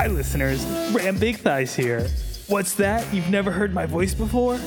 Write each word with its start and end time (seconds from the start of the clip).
Hi, 0.00 0.06
listeners. 0.06 0.64
Ram 0.92 1.18
Big 1.18 1.36
Thighs 1.36 1.76
here. 1.76 2.08
What's 2.46 2.72
that? 2.76 3.12
You've 3.12 3.28
never 3.28 3.50
heard 3.50 3.74
my 3.74 3.84
voice 3.84 4.14
before? 4.14 4.58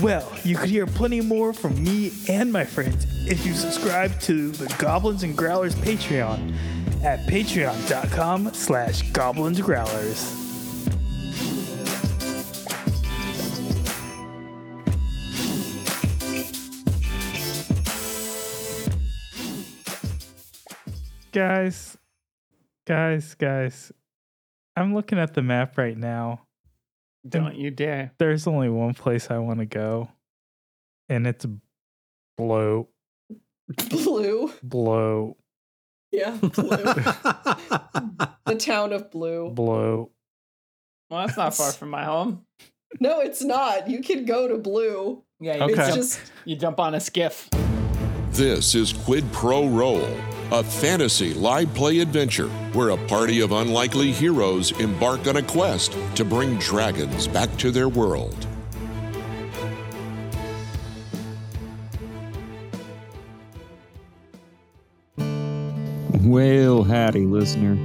Well, 0.00 0.26
you 0.44 0.56
could 0.56 0.70
hear 0.70 0.86
plenty 0.86 1.20
more 1.20 1.52
from 1.52 1.84
me 1.84 2.10
and 2.26 2.50
my 2.50 2.64
friends 2.64 3.06
if 3.30 3.44
you 3.44 3.52
subscribe 3.52 4.18
to 4.20 4.50
the 4.50 4.74
Goblins 4.78 5.24
and 5.24 5.36
Growlers 5.36 5.74
Patreon 5.74 6.54
at 7.04 7.18
patreon.com 7.28 8.54
slash 8.54 9.02
goblinsgrowlers. 9.12 10.34
Guys, 21.30 21.98
guys, 22.86 23.34
guys, 23.34 23.92
I'm 24.78 24.94
looking 24.94 25.18
at 25.18 25.34
the 25.34 25.42
map 25.42 25.76
right 25.78 25.96
now. 25.96 26.42
Don't 27.28 27.56
you 27.56 27.70
dare. 27.70 28.12
There's 28.18 28.46
only 28.46 28.68
one 28.70 28.94
place 28.94 29.30
I 29.30 29.38
want 29.38 29.58
to 29.58 29.66
go, 29.66 30.08
and 31.08 31.26
it's 31.26 31.44
blow, 32.36 32.88
Blue. 33.90 34.52
blow, 34.62 35.36
Yeah, 36.12 36.30
Blue. 36.40 36.48
the 38.46 38.56
town 38.58 38.92
of 38.92 39.10
Blue. 39.10 39.50
blow. 39.50 40.10
Well, 41.10 41.26
that's 41.26 41.36
not 41.38 41.54
far 41.56 41.72
from 41.72 41.90
my 41.90 42.04
home. 42.04 42.44
No, 43.00 43.20
it's 43.20 43.42
not. 43.42 43.88
You 43.88 44.00
can 44.02 44.24
go 44.24 44.48
to 44.48 44.56
Blue. 44.58 45.22
Yeah, 45.40 45.56
you, 45.56 45.62
Okay. 45.64 45.72
It's 45.74 45.86
jump, 45.88 45.94
just 45.96 46.20
you 46.44 46.56
jump 46.56 46.80
on 46.80 46.94
a 46.94 47.00
skiff. 47.00 47.48
This 48.30 48.74
is 48.74 48.92
Quid 48.92 49.30
Pro 49.32 49.66
Roll, 49.68 50.06
a 50.50 50.64
fantasy 50.64 51.34
live 51.34 51.72
play 51.74 51.98
adventure 51.98 52.48
where 52.72 52.88
a 52.90 53.06
party 53.06 53.40
of 53.40 53.52
unlikely 53.52 54.10
heroes 54.10 54.72
embark 54.80 55.26
on 55.26 55.36
a 55.36 55.42
quest 55.42 55.94
to 56.14 56.24
bring 56.24 56.56
dragons 56.56 57.28
back 57.28 57.54
to 57.58 57.70
their 57.70 57.90
world. 57.90 58.46
Well, 66.24 66.82
howdy, 66.82 67.26
listener. 67.26 67.76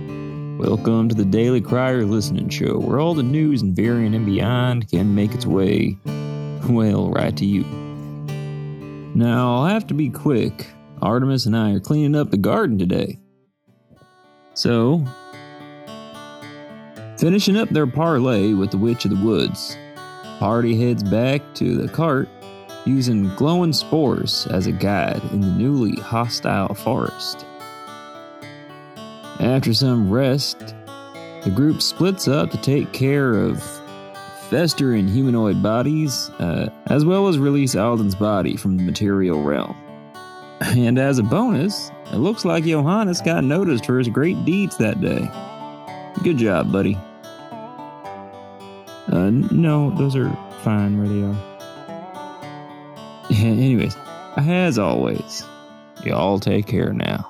Welcome 0.58 1.09
to 1.09 1.16
the 1.16 1.25
Daily 1.25 1.59
Crier 1.59 2.06
Listening 2.06 2.47
Show, 2.47 2.80
where 2.80 3.00
all 3.02 3.14
the 3.14 3.23
news 3.23 3.61
and 3.61 3.75
Variant 3.75 4.16
and 4.16 4.25
beyond 4.25 4.89
can 4.89 5.14
make 5.14 5.34
its 5.34 5.45
way, 5.45 5.97
well, 6.69 7.09
right 7.09 7.36
to 7.36 7.45
you. 7.45 7.66
Now, 9.16 9.56
I'll 9.56 9.66
have 9.66 9.86
to 9.88 9.94
be 9.94 10.09
quick. 10.09 10.69
Artemis 11.04 11.46
and 11.46 11.56
I 11.56 11.73
are 11.73 11.82
cleaning 11.82 12.16
up 12.16 12.32
the 12.32 12.38
garden 12.38 12.78
today. 12.78 13.20
So, 14.54 15.06
finishing 17.18 17.58
up 17.58 17.70
their 17.70 17.88
parlay 17.88 18.54
with 18.54 18.72
the 18.72 18.78
Witch 18.78 19.04
of 19.04 19.12
the 19.12 19.26
Woods, 19.26 19.78
party 20.40 20.80
heads 20.80 21.04
back 21.04 21.42
to 21.56 21.76
the 21.76 21.90
cart 21.90 22.30
using 22.86 23.34
glowing 23.36 23.74
spores 23.74 24.48
as 24.48 24.68
a 24.68 24.72
guide 24.72 25.22
in 25.31 25.42
the 25.42 25.48
newly 25.48 26.00
hostile 26.02 26.74
forest. 26.74 27.46
After 29.40 29.74
some 29.74 30.09
rest, 30.09 30.59
the 31.44 31.52
group 31.54 31.81
splits 31.81 32.30
up 32.30 32.50
to 32.52 32.58
take 32.58 32.94
care 32.94 33.34
of 33.34 33.62
festering 34.50 35.08
humanoid 35.08 35.62
bodies, 35.62 36.30
uh, 36.40 36.70
as 36.88 37.04
well 37.04 37.28
as 37.28 37.38
release 37.40 37.76
Alden's 37.76 38.16
body 38.16 38.56
from 38.56 38.78
the 38.78 38.84
material 38.84 39.44
realm. 39.44 39.76
And 40.78 40.97
as 40.97 41.19
a 41.19 41.23
bonus, 41.23 41.92
it 42.11 42.17
looks 42.17 42.45
like 42.45 42.64
Johannes 42.64 43.22
got 43.22 43.44
noticed 43.44 43.86
for 43.86 43.97
his 43.97 44.08
great 44.08 44.45
deeds 44.45 44.78
that 44.78 45.02
day. 45.02 45.29
Good 46.24 46.38
job, 46.38 46.72
buddy. 46.72 46.97
Uh, 49.07 49.29
no, 49.29 49.91
those 49.97 50.16
are 50.16 50.29
fine 50.62 50.97
where 50.97 51.07
they 51.09 51.22
are. 51.24 51.35
Anyways, 53.46 53.97
as 54.38 54.79
always, 54.79 55.44
y'all 56.06 56.40
take 56.40 56.66
care 56.66 56.94
now. 56.94 57.30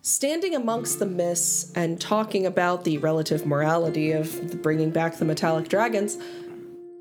standing 0.00 0.54
amongst 0.54 1.00
the 1.00 1.04
mists 1.04 1.72
and 1.72 2.00
talking 2.00 2.46
about 2.46 2.84
the 2.84 2.96
relative 2.98 3.44
morality 3.44 4.12
of 4.12 4.62
bringing 4.62 4.88
back 4.88 5.16
the 5.16 5.24
metallic 5.24 5.68
dragons. 5.68 6.16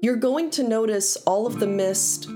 You're 0.02 0.16
going 0.16 0.50
to 0.52 0.64
notice 0.64 1.16
all 1.18 1.46
of 1.48 1.60
the 1.60 1.68
mist 1.68 2.28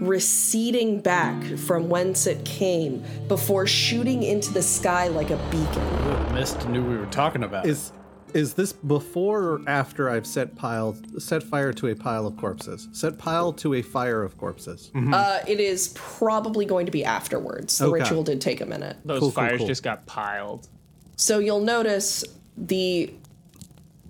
receding 0.00 1.00
back 1.00 1.42
from 1.58 1.88
whence 1.88 2.26
it 2.26 2.44
came 2.44 3.02
before 3.28 3.66
shooting 3.66 4.22
into 4.22 4.52
the 4.52 4.62
sky 4.62 5.08
like 5.08 5.30
a 5.30 5.36
beacon. 5.50 6.34
Mist 6.34 6.68
knew 6.68 6.84
we 6.84 6.96
were 6.96 7.06
talking 7.06 7.42
about. 7.44 7.66
Is 7.66 7.92
is 8.34 8.54
this 8.54 8.72
before 8.72 9.42
or 9.44 9.60
after 9.66 10.10
I've 10.10 10.26
set 10.26 10.56
pile 10.56 10.96
set 11.18 11.42
fire 11.42 11.72
to 11.74 11.86
a 11.88 11.94
pile 11.94 12.26
of 12.26 12.36
corpses? 12.36 12.88
Set 12.92 13.16
pile 13.18 13.52
to 13.54 13.74
a 13.74 13.82
fire 13.82 14.22
of 14.22 14.36
corpses. 14.36 14.90
Uh, 14.94 15.38
it 15.46 15.60
is 15.60 15.92
probably 15.94 16.66
going 16.66 16.86
to 16.86 16.92
be 16.92 17.04
afterwards. 17.04 17.78
The 17.78 17.86
Okay. 17.86 18.00
ritual 18.02 18.22
did 18.24 18.40
take 18.40 18.60
a 18.60 18.66
minute. 18.66 18.96
Those 19.04 19.20
Cool, 19.20 19.28
cool, 19.28 19.32
fires 19.32 19.58
cool. 19.58 19.66
just 19.68 19.82
got 19.82 20.04
piled. 20.06 20.68
So 21.16 21.38
you'll 21.38 21.60
notice 21.60 22.24
the 22.58 23.14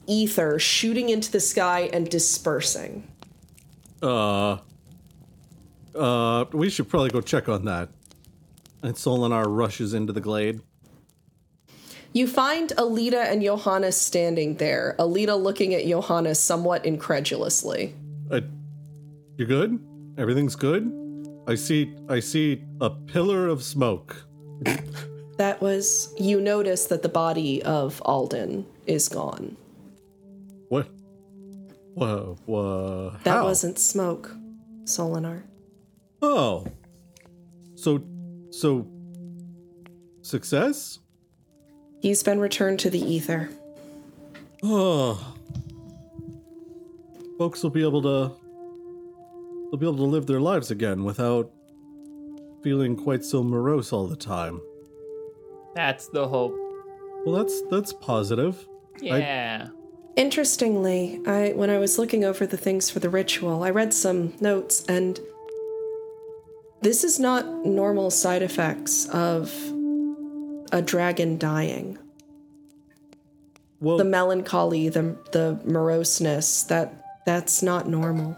ether 0.08 0.58
shooting 0.58 1.08
into 1.08 1.30
the 1.30 1.40
sky 1.40 1.90
and 1.92 2.08
dispersing. 2.08 3.06
Uh 4.02 4.58
uh 5.96 6.44
we 6.52 6.70
should 6.70 6.88
probably 6.88 7.10
go 7.10 7.20
check 7.20 7.48
on 7.48 7.64
that. 7.64 7.88
And 8.82 8.94
Solinar 8.94 9.44
rushes 9.48 9.94
into 9.94 10.12
the 10.12 10.20
glade. 10.20 10.60
You 12.12 12.26
find 12.26 12.70
Alita 12.70 13.30
and 13.30 13.42
Johannes 13.42 13.96
standing 13.96 14.56
there, 14.56 14.94
Alita 14.98 15.40
looking 15.40 15.74
at 15.74 15.86
Johannes 15.86 16.38
somewhat 16.38 16.84
incredulously. 16.86 17.94
Uh, 18.30 18.40
you 19.36 19.44
good? 19.44 19.78
Everything's 20.16 20.56
good? 20.56 20.92
I 21.46 21.54
see 21.54 21.94
I 22.08 22.20
see 22.20 22.62
a 22.80 22.90
pillar 22.90 23.48
of 23.48 23.62
smoke. 23.62 24.24
That 25.36 25.60
was, 25.60 26.14
you 26.18 26.40
notice 26.40 26.86
that 26.86 27.02
the 27.02 27.10
body 27.10 27.62
of 27.62 28.00
Alden 28.06 28.64
is 28.86 29.08
gone. 29.08 29.56
What? 30.68 30.88
Whoa, 31.94 32.38
whoa. 32.46 33.16
That 33.24 33.30
how? 33.30 33.44
wasn't 33.44 33.78
smoke, 33.78 34.34
Solinar. 34.84 35.42
Oh. 36.22 36.66
So 37.74 38.02
so 38.50 38.86
success? 40.22 40.98
He's 42.00 42.22
been 42.22 42.40
returned 42.40 42.78
to 42.80 42.90
the 42.90 43.00
ether. 43.00 43.50
Oh. 44.62 45.34
Folks 47.38 47.62
will 47.62 47.70
be 47.70 47.82
able 47.82 48.02
to 48.02 48.34
they'll 49.70 49.78
be 49.78 49.86
able 49.86 49.96
to 49.96 50.04
live 50.04 50.26
their 50.26 50.40
lives 50.40 50.70
again 50.70 51.04
without 51.04 51.50
feeling 52.62 52.96
quite 52.96 53.24
so 53.24 53.42
morose 53.42 53.92
all 53.92 54.06
the 54.06 54.16
time. 54.16 54.60
That's 55.74 56.08
the 56.08 56.26
hope. 56.26 56.56
Well, 57.24 57.36
that's 57.36 57.62
that's 57.70 57.92
positive. 57.92 58.66
Yeah. 59.00 59.68
Interestingly, 60.16 61.20
I 61.26 61.52
when 61.54 61.68
I 61.68 61.78
was 61.78 61.98
looking 61.98 62.24
over 62.24 62.46
the 62.46 62.56
things 62.56 62.88
for 62.88 63.00
the 63.00 63.10
ritual, 63.10 63.62
I 63.62 63.70
read 63.70 63.92
some 63.92 64.32
notes 64.40 64.84
and 64.86 65.20
this 66.82 67.04
is 67.04 67.18
not 67.18 67.64
normal 67.66 68.10
side 68.10 68.42
effects 68.42 69.08
of 69.08 69.52
a 70.72 70.82
dragon 70.82 71.38
dying. 71.38 71.98
Well, 73.80 73.98
The 73.98 74.04
melancholy, 74.04 74.88
the 74.88 75.16
the 75.32 75.58
moroseness, 75.66 76.62
that 76.68 76.94
that's 77.26 77.62
not 77.62 77.88
normal. 77.88 78.36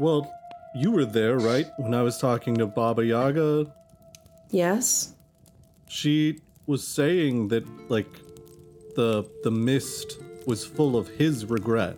well, 0.00 0.30
you 0.74 0.90
were 0.90 1.04
there, 1.04 1.38
right? 1.38 1.66
When 1.76 1.94
I 1.94 2.02
was 2.02 2.18
talking 2.18 2.56
to 2.56 2.66
Baba 2.66 3.04
Yaga, 3.04 3.72
Yes? 4.50 5.12
she 5.88 6.40
was 6.66 6.86
saying 6.86 7.48
that 7.48 7.64
like 7.90 8.10
the 8.96 9.24
the 9.44 9.50
mist 9.50 10.18
was 10.46 10.64
full 10.64 10.96
of 10.96 11.08
his 11.08 11.44
regret 11.46 11.96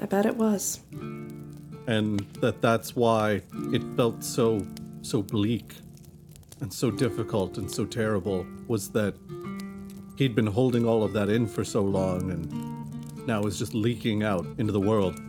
I 0.00 0.06
bet 0.06 0.24
it 0.26 0.36
was. 0.36 0.80
And 1.90 2.20
that 2.40 2.62
that's 2.62 2.94
why 2.94 3.42
it 3.72 3.82
felt 3.96 4.22
so 4.22 4.64
so 5.02 5.20
bleak 5.20 5.74
and 6.60 6.72
so 6.72 6.88
difficult 6.90 7.58
and 7.58 7.68
so 7.68 7.84
terrible 7.84 8.46
was 8.68 8.90
that 8.90 9.14
he'd 10.16 10.34
been 10.34 10.46
holding 10.46 10.86
all 10.86 11.02
of 11.02 11.12
that 11.12 11.28
in 11.28 11.46
for 11.46 11.64
so 11.64 11.82
long 11.82 12.30
and 12.30 13.26
now 13.26 13.42
is 13.42 13.58
just 13.58 13.74
leaking 13.74 14.22
out 14.22 14.46
into 14.58 14.72
the 14.72 14.80
world 14.80 15.20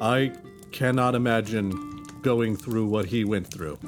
i 0.00 0.32
cannot 0.72 1.14
imagine 1.14 1.70
going 2.20 2.56
through 2.56 2.86
what 2.86 3.06
he 3.06 3.24
went 3.24 3.46
through 3.46 3.78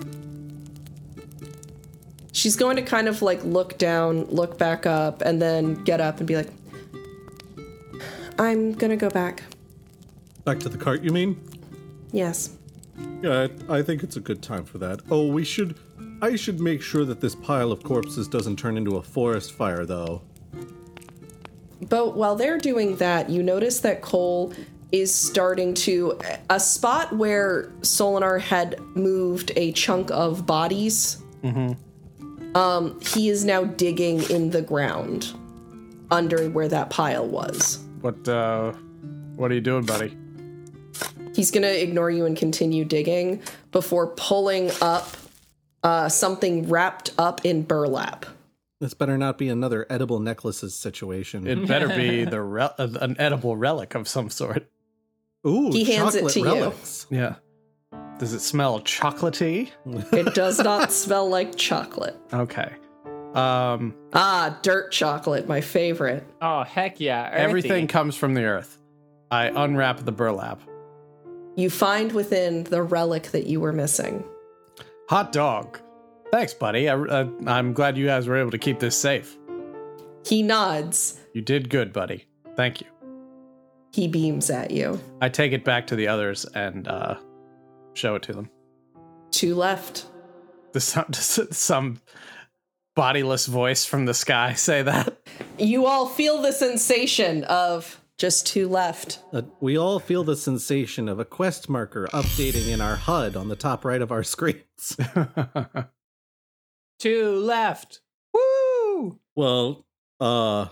She's 2.32 2.56
going 2.56 2.76
to 2.76 2.82
kind 2.82 3.06
of 3.06 3.20
like 3.20 3.44
look 3.44 3.76
down, 3.76 4.24
look 4.26 4.56
back 4.56 4.86
up, 4.86 5.20
and 5.20 5.42
then 5.42 5.74
get 5.84 6.00
up 6.00 6.18
and 6.18 6.26
be 6.26 6.36
like, 6.36 6.48
I'm 8.38 8.72
gonna 8.72 8.96
go 8.96 9.10
back. 9.10 9.42
Back 10.44 10.58
to 10.60 10.68
the 10.68 10.78
cart 10.78 11.02
you 11.02 11.10
mean 11.10 11.40
Yes. 12.12 12.56
yeah 13.22 13.46
i, 13.68 13.78
I 13.78 13.82
think 13.82 14.02
it's 14.02 14.16
a 14.16 14.20
good 14.20 14.42
time 14.42 14.64
for 14.64 14.78
that 14.78 15.00
oh 15.10 15.26
we 15.26 15.44
should 15.44 15.76
I 16.22 16.36
should 16.36 16.60
make 16.60 16.82
sure 16.82 17.04
that 17.06 17.20
this 17.20 17.34
pile 17.34 17.72
of 17.72 17.82
corpses 17.82 18.28
doesn't 18.28 18.58
turn 18.58 18.76
into 18.76 18.96
a 18.96 19.02
forest 19.02 19.52
fire, 19.52 19.86
though. 19.86 20.20
But 21.88 22.14
while 22.14 22.36
they're 22.36 22.58
doing 22.58 22.96
that, 22.96 23.30
you 23.30 23.42
notice 23.42 23.80
that 23.80 24.02
Cole 24.02 24.52
is 24.92 25.14
starting 25.14 25.72
to 25.72 26.18
a 26.50 26.60
spot 26.60 27.16
where 27.16 27.72
Solinar 27.80 28.38
had 28.38 28.78
moved 28.94 29.52
a 29.56 29.72
chunk 29.72 30.10
of 30.10 30.44
bodies. 30.44 31.22
Mm-hmm. 31.42 32.56
Um, 32.56 33.00
he 33.00 33.30
is 33.30 33.44
now 33.44 33.64
digging 33.64 34.22
in 34.28 34.50
the 34.50 34.60
ground 34.60 35.32
under 36.10 36.50
where 36.50 36.68
that 36.68 36.90
pile 36.90 37.26
was. 37.26 37.78
What 38.02 38.28
uh 38.28 38.72
what 39.36 39.50
are 39.50 39.54
you 39.54 39.60
doing, 39.60 39.86
buddy? 39.86 40.14
He's 41.34 41.50
gonna 41.50 41.68
ignore 41.68 42.10
you 42.10 42.24
and 42.26 42.36
continue 42.36 42.84
digging 42.84 43.40
before 43.72 44.08
pulling 44.08 44.70
up 44.82 45.16
uh, 45.82 46.08
something 46.08 46.68
wrapped 46.68 47.12
up 47.18 47.44
in 47.44 47.62
burlap. 47.62 48.26
This 48.80 48.94
better 48.94 49.16
not 49.18 49.36
be 49.38 49.48
another 49.48 49.86
edible 49.90 50.20
necklaces 50.20 50.74
situation. 50.74 51.46
It 51.46 51.66
better 51.68 51.88
be 51.88 52.24
the 52.24 52.40
rel- 52.40 52.74
uh, 52.78 52.88
an 53.00 53.16
edible 53.18 53.56
relic 53.56 53.94
of 53.94 54.08
some 54.08 54.30
sort. 54.30 54.68
Ooh, 55.46 55.70
He 55.70 55.84
hands 55.84 56.14
it 56.14 56.18
chocolate 56.20 56.32
to 56.34 56.40
you. 56.40 56.46
relics. 56.46 57.06
Yeah. 57.10 57.34
Does 58.18 58.32
it 58.34 58.40
smell 58.40 58.80
chocolatey? 58.80 59.70
It 60.12 60.34
does 60.34 60.58
not 60.58 60.92
smell 60.92 61.28
like 61.28 61.56
chocolate. 61.56 62.16
Okay. 62.32 62.72
Um 63.34 63.94
Ah, 64.12 64.58
dirt 64.62 64.90
chocolate, 64.92 65.46
my 65.46 65.60
favorite. 65.60 66.26
Oh 66.42 66.64
heck 66.64 67.00
yeah! 67.00 67.28
earthy. 67.30 67.38
everything 67.42 67.86
comes 67.86 68.16
from 68.16 68.34
the 68.34 68.44
earth. 68.44 68.76
I 69.30 69.46
unwrap 69.46 70.04
the 70.04 70.12
burlap. 70.12 70.60
You 71.56 71.70
find 71.70 72.12
within 72.12 72.64
the 72.64 72.82
relic 72.82 73.30
that 73.32 73.46
you 73.46 73.60
were 73.60 73.72
missing. 73.72 74.24
Hot 75.08 75.32
dog. 75.32 75.80
Thanks, 76.30 76.54
buddy. 76.54 76.88
I, 76.88 76.96
I, 76.96 77.28
I'm 77.46 77.72
glad 77.72 77.96
you 77.96 78.06
guys 78.06 78.28
were 78.28 78.36
able 78.36 78.52
to 78.52 78.58
keep 78.58 78.78
this 78.78 78.96
safe. 78.96 79.36
He 80.24 80.42
nods. 80.42 81.18
You 81.34 81.42
did 81.42 81.68
good, 81.68 81.92
buddy. 81.92 82.26
Thank 82.56 82.80
you. 82.80 82.86
He 83.92 84.06
beams 84.06 84.50
at 84.50 84.70
you. 84.70 85.00
I 85.20 85.28
take 85.28 85.52
it 85.52 85.64
back 85.64 85.88
to 85.88 85.96
the 85.96 86.06
others 86.06 86.44
and 86.54 86.86
uh, 86.86 87.16
show 87.94 88.14
it 88.14 88.22
to 88.22 88.32
them. 88.32 88.48
Two 89.32 89.56
left. 89.56 90.06
Does 90.72 90.84
some, 90.84 91.06
does 91.10 91.56
some 91.56 92.00
bodiless 92.94 93.46
voice 93.46 93.84
from 93.84 94.06
the 94.06 94.14
sky 94.14 94.54
say 94.54 94.82
that? 94.82 95.18
You 95.58 95.86
all 95.86 96.06
feel 96.06 96.40
the 96.40 96.52
sensation 96.52 97.44
of 97.44 97.99
just 98.20 98.46
two 98.46 98.68
left. 98.68 99.20
Uh, 99.32 99.40
we 99.60 99.78
all 99.78 99.98
feel 99.98 100.22
the 100.22 100.36
sensation 100.36 101.08
of 101.08 101.18
a 101.18 101.24
quest 101.24 101.70
marker 101.70 102.06
updating 102.12 102.68
in 102.68 102.82
our 102.82 102.96
HUD 102.96 103.34
on 103.34 103.48
the 103.48 103.56
top 103.56 103.82
right 103.82 104.02
of 104.02 104.12
our 104.12 104.22
screens. 104.22 104.94
Two 106.98 107.34
left. 107.34 108.00
Woo! 108.34 109.18
well, 109.34 109.86
uh, 110.20 110.66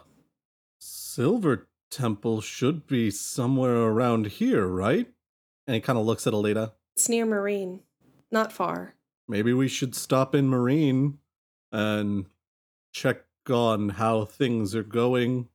Silver 0.79 1.69
Temple 1.91 2.43
should 2.43 2.87
be 2.87 3.11
somewhere 3.11 3.79
around 3.79 4.27
here, 4.27 4.67
right? 4.67 5.09
And 5.67 5.75
he 5.75 5.81
kind 5.81 5.99
of 5.99 6.05
looks 6.05 6.27
at 6.27 6.35
Alita. 6.35 6.73
It's 6.97 7.09
near 7.09 7.25
Marine. 7.25 7.81
Not 8.31 8.53
far. 8.53 8.95
Maybe 9.27 9.55
we 9.55 9.69
should 9.69 9.95
stop 9.95 10.35
in 10.35 10.51
Marine 10.51 11.17
and 11.73 12.27
check 12.93 13.23
on 13.49 13.89
how 13.89 14.27
things 14.27 14.75
are 14.75 14.83
going 14.83 15.49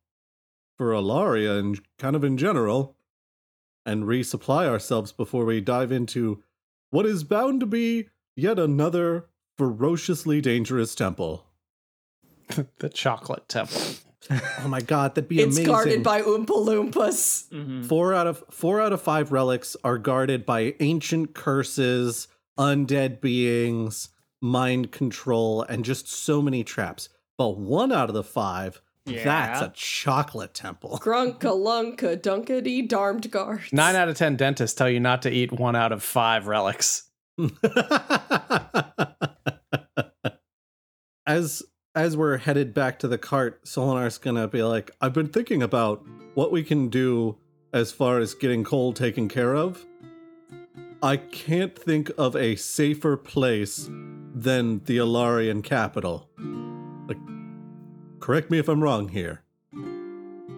for 0.77 0.91
Alaria 0.91 1.59
and 1.59 1.79
kind 1.97 2.15
of 2.15 2.23
in 2.23 2.37
general, 2.37 2.95
and 3.85 4.03
resupply 4.05 4.67
ourselves 4.67 5.11
before 5.11 5.45
we 5.45 5.61
dive 5.61 5.91
into 5.91 6.41
what 6.89 7.05
is 7.05 7.23
bound 7.23 7.59
to 7.59 7.65
be 7.65 8.09
yet 8.35 8.57
another 8.59 9.25
ferociously 9.57 10.41
dangerous 10.41 10.95
temple. 10.95 11.45
the 12.79 12.89
chocolate 12.89 13.47
temple. 13.47 13.81
Oh 14.31 14.67
my 14.69 14.79
god, 14.79 15.15
that'd 15.15 15.27
be 15.27 15.39
It's 15.39 15.57
amazing. 15.57 15.65
guarded 15.65 16.03
by 16.03 16.21
Oompa 16.21 16.47
Loompas. 16.47 17.49
Mhm. 17.49 17.85
four 17.85 18.13
out 18.13 18.25
of 18.25 18.43
four 18.49 18.79
out 18.79 18.93
of 18.93 19.01
five 19.01 19.31
relics 19.33 19.75
are 19.83 19.97
guarded 19.97 20.45
by 20.45 20.75
ancient 20.79 21.33
curses, 21.33 22.29
undead 22.57 23.19
beings, 23.19 24.09
mind 24.41 24.91
control, 24.93 25.63
and 25.63 25.83
just 25.83 26.07
so 26.07 26.41
many 26.41 26.63
traps. 26.63 27.09
But 27.37 27.57
one 27.57 27.91
out 27.91 28.07
of 28.09 28.15
the 28.15 28.23
five, 28.23 28.81
that's 29.05 29.61
a 29.61 29.71
chocolate 29.75 30.53
temple. 30.53 30.99
Grunka 31.03 31.39
lunka 31.41 32.15
dunkity 32.17 32.87
darmed 32.87 33.29
guards. 33.31 33.71
Nine 33.73 33.95
out 33.95 34.09
of 34.09 34.15
ten 34.15 34.35
dentists 34.35 34.75
tell 34.75 34.89
you 34.89 34.99
not 34.99 35.21
to 35.23 35.31
eat 35.31 35.51
one 35.51 35.75
out 35.75 35.91
of 35.91 36.03
five 36.03 36.47
relics. 36.47 37.09
as 41.25 41.63
as 41.95 42.17
we're 42.17 42.37
headed 42.37 42.73
back 42.73 42.99
to 42.99 43.07
the 43.07 43.17
cart, 43.17 43.63
Solinar's 43.65 44.17
gonna 44.17 44.47
be 44.47 44.63
like, 44.63 44.91
I've 45.01 45.13
been 45.13 45.29
thinking 45.29 45.61
about 45.61 46.03
what 46.33 46.51
we 46.51 46.63
can 46.63 46.89
do 46.89 47.37
as 47.71 47.91
far 47.91 48.19
as 48.19 48.33
getting 48.33 48.63
Cole 48.63 48.93
taken 48.93 49.27
care 49.27 49.55
of. 49.55 49.85
I 51.01 51.17
can't 51.17 51.77
think 51.77 52.11
of 52.17 52.35
a 52.35 52.55
safer 52.55 53.17
place 53.17 53.89
than 54.33 54.83
the 54.85 54.97
Alarian 54.97 55.63
capital. 55.63 56.29
Like, 57.07 57.17
correct 58.23 58.49
me 58.49 58.57
if 58.57 58.69
I'm 58.69 58.81
wrong 58.81 59.09
here. 59.09 59.41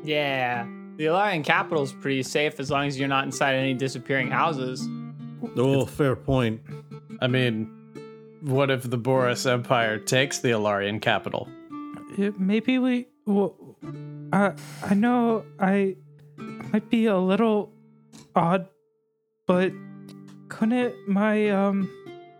Yeah. 0.03 0.67
The 0.97 1.05
Alarian 1.05 1.43
capital's 1.43 1.93
pretty 1.93 2.21
safe 2.21 2.59
as 2.59 2.69
long 2.69 2.85
as 2.85 2.99
you're 2.99 3.07
not 3.07 3.25
inside 3.25 3.55
any 3.55 3.73
disappearing 3.73 4.29
houses. 4.29 4.87
Oh, 5.57 5.87
fair 5.87 6.15
point. 6.15 6.61
I 7.21 7.27
mean, 7.27 7.65
what 8.41 8.69
if 8.69 8.87
the 8.87 8.99
Boris 8.99 9.47
Empire 9.47 9.97
takes 9.97 10.37
the 10.37 10.49
Alarian 10.49 11.01
capital? 11.01 11.49
Yeah, 12.15 12.29
maybe 12.37 12.77
we. 12.77 13.07
Well, 13.25 13.55
I 14.31 14.53
I 14.83 14.93
know 14.93 15.43
I 15.59 15.95
might 16.71 16.87
be 16.91 17.07
a 17.07 17.17
little 17.17 17.73
odd, 18.35 18.69
but 19.47 19.73
couldn't 20.49 20.93
my 21.09 21.49
um 21.49 21.89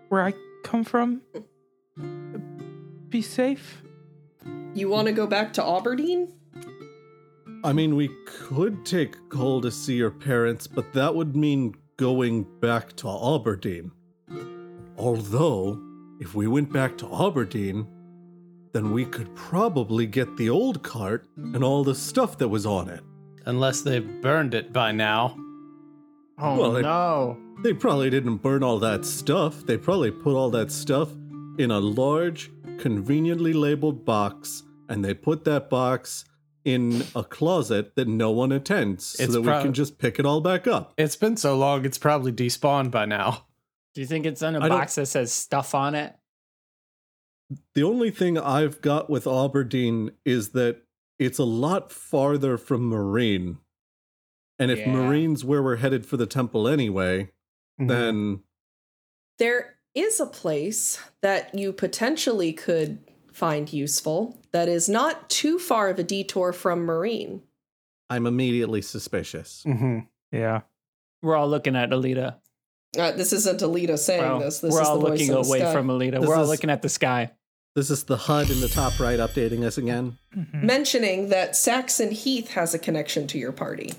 where 0.10 0.24
I 0.24 0.34
come 0.64 0.84
from 0.84 1.24
be 3.10 3.24
safe? 3.24 3.82
You 4.76 4.90
want 4.90 5.08
to 5.08 5.14
go 5.14 5.26
back 5.26 5.54
to 5.54 5.66
Aberdeen? 5.66 6.34
I 7.64 7.74
mean, 7.74 7.96
we 7.96 8.10
could 8.28 8.86
take 8.86 9.16
Cole 9.30 9.62
to 9.62 9.72
see 9.72 9.96
your 9.96 10.12
parents, 10.12 10.68
but 10.68 10.94
that 10.94 11.16
would 11.16 11.36
mean 11.36 11.74
going 11.98 12.44
back 12.60 12.94
to 12.98 13.08
Aberdeen. 13.10 13.92
Although, 14.98 15.82
if 16.20 16.36
we 16.36 16.48
went 16.48 16.72
back 16.72 16.98
to 17.00 17.08
Aberdeen, 17.14 17.88
then 18.74 18.92
we 18.92 19.06
could 19.06 19.34
probably 19.36 20.06
get 20.06 20.36
the 20.38 20.50
old 20.50 20.84
cart 20.84 21.26
and 21.38 21.64
all 21.64 21.84
the 21.84 21.96
stuff 21.96 22.38
that 22.40 22.50
was 22.50 22.66
on 22.66 22.90
it. 22.90 23.02
Unless 23.46 23.82
they've 23.82 24.22
burned 24.22 24.54
it 24.54 24.74
by 24.74 24.92
now. 24.92 25.38
Oh 26.38 26.60
Well, 26.60 26.76
it- 26.78 26.82
no. 26.82 27.38
They 27.64 27.72
probably 27.74 28.10
didn't 28.10 28.38
burn 28.38 28.64
all 28.64 28.80
that 28.80 29.06
stuff. 29.06 29.66
They 29.66 29.78
probably 29.78 30.12
put 30.12 30.36
all 30.36 30.50
that 30.52 30.70
stuff 30.72 31.10
in 31.58 31.72
a 31.72 31.80
large, 31.80 32.52
conveniently 32.80 33.54
labeled 33.54 34.06
box, 34.06 34.64
and 34.90 35.04
they 35.04 35.14
put 35.14 35.44
that 35.46 35.70
box 35.70 36.26
in 36.64 37.04
a 37.16 37.24
closet 37.24 37.96
that 37.96 38.08
no 38.08 38.32
one 38.32 38.52
attends 38.52 39.06
so 39.06 39.26
that 39.28 39.44
prob- 39.44 39.58
we 39.58 39.64
can 39.66 39.74
just 39.74 39.98
pick 40.00 40.18
it 40.20 40.26
all 40.26 40.42
back 40.42 40.66
up. 40.68 40.94
It's 40.98 41.16
been 41.16 41.38
so 41.38 41.58
long, 41.58 41.86
it's 41.86 41.98
probably 42.00 42.32
despawned 42.32 42.90
by 42.92 43.06
now. 43.06 43.46
Do 43.94 44.02
you 44.02 44.08
think 44.08 44.26
it's 44.26 44.42
in 44.42 44.56
a 44.56 44.60
I 44.60 44.68
don't- 44.68 44.78
box 44.80 44.96
that 44.96 45.06
says 45.06 45.32
stuff 45.32 45.76
on 45.76 45.96
it? 45.96 46.16
The 47.76 47.84
only 47.84 48.10
thing 48.10 48.40
I've 48.40 48.82
got 48.82 49.10
with 49.10 49.28
Aberdeen 49.28 50.12
is 50.26 50.50
that 50.50 50.82
it's 51.20 51.38
a 51.38 51.44
lot 51.44 51.92
farther 51.92 52.58
from 52.58 52.90
Marine. 52.90 53.60
And 54.58 54.72
if 54.72 54.80
Yeah. 54.80 54.92
Marine's 54.92 55.46
where 55.46 55.62
we're 55.62 55.76
headed 55.76 56.06
for 56.08 56.18
the 56.18 56.26
temple 56.26 56.68
anyway, 56.68 57.32
Mm-hmm. 57.80 57.88
then 57.88 58.44
There 59.38 59.75
is 59.96 60.20
a 60.20 60.26
place 60.26 61.00
that 61.22 61.56
you 61.58 61.72
potentially 61.74 62.54
could 62.54 63.00
find 63.32 63.72
useful 63.74 64.40
that 64.52 64.68
is 64.70 64.88
not 64.88 65.30
too 65.30 65.58
far 65.60 65.90
of 65.90 66.00
a 66.00 66.04
detour 66.04 66.54
from 66.54 66.80
Marine. 66.86 67.42
I'm 68.10 68.28
immediately 68.28 68.82
suspicious. 68.82 69.64
hmm 69.64 70.00
Yeah. 70.32 70.62
We're 71.22 71.36
all 71.36 71.50
looking 71.50 71.76
at 71.76 71.90
Alita. 71.90 72.36
Uh, 72.98 73.12
this 73.14 73.34
isn't 73.34 73.60
Alita 73.62 73.98
saying 73.98 74.22
Well, 74.22 74.40
this. 74.40 74.60
This 74.60 74.72
we're 74.74 74.82
is 74.82 74.88
all 74.88 75.00
the 75.00 75.10
voice 75.10 75.20
looking 75.20 75.28
in 75.28 75.42
the 75.42 75.48
away 75.48 75.74
from 75.74 75.88
Alita. 75.88 76.20
This 76.20 76.28
We're 76.30 76.36
all 76.36 76.46
looking 76.46 76.70
at 76.70 76.82
the 76.82 76.90
sky. 76.90 77.32
This 77.76 77.90
is 77.90 78.04
the 78.06 78.16
HUD 78.16 78.50
in 78.52 78.62
the 78.62 78.70
top 78.70 79.00
right 79.02 79.20
updating 79.20 79.64
us 79.66 79.78
again. 79.78 80.18
mentioning 80.54 81.28
that 81.30 81.58
Saxon 81.58 82.12
Heath 82.12 82.52
has 82.52 82.74
a 82.74 82.80
connection 82.80 83.28
to 83.28 83.38
your 83.38 83.52
party. 83.52 83.92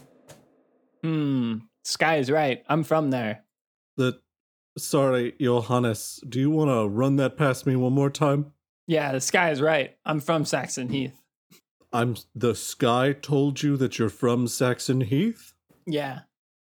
Hmm. 1.03 1.57
Sky 1.85 2.17
is 2.17 2.31
right. 2.31 2.65
I'm 2.69 2.85
from 2.85 3.11
there. 3.11 3.45
The 3.97 4.19
sorry, 4.79 5.35
Johannes, 5.41 6.21
do 6.29 6.39
you 6.41 6.51
want 6.51 6.71
to 6.71 6.89
run 6.89 7.17
that 7.17 7.37
past 7.37 7.67
me 7.67 7.77
one 7.77 7.93
more 7.93 8.11
time? 8.11 8.53
Yeah, 8.87 9.13
the 9.13 9.21
sky 9.21 9.51
is 9.51 9.61
right. 9.61 9.97
I'm 10.05 10.21
from 10.21 10.45
Saxon 10.45 10.89
Heath. 10.91 11.21
I'm 11.93 12.17
the 12.35 12.55
sky 12.55 13.13
told 13.13 13.63
you 13.63 13.77
that 13.79 13.99
you're 13.99 14.09
from 14.09 14.47
Saxon 14.49 15.03
Heath? 15.03 15.55
Yeah. 15.87 16.21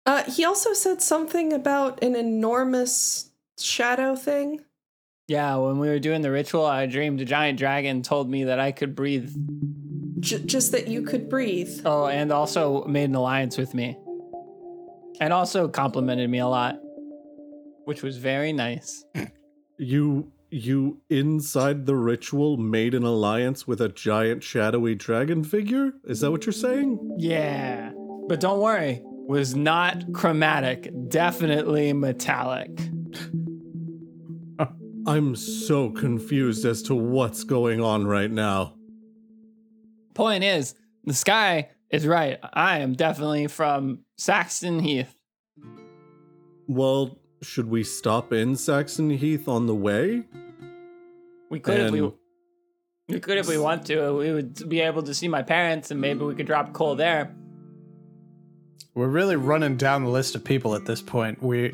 Uh, 0.05 0.23
he 0.23 0.43
also 0.43 0.73
said 0.73 1.01
something 1.01 1.53
about 1.53 2.03
an 2.03 2.15
enormous 2.15 3.31
shadow 3.57 4.15
thing. 4.15 4.61
Yeah, 5.27 5.55
when 5.55 5.79
we 5.79 5.87
were 5.87 5.99
doing 5.99 6.21
the 6.21 6.31
ritual, 6.31 6.65
I 6.65 6.85
dreamed 6.85 7.21
a 7.21 7.25
giant 7.25 7.57
dragon 7.57 8.03
told 8.03 8.29
me 8.29 8.43
that 8.45 8.59
I 8.59 8.73
could 8.73 8.95
breathe. 8.95 9.33
J- 10.19 10.43
just 10.43 10.73
that 10.73 10.87
you 10.87 11.03
could 11.03 11.29
breathe. 11.29 11.81
Oh, 11.85 12.07
and 12.07 12.31
also 12.31 12.83
made 12.85 13.05
an 13.05 13.15
alliance 13.15 13.57
with 13.57 13.73
me. 13.73 13.97
And 15.21 15.31
also 15.31 15.69
complimented 15.69 16.29
me 16.29 16.39
a 16.39 16.47
lot, 16.47 16.79
which 17.85 18.03
was 18.03 18.17
very 18.17 18.53
nice. 18.53 19.03
You 19.77 20.31
you 20.49 21.01
inside 21.09 21.87
the 21.87 21.95
ritual 21.95 22.57
made 22.57 22.93
an 22.93 23.03
alliance 23.03 23.67
with 23.67 23.81
a 23.81 23.89
giant 23.89 24.43
shadowy 24.43 24.93
dragon 24.93 25.43
figure? 25.43 25.93
Is 26.05 26.19
that 26.19 26.29
what 26.29 26.45
you're 26.45 26.53
saying? 26.53 27.15
Yeah. 27.17 27.91
But 28.27 28.39
don't 28.39 28.59
worry, 28.59 29.01
was 29.03 29.55
not 29.55 30.13
chromatic, 30.13 30.91
definitely 31.07 31.91
metallic. 31.93 32.69
I'm 35.07 35.35
so 35.35 35.89
confused 35.89 36.65
as 36.65 36.83
to 36.83 36.93
what's 36.93 37.43
going 37.43 37.81
on 37.81 38.05
right 38.05 38.31
now. 38.31 38.75
Point 40.13 40.43
is, 40.43 40.75
the 41.03 41.15
sky 41.15 41.69
is 41.89 42.05
right. 42.05 42.37
I 42.53 42.79
am 42.79 42.93
definitely 42.93 43.47
from 43.47 44.05
Saxon 44.17 44.79
Heath. 44.79 45.13
Well, 46.67 47.19
should 47.43 47.69
we 47.69 47.83
stop 47.83 48.33
in 48.33 48.55
Saxon 48.55 49.09
Heath 49.09 49.47
on 49.47 49.67
the 49.67 49.75
way? 49.75 50.23
We 51.49 51.59
could 51.59 51.79
if 51.79 51.91
we 51.91 52.11
we 53.09 53.19
could 53.19 53.37
if 53.37 53.47
we 53.47 53.57
want 53.57 53.85
to. 53.87 54.13
We 54.13 54.31
would 54.31 54.67
be 54.69 54.79
able 54.79 55.03
to 55.03 55.13
see 55.13 55.27
my 55.27 55.43
parents 55.43 55.91
and 55.91 56.01
maybe 56.01 56.23
we 56.23 56.35
could 56.35 56.47
drop 56.47 56.73
Cole 56.73 56.95
there. 56.95 57.35
We're 58.95 59.07
really 59.07 59.35
running 59.35 59.77
down 59.77 60.03
the 60.03 60.09
list 60.09 60.35
of 60.35 60.43
people 60.43 60.75
at 60.75 60.85
this 60.85 61.01
point. 61.01 61.41
We 61.41 61.71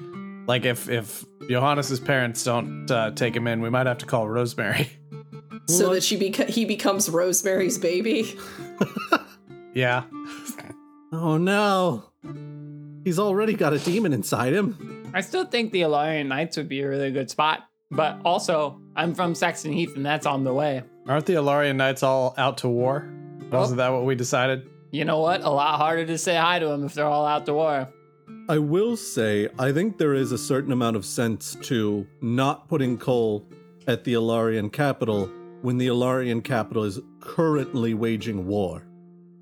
like 0.47 0.65
if 0.65 0.89
if 0.89 1.23
Johannes's 1.49 1.99
parents 1.99 2.43
don't 2.43 2.89
uh, 2.89 3.11
take 3.11 3.35
him 3.35 3.47
in, 3.47 3.61
we 3.61 3.69
might 3.69 3.85
have 3.85 3.99
to 3.99 4.05
call 4.05 4.27
Rosemary. 4.27 4.89
So 5.67 5.93
that 5.93 6.01
she 6.01 6.17
beca- 6.17 6.49
he 6.49 6.65
becomes 6.65 7.07
Rosemary's 7.11 7.77
baby. 7.77 8.35
yeah. 9.75 10.05
Oh 11.11 11.37
no. 11.37 12.05
He's 13.03 13.19
already 13.19 13.53
got 13.53 13.73
a 13.73 13.77
demon 13.77 14.11
inside 14.11 14.53
him. 14.53 14.98
I 15.13 15.21
still 15.21 15.45
think 15.45 15.71
the 15.71 15.81
Alarian 15.81 16.27
Knights 16.27 16.57
would 16.57 16.69
be 16.69 16.81
a 16.81 16.87
really 16.87 17.11
good 17.11 17.29
spot. 17.29 17.61
But 17.91 18.19
also, 18.23 18.79
I'm 18.95 19.15
from 19.15 19.33
Saxon 19.33 19.71
Heath 19.73 19.95
and 19.95 20.05
that's 20.05 20.25
on 20.25 20.43
the 20.43 20.53
way. 20.53 20.83
Aren't 21.07 21.25
the 21.25 21.33
Alarian 21.33 21.75
Knights 21.75 22.03
all 22.03 22.35
out 22.37 22.59
to 22.59 22.69
war? 22.69 23.11
Wasn't 23.51 23.77
that 23.77 23.89
what 23.89 24.05
we 24.05 24.13
decided? 24.13 24.69
You 24.91 25.05
know 25.05 25.19
what? 25.19 25.41
A 25.41 25.49
lot 25.49 25.77
harder 25.79 26.05
to 26.05 26.17
say 26.17 26.35
hi 26.35 26.59
to 26.59 26.67
them 26.67 26.85
if 26.85 26.93
they're 26.93 27.05
all 27.05 27.25
out 27.25 27.47
to 27.47 27.53
war. 27.53 27.89
I 28.47 28.59
will 28.59 28.95
say, 28.95 29.47
I 29.57 29.71
think 29.71 29.97
there 29.97 30.13
is 30.13 30.31
a 30.31 30.37
certain 30.37 30.71
amount 30.71 30.95
of 30.95 31.05
sense 31.05 31.55
to 31.63 32.05
not 32.21 32.67
putting 32.67 32.97
Cole 32.97 33.47
at 33.87 34.03
the 34.03 34.13
Alarian 34.13 34.71
capital 34.71 35.31
when 35.63 35.79
the 35.79 35.87
Alarian 35.87 36.43
capital 36.43 36.83
is 36.83 36.99
currently 37.19 37.95
waging 37.95 38.45
war. 38.45 38.83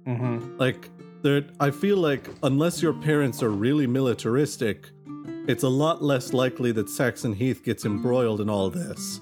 Mm-hmm. 0.08 0.58
Like, 0.58 0.90
there, 1.22 1.44
I 1.60 1.72
feel 1.72 1.98
like 1.98 2.30
unless 2.44 2.82
your 2.82 2.94
parents 2.94 3.44
are 3.44 3.50
really 3.50 3.88
militaristic, 3.88 4.90
it's 5.48 5.64
a 5.64 5.70
lot 5.70 6.04
less 6.04 6.34
likely 6.34 6.72
that 6.74 6.90
Saxon 6.90 7.34
Heath 7.34 7.64
gets 7.64 7.86
embroiled 7.86 8.42
in 8.42 8.50
all 8.50 8.70
this. 8.70 9.20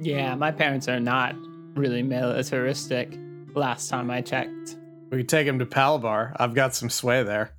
Yeah, 0.00 0.34
my 0.34 0.50
parents 0.50 0.88
are 0.88 1.00
not 1.00 1.34
really 1.74 2.02
militaristic. 2.02 3.18
Last 3.54 3.88
time 3.88 4.10
I 4.10 4.20
checked. 4.20 4.76
We 5.10 5.18
could 5.18 5.28
take 5.28 5.46
him 5.46 5.58
to 5.58 5.66
Palabar. 5.66 6.34
I've 6.36 6.54
got 6.54 6.74
some 6.74 6.90
sway 6.90 7.22
there. 7.22 7.52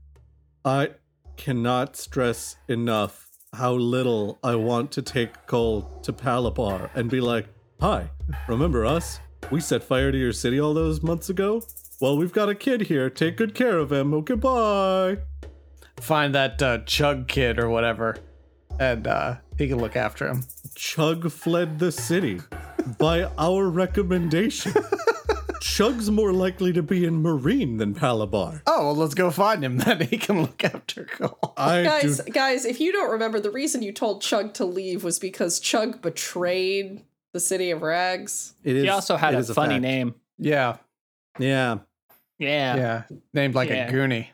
I 0.63 0.91
cannot 1.38 1.96
stress 1.96 2.55
enough 2.67 3.29
how 3.53 3.74
little 3.74 4.39
I 4.44 4.55
want 4.55 4.91
to 4.94 5.01
take 5.01 5.46
Cole 5.46 5.84
to 6.03 6.12
Palabar 6.12 6.89
and 6.96 7.10
be 7.10 7.22
like, 7.22 7.48
Hi, 7.82 8.10
remember 8.48 8.86
us? 8.86 9.20
We 9.51 9.60
set 9.60 9.84
fire 9.84 10.12
to 10.12 10.17
your 10.17 10.34
city 10.34 10.60
all 10.60 10.74
those 10.74 11.03
months 11.03 11.29
ago? 11.29 11.62
Well, 12.01 12.17
we've 12.17 12.34
got 12.34 12.50
a 12.50 12.55
kid 12.55 12.82
here. 12.82 13.10
Take 13.10 13.38
good 13.38 13.53
care 13.53 13.77
of 13.77 13.91
him. 13.91 14.13
Okay, 14.13 14.34
bye. 14.36 15.17
Find 15.99 16.35
that 16.35 16.61
uh, 16.61 16.79
Chug 16.79 17.27
kid 17.27 17.57
or 17.59 17.69
whatever, 17.69 18.17
and 18.79 19.07
uh, 19.07 19.35
he 19.57 19.67
can 19.67 19.77
look 19.79 19.95
after 19.95 20.27
him. 20.27 20.43
Chug 20.75 21.31
fled 21.31 21.79
the 21.79 21.91
city 21.91 22.41
by 22.99 23.23
our 23.37 23.69
recommendation. 23.69 24.73
Chug's 25.61 26.11
more 26.11 26.31
likely 26.31 26.71
to 26.73 26.83
be 26.83 27.05
in 27.05 27.21
Marine 27.23 27.77
than 27.77 27.95
Palabar. 27.95 28.61
Oh, 28.67 28.85
well, 28.87 28.95
let's 28.95 29.15
go 29.15 29.31
find 29.31 29.63
him 29.63 29.77
then. 29.77 30.01
He 30.09 30.17
can 30.17 30.41
look 30.41 30.63
after 30.63 31.05
Cole. 31.05 31.53
I 31.57 31.83
guys, 31.83 32.19
do. 32.19 32.31
guys, 32.31 32.65
if 32.65 32.79
you 32.79 32.91
don't 32.91 33.11
remember, 33.11 33.39
the 33.39 33.49
reason 33.51 33.81
you 33.81 33.91
told 33.91 34.21
Chug 34.21 34.53
to 34.55 34.65
leave 34.65 35.03
was 35.03 35.17
because 35.17 35.59
Chug 35.59 36.01
betrayed 36.01 37.03
the 37.33 37.39
city 37.39 37.71
of 37.71 37.81
Rags. 37.81 38.53
It 38.63 38.75
is, 38.75 38.83
He 38.83 38.89
also 38.89 39.15
had 39.17 39.33
it 39.33 39.37
a 39.37 39.39
is 39.39 39.49
funny 39.51 39.75
fact. 39.75 39.81
name. 39.81 40.15
Yeah, 40.37 40.77
Yeah. 41.39 41.79
Yeah. 42.37 42.75
yeah. 42.75 43.03
Named 43.33 43.55
like 43.55 43.69
Yeah. 43.69 43.87
a 43.89 43.91
Goonie. 43.91 44.27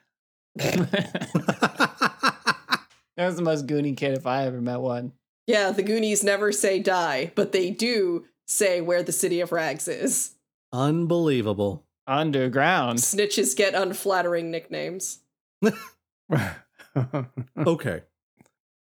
That 3.17 3.27
was 3.27 3.35
the 3.35 3.41
most 3.43 3.67
goony 3.67 3.95
kid 3.95 4.17
if 4.17 4.25
I 4.25 4.45
ever 4.47 4.61
met 4.61 4.79
one. 4.79 5.11
Yeah, 5.45 5.71
the 5.71 5.83
Goonies 5.83 6.23
never 6.23 6.51
say 6.51 6.79
die, 6.79 7.31
but 7.35 7.51
they 7.51 7.69
do 7.69 8.25
say 8.47 8.81
where 8.81 9.03
the 9.03 9.11
city 9.11 9.41
of 9.41 9.51
Rags 9.51 9.87
is. 9.87 10.35
Unbelievable. 10.71 11.85
Underground. 12.07 12.99
Snitches 12.99 13.55
get 13.55 13.75
unflattering 13.75 14.49
nicknames. 14.49 15.19
Okay. 17.57 18.01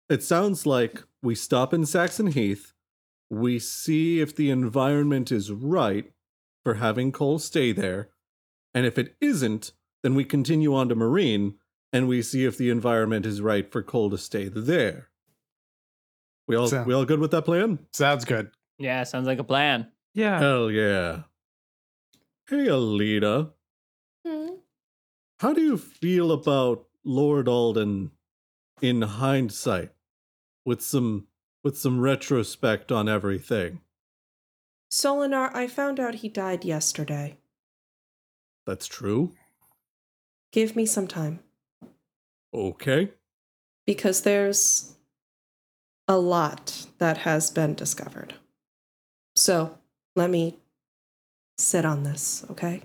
It 0.10 0.22
sounds 0.24 0.66
like 0.66 1.04
we 1.24 1.34
stop 1.34 1.74
in 1.74 1.86
Saxon 1.86 2.28
Heath. 2.28 2.74
We 3.30 3.58
see 3.60 4.22
if 4.22 4.36
the 4.36 4.52
environment 4.52 5.32
is 5.32 5.52
right 5.52 6.12
for 6.64 6.76
having 6.76 7.12
Cole 7.12 7.40
stay 7.40 7.72
there. 7.72 8.10
And 8.74 8.86
if 8.86 8.98
it 9.00 9.16
isn't, 9.20 9.72
then 10.04 10.16
we 10.16 10.24
continue 10.24 10.74
on 10.76 10.90
to 10.90 10.96
Marine 10.96 11.56
and 11.94 12.08
we 12.08 12.22
see 12.22 12.46
if 12.46 12.58
the 12.58 12.70
environment 12.70 13.26
is 13.26 13.42
right 13.42 13.72
for 13.72 13.82
Cole 13.82 14.10
to 14.10 14.18
stay 14.18 14.48
there. 14.50 15.10
We 16.48 16.56
all 16.56 16.68
So- 16.68 16.84
we 16.84 16.94
all 16.94 17.06
good 17.06 17.20
with 17.20 17.32
that 17.32 17.44
plan? 17.46 17.80
Sounds 17.94 18.26
good. 18.26 18.52
Yeah, 18.78 19.04
sounds 19.04 19.28
like 19.28 19.40
a 19.40 19.44
plan. 19.44 19.92
Yeah. 20.14 20.40
Hell 20.40 20.72
yeah. 20.72 21.24
Hey 22.48 22.68
Alita, 22.68 23.52
Hmm. 24.26 24.56
how 25.40 25.54
do 25.54 25.62
you 25.62 25.78
feel 25.78 26.32
about 26.32 26.88
Lord 27.04 27.48
Alden 27.48 28.12
in 28.82 29.02
hindsight 29.02 29.92
with 30.66 30.82
some 30.82 31.28
with 31.64 31.78
some 31.78 32.00
retrospect 32.00 32.92
on 32.92 33.10
everything? 33.10 33.82
Solinar, 34.90 35.54
I 35.54 35.68
found 35.68 36.00
out 36.00 36.16
he 36.16 36.30
died 36.30 36.64
yesterday. 36.64 37.40
That's 38.66 38.88
true. 38.88 39.34
Give 40.52 40.76
me 40.76 40.86
some 40.86 41.08
time. 41.08 41.40
Okay. 42.54 43.12
Because 43.86 44.22
there's 44.22 44.96
a 46.08 46.18
lot 46.18 46.88
that 47.00 47.20
has 47.20 47.52
been 47.52 47.74
discovered. 47.74 48.36
So 49.36 49.78
let 50.16 50.30
me 50.30 50.58
sit 51.58 51.86
on 51.86 52.04
this, 52.04 52.46
okay? 52.52 52.82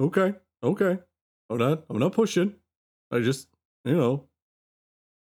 Okay. 0.00 0.34
Okay. 0.62 0.98
I'm 1.50 1.58
not 1.58 1.84
I'm 1.90 1.98
not 1.98 2.12
pushing. 2.12 2.54
I 3.10 3.20
just 3.20 3.48
you 3.84 3.96
know 3.96 4.24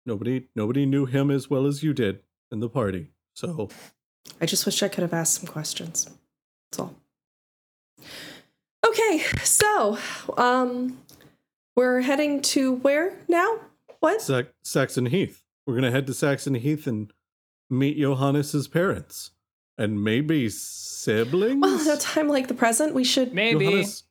nobody 0.06 0.48
nobody 0.54 0.86
knew 0.86 1.06
him 1.06 1.30
as 1.30 1.48
well 1.48 1.66
as 1.66 1.82
you 1.82 1.94
did 1.94 2.20
in 2.50 2.60
the 2.60 2.68
party. 2.68 3.10
So 3.34 3.70
I 4.40 4.46
just 4.46 4.66
wish 4.66 4.82
I 4.82 4.88
could 4.88 5.02
have 5.02 5.14
asked 5.14 5.34
some 5.40 5.46
questions. 5.46 6.08
That's 6.70 6.80
all. 6.80 6.94
Okay, 8.86 9.24
so 9.42 9.98
um 10.36 11.01
we're 11.76 12.00
heading 12.00 12.42
to 12.42 12.74
where 12.74 13.18
now? 13.28 13.60
What? 14.00 14.20
Sac- 14.22 14.52
Saxon 14.62 15.06
Heath. 15.06 15.42
We're 15.66 15.74
gonna 15.74 15.90
head 15.90 16.06
to 16.08 16.14
Saxon 16.14 16.54
Heath 16.54 16.86
and 16.86 17.12
meet 17.70 17.98
Johannes's 17.98 18.68
parents. 18.68 19.30
And 19.78 20.04
maybe 20.04 20.48
siblings? 20.48 21.60
Well, 21.60 21.80
at 21.90 21.96
a 21.96 22.00
time 22.00 22.28
like 22.28 22.48
the 22.48 22.54
present, 22.54 22.94
we 22.94 23.04
should 23.04 23.32
Maybe. 23.32 23.64
Johannes, 23.64 24.04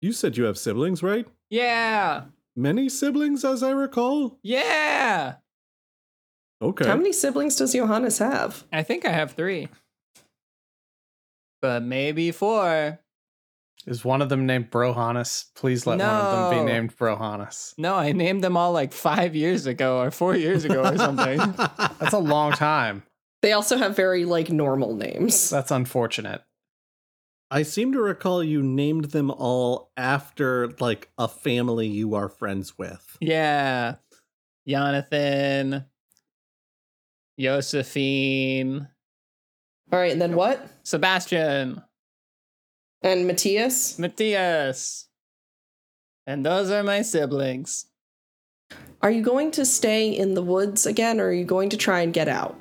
you 0.00 0.12
said 0.12 0.36
you 0.36 0.44
have 0.44 0.58
siblings, 0.58 1.02
right? 1.02 1.26
Yeah. 1.50 2.24
Many 2.56 2.88
siblings, 2.88 3.44
as 3.44 3.62
I 3.62 3.70
recall. 3.70 4.38
Yeah. 4.42 5.36
Okay. 6.60 6.86
How 6.86 6.96
many 6.96 7.12
siblings 7.12 7.56
does 7.56 7.72
Johannes 7.72 8.18
have? 8.18 8.64
I 8.72 8.82
think 8.82 9.04
I 9.04 9.10
have 9.10 9.32
three. 9.32 9.68
But 11.60 11.82
maybe 11.82 12.30
four. 12.30 12.98
Is 13.86 14.04
one 14.04 14.22
of 14.22 14.28
them 14.30 14.46
named 14.46 14.70
Brohannes? 14.70 15.46
Please 15.54 15.86
let 15.86 15.98
one 15.98 16.08
of 16.08 16.50
them 16.50 16.66
be 16.66 16.72
named 16.72 16.96
Brohannes. 16.96 17.74
No, 17.76 17.94
I 17.94 18.12
named 18.12 18.42
them 18.42 18.56
all 18.56 18.72
like 18.72 18.92
five 18.92 19.36
years 19.36 19.66
ago 19.66 20.00
or 20.00 20.10
four 20.10 20.34
years 20.34 20.64
ago 20.64 20.82
or 20.84 20.96
something. 20.96 21.38
That's 21.98 22.14
a 22.14 22.18
long 22.18 22.52
time. 22.52 23.02
They 23.42 23.52
also 23.52 23.76
have 23.76 23.94
very 23.94 24.24
like 24.24 24.50
normal 24.50 24.94
names. 24.96 25.50
That's 25.50 25.70
unfortunate. 25.70 26.42
I 27.50 27.62
seem 27.62 27.92
to 27.92 28.00
recall 28.00 28.42
you 28.42 28.62
named 28.62 29.06
them 29.06 29.30
all 29.30 29.92
after 29.98 30.72
like 30.80 31.10
a 31.18 31.28
family 31.28 31.86
you 31.86 32.14
are 32.14 32.28
friends 32.28 32.78
with. 32.78 33.16
yeah. 33.20 33.96
Jonathan, 34.66 35.84
Josephine, 37.38 38.88
All 39.92 39.98
right, 39.98 40.12
and 40.12 40.22
then 40.22 40.34
what? 40.36 40.66
Sebastian, 40.84 41.82
And 43.04 43.26
Matthias? 43.26 43.98
Matthias. 43.98 45.08
And 46.26 46.44
those 46.44 46.70
are 46.70 46.82
my 46.82 47.02
siblings. 47.02 47.84
Are 49.02 49.10
you 49.10 49.22
going 49.22 49.50
to 49.52 49.66
stay 49.66 50.08
in 50.08 50.32
the 50.32 50.42
woods 50.42 50.86
again, 50.86 51.20
or 51.20 51.26
are 51.26 51.32
you 51.32 51.44
going 51.44 51.68
to 51.68 51.76
try 51.76 52.00
and 52.00 52.14
get 52.14 52.28
out? 52.28 52.58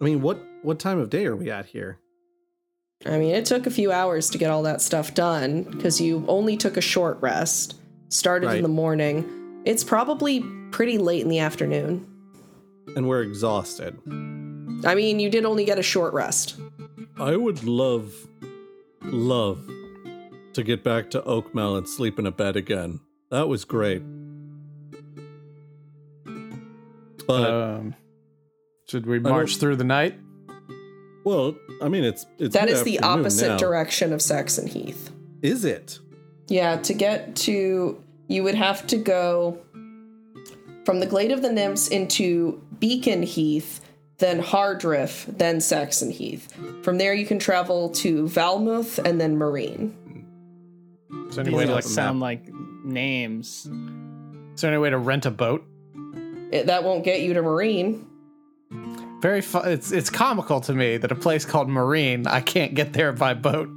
I 0.00 0.04
mean, 0.04 0.22
what 0.22 0.40
what 0.62 0.78
time 0.78 0.98
of 0.98 1.10
day 1.10 1.26
are 1.26 1.36
we 1.36 1.50
at 1.50 1.66
here? 1.66 1.98
I 3.04 3.18
mean, 3.18 3.34
it 3.34 3.44
took 3.44 3.66
a 3.66 3.70
few 3.70 3.92
hours 3.92 4.30
to 4.30 4.38
get 4.38 4.50
all 4.50 4.62
that 4.62 4.80
stuff 4.80 5.12
done 5.12 5.64
because 5.64 6.00
you 6.00 6.24
only 6.26 6.56
took 6.56 6.78
a 6.78 6.82
short 6.82 7.20
rest, 7.20 7.76
started 8.08 8.50
in 8.52 8.62
the 8.62 8.68
morning. 8.68 9.60
It's 9.66 9.84
probably 9.84 10.42
pretty 10.70 10.96
late 10.96 11.20
in 11.20 11.28
the 11.28 11.38
afternoon. 11.38 12.06
And 12.96 13.08
we're 13.08 13.22
exhausted. 13.22 13.98
I 14.86 14.94
mean, 14.94 15.20
you 15.20 15.28
did 15.28 15.44
only 15.44 15.66
get 15.66 15.78
a 15.78 15.82
short 15.82 16.14
rest. 16.14 16.56
I 17.18 17.36
would 17.36 17.64
love, 17.64 18.14
love 19.02 19.60
to 20.52 20.62
get 20.62 20.82
back 20.84 21.10
to 21.10 21.20
Oakmel 21.22 21.78
and 21.78 21.88
sleep 21.88 22.18
in 22.18 22.26
a 22.26 22.30
bed 22.32 22.56
again. 22.56 23.00
That 23.30 23.48
was 23.48 23.64
great. 23.64 24.02
But 27.26 27.50
Um, 27.50 27.94
should 28.88 29.06
we 29.06 29.18
march 29.20 29.56
through 29.58 29.76
the 29.76 29.84
night? 29.84 30.18
well, 31.24 31.54
I 31.82 31.88
mean, 31.88 32.04
it's 32.04 32.26
it's 32.38 32.54
That 32.54 32.68
is 32.68 32.82
the 32.82 32.98
opposite 33.00 33.48
now. 33.48 33.56
direction 33.58 34.12
of 34.12 34.20
Saxon 34.20 34.66
Heath. 34.66 35.10
Is 35.42 35.64
it? 35.64 35.98
Yeah, 36.48 36.76
to 36.78 36.92
get 36.94 37.36
to, 37.36 38.02
you 38.26 38.42
would 38.42 38.56
have 38.56 38.86
to 38.88 38.96
go 38.96 39.58
from 40.84 40.98
the 41.00 41.06
Glade 41.06 41.30
of 41.30 41.42
the 41.42 41.52
Nymphs 41.52 41.88
into 41.88 42.60
Beacon 42.80 43.22
Heath, 43.22 43.80
then 44.20 44.42
Hardriff, 44.42 45.26
then 45.26 45.60
Saxon 45.60 46.10
Heath. 46.10 46.54
From 46.82 46.98
there, 46.98 47.12
you 47.12 47.26
can 47.26 47.38
travel 47.38 47.90
to 47.90 48.24
Valmouth 48.24 48.98
and 49.04 49.20
then 49.20 49.36
Marine. 49.36 49.96
Is 51.28 51.36
there 51.36 51.42
any 51.42 51.50
These 51.50 51.58
way 51.58 51.64
to 51.66 51.72
like 51.72 51.84
like 51.84 51.92
sound 51.92 52.20
like 52.20 52.48
names. 52.84 53.68
Is 54.54 54.60
there 54.60 54.70
any 54.70 54.78
way 54.78 54.90
to 54.90 54.98
rent 54.98 55.26
a 55.26 55.30
boat? 55.30 55.66
It, 56.52 56.66
that 56.66 56.84
won't 56.84 57.04
get 57.04 57.20
you 57.20 57.34
to 57.34 57.42
Marine. 57.42 58.06
Very 59.20 59.40
fu- 59.40 59.58
it's 59.58 59.92
it's 59.92 60.10
comical 60.10 60.60
to 60.62 60.72
me 60.72 60.96
that 60.96 61.12
a 61.12 61.14
place 61.14 61.44
called 61.44 61.68
Marine 61.68 62.26
I 62.26 62.40
can't 62.40 62.74
get 62.74 62.92
there 62.92 63.12
by 63.12 63.34
boat. 63.34 63.68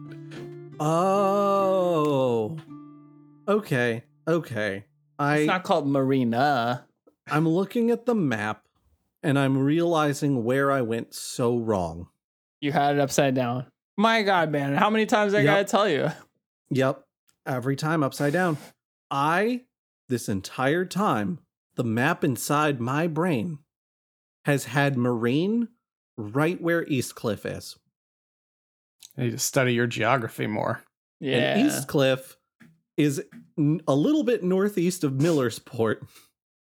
Oh. 0.80 2.58
Okay. 3.48 4.04
Okay. 4.28 4.86
I 5.20 5.38
It's 5.38 5.48
not 5.48 5.64
called 5.64 5.88
Marina. 5.88 6.86
I'm 7.30 7.48
looking 7.48 7.92
at 7.92 8.06
the 8.06 8.16
map 8.16 8.63
and 9.24 9.40
I'm 9.40 9.58
realizing 9.58 10.44
where 10.44 10.72
I 10.72 10.82
went 10.82 11.14
so 11.14 11.58
wrong. 11.58 12.08
You 12.62 12.72
had 12.72 12.96
it 12.96 13.02
upside 13.02 13.36
down. 13.36 13.68
My 13.98 14.22
God, 14.24 14.52
man. 14.52 14.74
How 14.76 14.90
many 14.90 15.06
times 15.06 15.34
I 15.34 15.40
Yep. 15.40 15.46
gotta 15.46 15.64
tell 15.66 15.88
you? 15.90 16.10
Yep. 16.72 17.04
Every 17.46 17.76
time 17.76 18.04
upside 18.04 18.34
down. 18.34 18.58
I, 19.12 19.62
this 20.10 20.28
entire 20.30 20.86
time, 20.86 21.40
the 21.76 21.84
map 21.84 22.24
inside 22.24 22.80
my 22.80 23.08
brain 23.08 23.60
has 24.46 24.66
had 24.66 24.98
Marine 24.98 25.68
right 26.18 26.60
where 26.62 26.84
East 26.88 27.16
Cliff 27.16 27.46
is. 27.46 27.78
You 29.18 29.26
need 29.26 29.32
to 29.32 29.40
study 29.40 29.74
your 29.74 29.88
geography 29.88 30.48
more. 30.48 30.84
Yeah. 31.20 31.38
And 31.56 31.68
East 31.68 31.88
Cliff 31.88 32.38
is 32.98 33.24
a 33.88 33.96
little 33.96 34.24
bit 34.24 34.44
northeast 34.44 35.04
of 35.04 35.14
Millersport. 35.14 36.08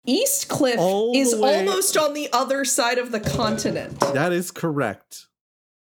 East 0.05 0.50
Cliff 0.50 0.77
All 0.79 1.15
is 1.15 1.36
way- 1.36 1.60
almost 1.60 1.96
on 1.98 2.13
the 2.13 2.29
other 2.33 2.66
side 2.66 2.98
of 2.98 3.11
the 3.11 3.20
continent. 3.20 4.00
That 4.00 4.33
is 4.33 4.51
correct. 4.51 5.27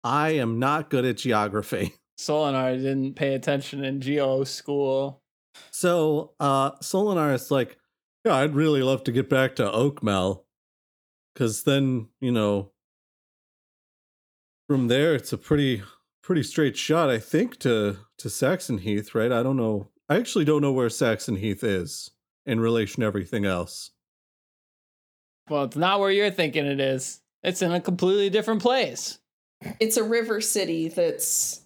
I 0.03 0.31
am 0.31 0.59
not 0.59 0.91
good 0.91 1.05
at 1.05 1.19
geography. 1.19 1.95
Solinar 2.19 2.77
didn't 2.77 3.15
pay 3.15 3.35
attention 3.35 3.85
in 3.85 4.01
geo 4.01 4.45
school. 4.45 5.23
So, 5.71 6.33
uh, 6.41 6.73
Solinar 6.77 7.35
is 7.35 7.51
like, 7.51 7.79
yeah, 8.25 8.35
I'd 8.35 8.55
really 8.55 8.83
love 8.83 9.05
to 9.05 9.13
get 9.13 9.29
back 9.31 9.57
to 9.57 9.63
Oakmel. 9.65 10.45
Cause 11.37 11.63
then, 11.63 12.09
you 12.21 12.33
know, 12.33 12.73
from 14.69 14.89
there 14.89 15.15
it's 15.15 15.33
a 15.33 15.39
pretty 15.39 15.83
pretty 16.23 16.43
straight 16.43 16.77
shot, 16.77 17.09
I 17.09 17.19
think, 17.19 17.59
to 17.61 17.97
to 18.19 18.29
Saxon 18.29 18.79
Heath, 18.79 19.15
right? 19.15 19.33
I 19.33 19.43
don't 19.43 19.57
know. 19.57 19.89
I 20.09 20.17
actually 20.17 20.45
don't 20.45 20.61
know 20.61 20.73
where 20.73 20.91
Saxon 20.91 21.37
Heath 21.37 21.65
is 21.65 22.11
in 22.45 22.61
relation 22.61 23.01
to 23.01 23.07
everything 23.07 23.45
else. 23.47 23.93
Well, 25.51 25.65
it's 25.65 25.77
not 25.77 25.99
where 26.01 26.11
you're 26.13 26.31
thinking 26.31 26.65
it 26.65 26.79
is. 26.81 27.21
It's 27.43 27.61
in 27.61 27.73
a 27.73 27.81
completely 27.81 28.31
different 28.31 28.63
place. 28.63 29.19
It's 29.81 29.97
a 29.97 30.05
river 30.05 30.41
city 30.41 30.89
that's 30.89 31.63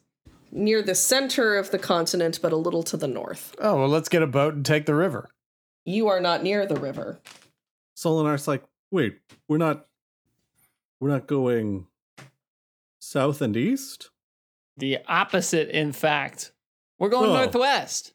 near 0.51 0.83
the 0.83 0.95
center 0.95 1.57
of 1.57 1.71
the 1.71 1.79
continent, 1.79 2.39
but 2.43 2.53
a 2.53 2.57
little 2.57 2.83
to 2.85 2.97
the 2.97 3.07
north. 3.07 3.55
Oh 3.59 3.77
well, 3.81 3.89
let's 3.89 4.09
get 4.09 4.23
a 4.23 4.27
boat 4.27 4.55
and 4.55 4.65
take 4.65 4.87
the 4.87 4.95
river. 4.95 5.29
You 5.85 6.09
are 6.09 6.21
not 6.21 6.43
near 6.43 6.65
the 6.67 6.77
river. 6.81 7.21
Solinar's 7.97 8.49
like, 8.49 8.65
wait, 8.91 9.19
we're 9.49 9.59
not 9.59 9.87
we're 10.99 11.11
not 11.11 11.27
going 11.27 11.87
south 13.01 13.43
and 13.43 13.55
east? 13.57 14.11
The 14.79 14.99
opposite, 15.07 15.69
in 15.69 15.93
fact. 15.93 16.53
We're 16.99 17.11
going 17.11 17.31
Oh. 17.31 17.35
northwest. 17.35 18.14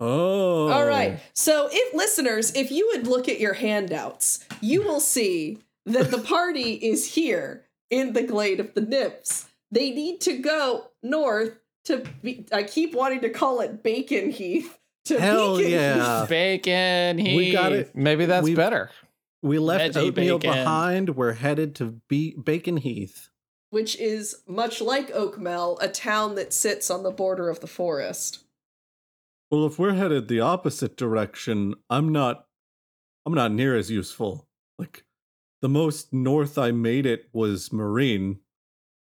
Oh. 0.00 0.68
All 0.68 0.86
right. 0.86 1.14
Oh. 1.16 1.20
So, 1.34 1.68
if 1.70 1.94
listeners, 1.94 2.52
if 2.54 2.70
you 2.70 2.88
would 2.92 3.06
look 3.06 3.28
at 3.28 3.40
your 3.40 3.54
handouts, 3.54 4.44
you 4.60 4.82
will 4.82 5.00
see 5.00 5.58
that 5.86 6.10
the 6.10 6.18
party 6.18 6.74
is 6.74 7.14
here 7.14 7.64
in 7.90 8.12
the 8.12 8.22
glade 8.22 8.60
of 8.60 8.74
the 8.74 8.80
nymphs. 8.80 9.48
They 9.70 9.90
need 9.90 10.20
to 10.22 10.38
go 10.38 10.88
north 11.02 11.58
to. 11.86 12.04
Be, 12.22 12.46
I 12.52 12.62
keep 12.62 12.94
wanting 12.94 13.20
to 13.22 13.30
call 13.30 13.60
it 13.60 13.82
Bacon 13.82 14.30
Heath. 14.30 14.78
To 15.06 15.18
Hell 15.20 15.56
Beacon 15.56 15.72
yeah. 15.72 16.20
Heath. 16.20 16.28
Bacon. 16.28 17.18
Heath. 17.18 17.36
We 17.36 17.52
got 17.52 17.72
it. 17.72 17.94
Maybe 17.96 18.26
that's 18.26 18.44
We've- 18.44 18.56
better. 18.56 18.90
We 19.40 19.60
left 19.60 19.94
Veggie 19.94 20.08
oatmeal 20.08 20.38
bacon. 20.40 20.52
behind. 20.56 21.16
We're 21.16 21.32
headed 21.34 21.76
to 21.76 22.00
Be- 22.08 22.34
Bacon 22.36 22.76
Heath. 22.76 23.28
which 23.70 23.96
is 23.96 24.42
much 24.48 24.80
like 24.80 25.12
Oakmel, 25.14 25.78
a 25.80 25.86
town 25.88 26.34
that 26.34 26.52
sits 26.52 26.90
on 26.90 27.04
the 27.04 27.12
border 27.12 27.48
of 27.48 27.60
the 27.60 27.68
forest. 27.68 28.40
Well, 29.50 29.66
if 29.66 29.78
we're 29.78 29.94
headed 29.94 30.28
the 30.28 30.40
opposite 30.40 30.96
direction, 30.96 31.74
I'm 31.88 32.10
not 32.10 32.46
I'm 33.24 33.34
not 33.34 33.52
near 33.52 33.76
as 33.76 33.90
useful. 33.90 34.46
Like 34.78 35.04
the 35.62 35.68
most 35.68 36.12
north 36.12 36.58
I 36.58 36.70
made 36.70 37.06
it 37.06 37.28
was 37.32 37.72
Marine 37.72 38.38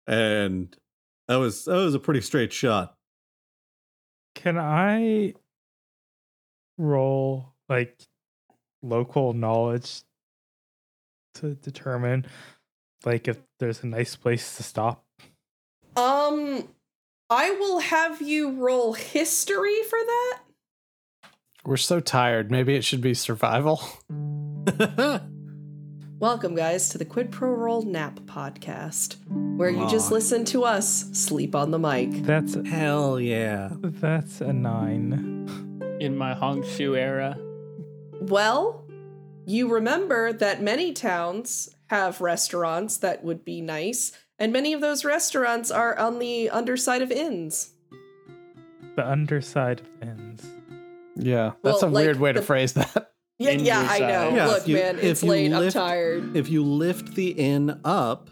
and 0.07 0.77
that 1.29 1.37
was 1.37 1.65
that 1.67 1.77
was 1.77 1.95
a 1.95 2.01
pretty 2.01 2.21
straight 2.21 2.53
shot. 2.53 2.97
Can 4.35 4.59
I 4.59 5.35
roll 6.79 7.55
like 7.69 8.01
local 8.83 9.33
knowledge 9.33 10.03
to 11.35 11.55
determine 11.55 12.27
like 13.05 13.29
if 13.29 13.39
there's 13.59 13.83
a 13.83 13.87
nice 13.87 14.17
place 14.17 14.57
to 14.57 14.63
stop? 14.63 15.05
Um, 15.97 16.69
I 17.35 17.53
will 17.53 17.79
have 17.79 18.21
you 18.21 18.51
roll 18.51 18.93
history 18.93 19.83
for 19.89 19.99
that. 19.99 20.41
We're 21.65 21.79
so 21.79 21.99
tired. 21.99 22.51
Maybe 22.51 22.75
it 22.75 22.85
should 22.85 23.01
be 23.01 23.15
survival. 23.15 23.83
Welcome, 26.19 26.55
guys, 26.55 26.91
to 26.91 26.99
the 26.99 27.07
Quid 27.07 27.33
Pro 27.33 27.53
Roll 27.53 27.87
Nap 27.87 28.21
podcast, 28.27 29.17
where 29.57 29.71
you 29.71 29.89
just 29.89 30.13
Aw. 30.13 30.17
listen 30.17 30.45
to 30.45 30.65
us 30.65 31.07
sleep 31.15 31.55
on 31.55 31.71
the 31.71 31.79
mic. 31.79 32.11
That's 32.23 32.55
Hell 32.67 33.19
yeah. 33.19 33.71
that's 33.81 34.43
a 34.43 34.53
nine. 34.53 35.97
in 36.01 36.19
my 36.19 36.35
Hongshu 36.35 36.99
era. 36.99 37.39
Well, 38.21 38.85
you 39.47 39.73
remember 39.73 40.35
that 40.35 40.61
many 40.61 40.93
towns 40.93 41.71
have 41.87 42.21
restaurants 42.21 42.99
that 42.99 43.25
would 43.25 43.43
be 43.43 43.63
nice, 43.63 44.13
and 44.43 44.53
many 44.53 44.73
of 44.73 44.81
those 44.81 45.05
restaurants 45.05 45.71
are 45.71 45.97
on 45.99 46.19
the 46.19 46.51
underside 46.51 47.01
of 47.03 47.11
inns. 47.13 47.71
The 48.97 49.09
underside 49.09 49.81
of 49.81 50.09
inns. 50.09 50.47
Yeah, 51.17 51.53
that's 51.63 51.83
Well, 51.83 51.91
a 51.91 51.93
like 51.93 52.05
weird 52.05 52.21
way 52.21 52.33
to 52.33 52.43
phrase 52.43 52.73
that. 52.75 53.13
Yeah, 53.39 53.51
yeah, 53.53 53.81
I 53.91 53.99
know. 53.99 54.07
side. 54.07 54.35
Yeah, 54.35 54.47
Look, 54.47 54.69
you- 54.69 54.77
man, 54.77 54.99
it's 55.01 55.23
late. 55.23 55.51
lift- 55.51 55.77
I'm 55.77 55.83
tired. 55.89 56.37
If 56.37 56.49
you 56.51 56.63
lift 56.65 57.15
the 57.15 57.29
inn 57.31 57.81
up, 57.85 58.29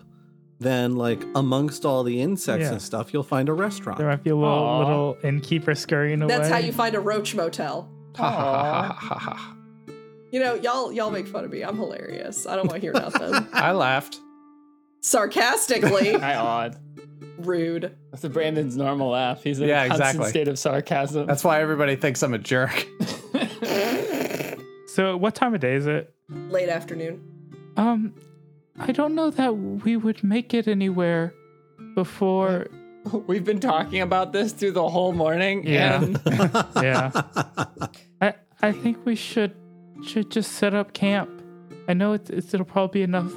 then 0.61 0.97
like 0.97 1.23
amongst 1.35 1.85
all 1.87 2.05
the 2.05 2.21
insects 2.21 2.65
Yeah. 2.67 2.73
and 2.73 2.83
stuff, 2.83 3.13
you'll 3.13 3.23
find 3.23 3.49
a 3.49 3.53
restaurant. 3.53 3.99
There 3.99 4.07
might 4.07 4.23
be 4.23 4.31
a 4.31 4.37
little 4.37 4.53
Aw. 4.53 4.79
little 4.79 5.17
innkeeper 5.25 5.75
scurrying 5.75 6.23
away. 6.23 6.37
That's 6.37 6.49
how 6.51 6.59
you 6.59 6.73
find 6.73 6.95
a 6.95 7.01
roach 7.01 7.35
motel. 7.35 7.89
Ha, 8.17 8.31
ha, 8.31 8.39
ha, 8.39 8.93
ha, 8.93 9.15
ha, 9.19 9.35
ha. 9.37 9.57
You 10.31 10.39
know, 10.41 10.55
y'all 10.55 10.93
y'all 10.93 11.11
make 11.11 11.27
fun 11.27 11.45
of 11.45 11.51
me. 11.51 11.63
I'm 11.63 11.77
hilarious. 11.77 12.47
I 12.47 12.55
don't 12.57 12.67
want 12.69 12.77
to 12.77 12.81
hear 12.81 12.93
nothing. 12.93 13.47
I 13.53 13.73
laughed. 13.73 14.21
Sarcastically, 15.01 16.13
Hi, 16.15 16.35
odd. 16.37 16.77
rude. 17.39 17.97
That's 18.11 18.25
a 18.25 18.29
Brandon's 18.29 18.77
normal 18.77 19.11
laugh. 19.11 19.43
He's 19.43 19.59
in 19.61 19.69
Yeah, 19.69 19.85
a 19.85 19.89
constant 19.89 20.09
exactly. 20.11 20.31
state 20.31 20.49
of 20.49 20.59
sarcasm. 20.59 21.27
That's 21.27 21.43
why 21.45 21.61
everybody 21.61 21.97
thinks 21.97 22.23
I'm 22.23 22.35
a 22.35 22.39
jerk. 22.39 22.87
So 24.87 25.17
what 25.17 25.37
time 25.37 25.55
of 25.55 25.61
day 25.61 25.75
is 25.77 25.87
it? 25.87 26.13
Late 26.29 26.69
afternoon. 26.69 27.21
Um 27.77 28.13
I 28.79 28.91
don't 28.91 29.15
know 29.15 29.31
that 29.31 29.57
we 29.57 29.97
would 29.97 30.25
make 30.25 30.53
it 30.53 30.67
anywhere 30.67 31.33
before. 31.95 32.67
We've 33.29 33.45
been 33.45 33.61
talking 33.61 34.01
about 34.01 34.33
this 34.33 34.53
through 34.53 34.73
the 34.73 34.89
whole 34.89 35.13
morning. 35.13 35.65
Yeah. 35.67 36.03
And 36.03 36.21
Yeah. 36.83 37.11
I 38.21 38.35
I 38.63 38.73
think 38.73 39.07
we 39.07 39.15
should 39.15 39.55
should 40.05 40.29
just 40.31 40.53
set 40.53 40.75
up 40.75 40.93
camp. 40.93 41.31
I 41.87 41.95
know 41.95 42.13
it's, 42.15 42.29
it's 42.29 42.53
it'll 42.53 42.67
probably 42.67 43.01
be 43.01 43.05
enough. 43.05 43.33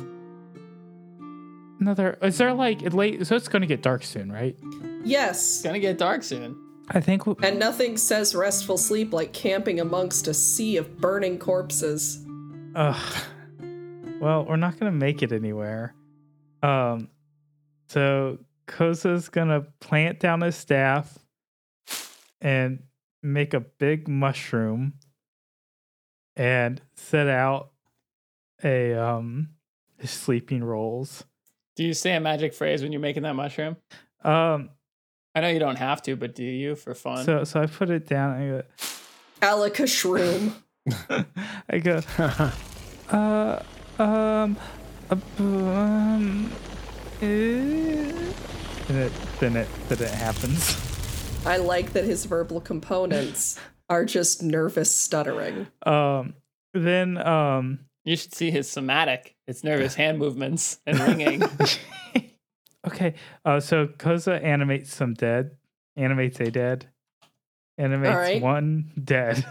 Another 1.80 2.18
is 2.22 2.38
there 2.38 2.54
like 2.54 2.82
late? 2.94 3.26
So 3.28 3.36
it's 3.36 3.48
gonna 3.48 3.66
get 3.66 3.82
dark 3.82 4.04
soon, 4.04 4.32
right? 4.32 4.58
Yes. 5.04 5.40
it's 5.40 5.62
gonna 5.62 5.80
get 5.80 5.98
dark 5.98 6.24
soon. 6.24 6.60
I 6.90 7.00
think. 7.00 7.26
We, 7.26 7.36
And 7.44 7.60
nothing 7.60 7.98
says 7.98 8.36
restful 8.36 8.78
sleep 8.78 9.14
like 9.14 9.34
camping 9.34 9.80
amongst 9.80 10.28
a 10.28 10.34
sea 10.34 10.78
of 10.78 10.98
burning 10.98 11.40
corpses. 11.40 12.26
Ugh. 12.76 13.24
Well, 14.20 14.46
we're 14.46 14.56
not 14.56 14.80
gonna 14.80 14.92
make 14.92 15.22
it 15.22 15.32
anywhere. 15.32 15.96
Um, 16.62 17.10
so 17.88 18.40
Koza's 18.68 19.30
gonna 19.30 19.62
plant 19.80 20.20
down 20.20 20.42
his 20.42 20.56
staff 20.56 21.18
and 22.42 22.84
make 23.22 23.54
a 23.54 23.60
big 23.60 24.08
mushroom 24.08 24.94
and 26.36 26.82
set 26.96 27.28
out 27.28 27.72
a 28.64 28.94
um 28.94 29.50
his 29.98 30.12
sleeping 30.12 30.64
rolls. 30.64 31.24
Do 31.76 31.84
you 31.84 31.94
say 31.94 32.16
a 32.16 32.20
magic 32.20 32.54
phrase 32.54 32.84
when 32.84 32.92
you're 32.92 33.02
making 33.02 33.24
that 33.24 33.36
mushroom? 33.36 33.78
Um, 34.24 34.70
I 35.36 35.42
know 35.42 35.48
you 35.50 35.60
don't 35.60 35.78
have 35.78 36.02
to, 36.04 36.16
but 36.16 36.36
do 36.36 36.44
you 36.44 36.76
for 36.76 36.94
fun? 36.94 37.26
so 37.26 37.44
so 37.44 37.62
I 37.62 37.66
put 37.66 37.90
it 37.90 38.08
down. 38.08 38.32
I 38.32 38.48
go, 38.48 38.64
Alaka 39.42 39.84
shroom. 39.84 40.54
I 41.70 41.80
go, 41.80 42.02
uh, 43.10 43.64
um, 44.00 44.58
uh, 45.10 45.16
um, 45.40 46.52
eh, 47.22 48.24
and 48.90 48.98
it, 48.98 49.12
then 49.40 49.56
it, 49.56 49.68
then 49.90 50.02
it 50.02 50.12
happens. 50.12 50.78
I 51.46 51.58
like 51.58 51.94
that 51.94 52.04
his 52.04 52.26
verbal 52.26 52.62
components 52.62 53.60
are 53.90 54.06
just 54.06 54.44
nervous 54.44 54.96
stuttering. 54.96 55.68
Um, 55.86 56.36
then, 56.74 57.18
um, 57.18 57.80
you 58.04 58.16
should 58.16 58.34
see 58.34 58.52
his 58.52 58.70
somatic. 58.70 59.36
It's 59.48 59.64
nervous 59.64 59.96
hand 59.96 60.20
movements 60.20 60.80
and 60.86 61.00
ringing. 61.00 61.44
okay, 62.88 63.16
uh, 63.46 63.60
so 63.60 63.88
Koza 63.88 64.44
animates 64.44 64.94
some 64.94 65.14
dead, 65.14 65.58
animates 65.96 66.40
a 66.40 66.52
dead, 66.52 66.90
animates 67.78 68.16
right. 68.16 68.42
one 68.42 68.92
dead. 69.02 69.46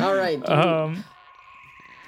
All 0.00 0.14
right. 0.14 0.40
dude. 0.44 0.50
Um, 0.50 1.04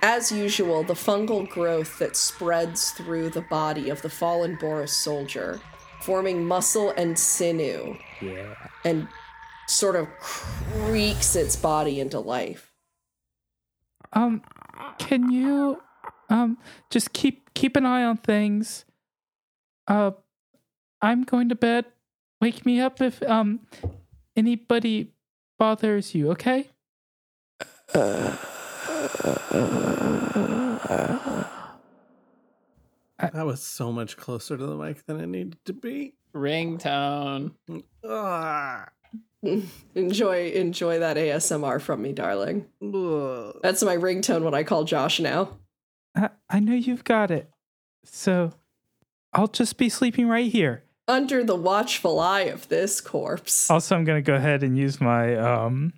As 0.03 0.31
usual, 0.31 0.83
the 0.83 0.95
fungal 0.95 1.49
growth 1.49 1.99
that 1.99 2.17
spreads 2.17 2.90
through 2.90 3.31
the 3.31 3.43
body 3.43 3.90
of 3.90 4.03
the 4.03 4.11
fallen 4.11 4.57
Boris 4.57 4.93
soldier, 4.93 5.61
forming 6.01 6.45
muscle 6.45 6.93
and 6.97 7.19
sinew, 7.19 7.97
yeah. 8.21 8.55
and 8.85 9.09
sort 9.67 9.97
of 9.97 10.09
creaks 10.19 11.37
its 11.37 11.57
body 11.57 12.01
into 12.01 12.21
life. 12.21 12.71
Um, 14.12 14.43
can 14.99 15.31
you, 15.31 15.83
um, 16.29 16.59
just 16.91 17.13
keep 17.13 17.53
keep 17.55 17.77
an 17.77 17.87
eye 17.87 18.05
on 18.05 18.17
things. 18.17 18.85
Uh, 19.87 20.13
I'm 21.03 21.25
going 21.25 21.49
to 21.51 21.55
bed. 21.55 21.87
Wake 22.41 22.67
me 22.67 22.81
up 22.81 23.01
if 23.01 23.23
um 23.23 23.61
anybody 24.37 25.13
bothers 25.59 26.15
you. 26.15 26.31
Okay. 26.33 26.69
That 33.35 33.47
was 33.47 33.63
so 33.63 33.91
much 33.91 34.17
closer 34.17 34.57
to 34.57 34.65
the 34.65 34.77
mic 34.77 35.05
than 35.07 35.21
it 35.21 35.27
needed 35.27 35.59
to 35.65 35.73
be. 35.73 36.15
Ringtone. 36.35 37.53
Ah. 38.05 38.89
Enjoy 39.94 40.50
enjoy 40.50 40.98
that 41.00 41.16
ASMR 41.16 41.80
from 41.80 42.02
me, 42.02 42.12
darling. 42.12 42.66
Ugh. 42.83 43.59
That's 43.62 43.83
my 43.83 43.96
ringtone 43.96 44.42
when 44.42 44.54
I 44.54 44.62
call 44.62 44.85
Josh 44.85 45.20
now. 45.20 45.59
I, 46.16 46.30
I 46.48 46.61
know 46.61 46.74
you've 46.74 47.04
got 47.04 47.30
it. 47.30 47.50
So, 48.04 48.52
I'll 49.33 49.48
just 49.48 49.76
be 49.78 49.88
sleeping 49.88 50.28
right 50.28 50.50
here. 50.50 50.85
Under 51.07 51.44
the 51.44 51.57
watchful 51.57 52.20
eye 52.20 52.42
of 52.42 52.68
this 52.68 53.00
corpse. 53.00 53.70
Also, 53.70 53.94
I'm 53.96 54.04
gonna 54.04 54.22
go 54.22 54.35
ahead 54.35 54.62
and 54.62 54.76
use 54.76 55.00
my 55.00 55.37
um 55.37 55.92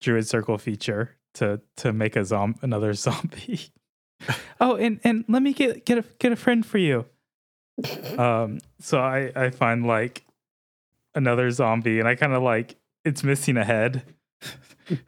druid 0.00 0.26
circle 0.26 0.56
feature 0.58 1.16
to 1.34 1.60
to 1.76 1.92
make 1.92 2.16
a 2.16 2.24
zom 2.24 2.56
another 2.62 2.94
zombie. 3.04 3.72
oh, 4.60 4.76
and 4.76 5.00
and 5.04 5.24
let 5.28 5.42
me 5.42 5.52
get 5.52 5.84
get 5.84 5.98
a 5.98 6.04
get 6.18 6.32
a 6.32 6.36
friend 6.36 6.64
for 6.64 6.78
you. 6.78 7.06
Um, 8.16 8.60
so 8.80 8.98
I 8.98 9.30
I 9.36 9.50
find 9.50 9.86
like 9.86 10.24
another 11.14 11.50
zombie, 11.50 11.98
and 11.98 12.08
I 12.08 12.14
kind 12.14 12.32
of 12.32 12.42
like 12.42 12.76
it's 13.06 13.22
missing 13.22 13.56
a 13.56 13.64
head. 13.64 14.02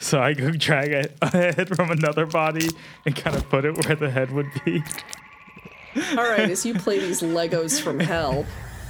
So 0.01 0.21
I 0.21 0.33
go 0.33 0.51
drag 0.51 0.93
a, 0.93 1.09
a 1.23 1.29
head 1.29 1.69
from 1.77 1.91
another 1.91 2.27
body 2.27 2.69
and 3.07 3.15
kind 3.15 3.37
of 3.37 3.49
put 3.49 3.65
it 3.65 3.87
where 3.87 3.95
the 3.95 4.11
head 4.11 4.33
would 4.33 4.51
be. 4.65 4.83
All 6.17 6.29
right, 6.29 6.51
as 6.51 6.67
you 6.67 6.75
play 6.75 6.99
these 6.99 7.23
Legos 7.23 7.81
from 7.81 8.01
hell, 8.01 8.45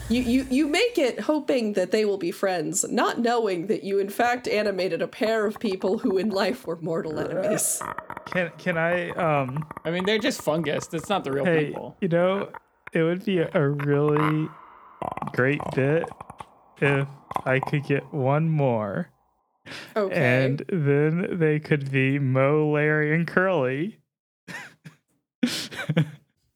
you, 0.09 0.23
you 0.23 0.47
you 0.51 0.67
make 0.67 0.97
it 0.97 1.21
hoping 1.21 1.75
that 1.75 1.91
they 1.91 2.07
will 2.07 2.17
be 2.17 2.31
friends, 2.31 2.87
not 2.89 3.19
knowing 3.19 3.67
that 3.67 3.85
you 3.85 3.99
in 3.99 4.09
fact 4.09 4.49
animated 4.49 5.03
a 5.03 5.09
pair 5.09 5.45
of 5.45 5.61
people 5.61 5.99
who 5.99 6.17
in 6.17 6.31
life 6.31 6.67
were 6.67 6.77
mortal 6.81 7.19
enemies. 7.19 7.83
Can 8.27 8.51
can 8.57 8.79
I 8.79 9.11
um 9.11 9.67
I 9.85 9.91
mean, 9.91 10.07
they're 10.07 10.19
just 10.19 10.41
fungus. 10.41 10.87
That's 10.87 11.11
not 11.11 11.25
the 11.25 11.33
real 11.33 11.45
hey 11.45 11.67
people. 11.67 11.97
you 12.01 12.09
know 12.09 12.49
it 12.95 13.03
would 13.03 13.25
be 13.27 13.41
a, 13.41 13.51
a 13.53 13.69
really 13.69 14.49
great 15.35 15.61
bit 15.75 16.05
if 16.81 17.09
I 17.45 17.61
could 17.61 17.85
get 17.85 18.13
one 18.13 18.49
more. 18.49 19.11
Okay. 19.97 20.15
And 20.45 20.65
then 20.69 21.39
they 21.39 21.59
could 21.61 21.91
be 21.91 22.19
Moe, 22.19 22.71
Larry, 22.71 23.15
and 23.15 23.27
Curly. 23.27 23.99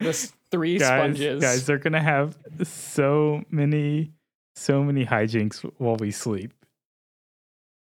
This 0.00 0.32
three 0.50 0.78
guys, 0.78 0.88
sponges. 0.88 1.40
guys, 1.40 1.66
they're 1.66 1.78
gonna 1.78 2.02
have 2.02 2.36
so 2.64 3.42
many, 3.50 4.12
so 4.56 4.82
many 4.82 5.04
hijinks 5.06 5.60
while 5.78 5.96
we 5.96 6.10
sleep, 6.10 6.52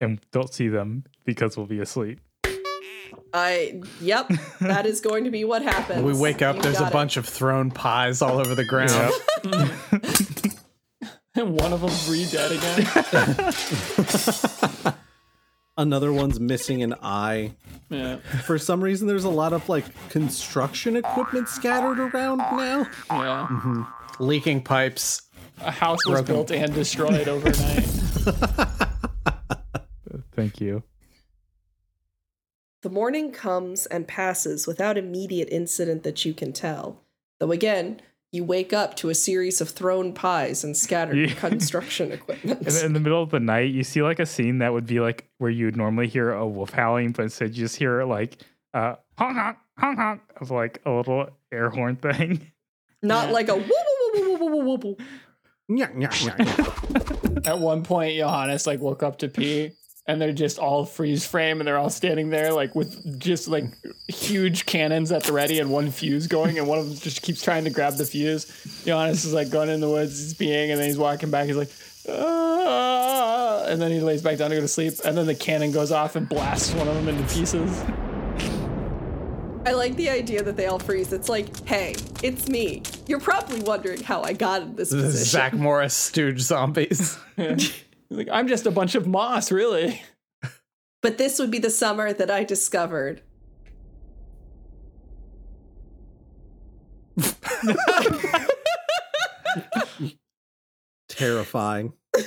and 0.02 0.20
don't 0.32 0.52
see 0.52 0.68
them 0.68 1.04
because 1.26 1.56
we'll 1.58 1.68
be 1.68 1.80
asleep. 1.80 2.20
I 3.34 3.82
yep, 4.02 4.32
that 4.62 4.86
is 4.88 5.00
going 5.02 5.26
to 5.26 5.30
be 5.30 5.44
what 5.46 5.62
happens. 5.62 6.02
We 6.02 6.14
wake 6.14 6.42
up, 6.42 6.56
You 6.56 6.62
there's 6.64 6.80
a 6.82 6.88
it. 6.88 6.94
bunch 6.94 7.18
of 7.18 7.26
thrown 7.28 7.70
pies 7.70 8.22
all 8.22 8.40
over 8.40 8.56
the 8.56 8.66
ground. 8.66 9.14
and 11.38 11.52
one 11.60 11.74
of 11.74 11.82
them's 11.82 12.10
re-dead 12.10 12.52
again. 12.52 13.54
Another 15.80 16.12
one's 16.12 16.40
missing 16.40 16.82
an 16.82 16.96
eye. 17.04 17.54
yeah. 17.90 18.16
For 18.46 18.58
some 18.58 18.84
reason, 18.84 19.08
there's 19.08 19.26
a 19.26 19.30
lot 19.30 19.54
of 19.54 19.70
like 19.70 19.86
construction 20.10 20.96
equipment 20.96 21.48
scattered 21.50 22.00
around 22.00 22.38
now. 22.40 22.88
Yeah. 23.12 23.48
Mm-hmm. 23.52 23.84
Leaking 24.20 24.64
pipes. 24.64 25.22
A 25.62 25.70
house 25.72 26.00
was 26.06 26.16
Broken. 26.22 26.36
built 26.36 26.52
and 26.52 26.74
destroyed 26.74 27.28
overnight. 27.28 27.84
Thank 30.36 30.60
you. 30.62 30.84
The 32.84 32.90
morning 32.90 33.32
comes 33.32 33.86
and 33.88 34.08
passes 34.08 34.68
without 34.68 34.98
immediate 34.98 35.50
incident 35.52 36.04
that 36.04 36.26
you 36.26 36.34
can 36.34 36.54
tell. 36.54 37.02
Though 37.40 37.52
again, 37.52 38.02
you 38.32 38.44
wake 38.44 38.74
up 38.74 38.96
to 38.98 39.10
a 39.10 39.16
series 39.16 39.62
of 39.62 39.70
thrown 39.70 40.14
pies 40.14 40.64
and 40.64 40.76
scattered 40.76 41.16
Yeah. 41.18 41.34
construction 41.36 42.12
equipment. 42.12 42.68
And 42.68 42.76
in 42.86 42.94
the 42.94 43.00
middle 43.00 43.22
of 43.24 43.30
the 43.30 43.40
night, 43.40 43.72
you 43.72 43.84
see 43.84 44.02
like 44.02 44.20
a 44.20 44.26
scene 44.26 44.58
that 44.60 44.74
would 44.74 44.86
be 44.86 45.00
like 45.00 45.30
where 45.38 45.50
you 45.52 45.66
would 45.66 45.78
normally 45.78 46.08
hear 46.08 46.32
a 46.34 46.46
wolf 46.48 46.72
howling, 46.72 47.12
but 47.14 47.24
instead 47.24 47.50
you 47.56 47.64
just 47.66 47.76
hear 47.78 48.04
like 48.04 48.38
uh 48.74 48.96
honk 49.18 49.38
honk 49.38 49.58
honk 49.80 49.98
honk 50.00 50.22
of 50.42 50.52
like 50.52 50.82
a 50.86 50.92
little 50.92 51.30
air 51.52 51.70
horn 51.70 51.96
thing. 51.96 52.52
Not 53.02 53.28
Yeah. 53.28 53.32
like 53.34 53.48
a 53.50 53.56
woo 53.56 53.64
woo 53.64 54.12
woo 54.14 54.38
woo 54.38 54.46
woo 54.50 54.66
woo 54.66 54.76
woo. 54.84 54.98
At 57.46 57.60
one 57.60 57.84
point, 57.84 58.18
Johannes 58.18 58.66
like 58.68 58.80
woke 58.80 59.04
up 59.04 59.18
to 59.20 59.28
pee, 59.30 59.72
and 60.08 60.22
they're 60.22 60.32
just 60.32 60.58
all 60.58 60.86
freeze 60.86 61.26
frame, 61.26 61.60
and 61.60 61.68
they're 61.68 61.78
all 61.78 61.90
standing 61.90 62.30
there 62.30 62.54
like 62.54 62.74
with 62.76 63.20
just 63.20 63.48
like 63.48 63.66
huge 64.08 64.66
cannons 64.66 65.12
at 65.12 65.24
the 65.24 65.34
ready 65.34 65.60
and 65.60 65.70
one 65.70 65.92
fuse 65.92 66.28
going, 66.28 66.58
and 66.58 66.68
one 66.68 66.80
of 66.80 66.88
them 66.88 66.98
just 66.98 67.22
keeps 67.22 67.42
trying 67.42 67.66
to 67.66 67.70
grab 67.70 67.96
the 67.96 68.06
fuse. 68.06 68.46
Johannes 68.86 69.26
is 69.26 69.34
like 69.34 69.50
going 69.50 69.70
in 69.70 69.82
the 69.82 69.90
woods, 69.90 70.18
he's 70.18 70.34
peeing, 70.34 70.72
and 70.72 70.80
then 70.80 70.88
he's 70.88 70.98
walking 70.98 71.30
back. 71.30 71.48
He's 71.48 71.58
like, 71.58 71.70
ah, 72.10 73.66
and 73.66 73.82
then 73.82 73.92
he 73.92 74.00
lays 74.00 74.22
back 74.22 74.38
down 74.38 74.50
to 74.50 74.56
go 74.56 74.62
to 74.62 74.68
sleep, 74.68 74.94
and 75.04 75.18
then 75.18 75.26
the 75.26 75.36
cannon 75.36 75.72
goes 75.72 75.92
off 75.92 76.16
and 76.16 76.28
blasts 76.28 76.74
one 76.74 76.88
of 76.88 76.96
them 76.96 77.10
into 77.10 77.24
pieces. 77.34 77.84
I 79.66 79.72
like 79.74 79.98
the 79.98 80.10
idea 80.10 80.42
that 80.44 80.56
they 80.56 80.68
all 80.68 80.80
freeze. 80.80 81.12
It's 81.12 81.28
like, 81.28 81.68
hey, 81.68 81.94
it's 82.24 82.48
me. 82.48 82.84
You're 83.06 83.20
probably 83.20 83.60
wondering 83.60 84.02
how 84.02 84.22
I 84.22 84.32
got 84.32 84.62
in 84.62 84.76
this 84.78 84.92
The 84.92 85.02
position. 85.02 85.26
Zach 85.26 85.54
Morris 85.54 85.94
stooge 85.94 86.40
zombies. 86.40 87.20
He's 88.10 88.18
like, 88.18 88.30
I'm 88.32 88.48
just 88.48 88.66
a 88.66 88.72
bunch 88.72 88.96
of 88.96 89.08
moss, 89.08 89.52
really. 89.52 90.02
But 91.04 91.20
this 91.20 91.38
would 91.38 91.52
be 91.52 91.60
the 91.60 91.70
summer 91.70 92.12
that 92.12 92.32
I 92.32 92.44
discovered 92.44 93.22
Terrifying. 101.10 101.94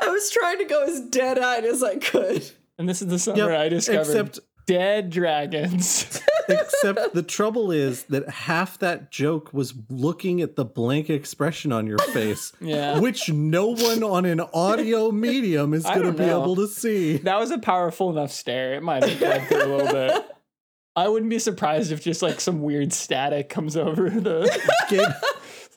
I 0.00 0.08
was 0.08 0.30
trying 0.30 0.58
to 0.58 0.64
go 0.64 0.84
as 0.84 1.00
dead 1.00 1.38
eyed 1.38 1.64
as 1.64 1.82
I 1.82 1.96
could. 1.96 2.48
And 2.78 2.88
this 2.88 3.02
is 3.02 3.08
the 3.08 3.18
summer 3.18 3.52
I 3.52 3.68
discovered 3.68 4.00
except 4.00 4.38
dead 4.68 5.10
dragons. 5.10 6.20
except 6.48 7.12
the 7.14 7.22
trouble 7.22 7.70
is 7.72 8.04
that 8.04 8.28
half 8.28 8.78
that 8.78 9.10
joke 9.10 9.52
was 9.52 9.74
looking 9.90 10.40
at 10.40 10.56
the 10.56 10.64
blank 10.64 11.10
expression 11.10 11.72
on 11.72 11.86
your 11.86 11.98
face, 11.98 12.52
Yeah. 12.60 13.00
which 13.00 13.28
no 13.30 13.68
one 13.74 14.02
on 14.02 14.24
an 14.24 14.40
audio 14.40 15.10
medium 15.10 15.74
is 15.74 15.84
going 15.84 16.02
to 16.02 16.12
be 16.12 16.26
know. 16.26 16.42
able 16.42 16.56
to 16.56 16.68
see. 16.68 17.16
that 17.18 17.38
was 17.38 17.50
a 17.50 17.58
powerful 17.58 18.10
enough 18.10 18.30
stare. 18.30 18.74
It 18.74 18.82
might 18.82 19.04
have 19.04 19.18
bled 19.18 19.48
through 19.48 19.64
a 19.64 19.66
little 19.76 19.92
bit. 19.92 20.24
I 20.96 21.08
wouldn't 21.08 21.30
be 21.30 21.38
surprised 21.38 21.92
if 21.92 22.02
just 22.02 22.22
like 22.22 22.40
some 22.40 22.60
weird 22.62 22.92
static 22.92 23.48
comes 23.48 23.76
over 23.76 24.10
the. 24.10 24.50
Gabe, 24.90 25.06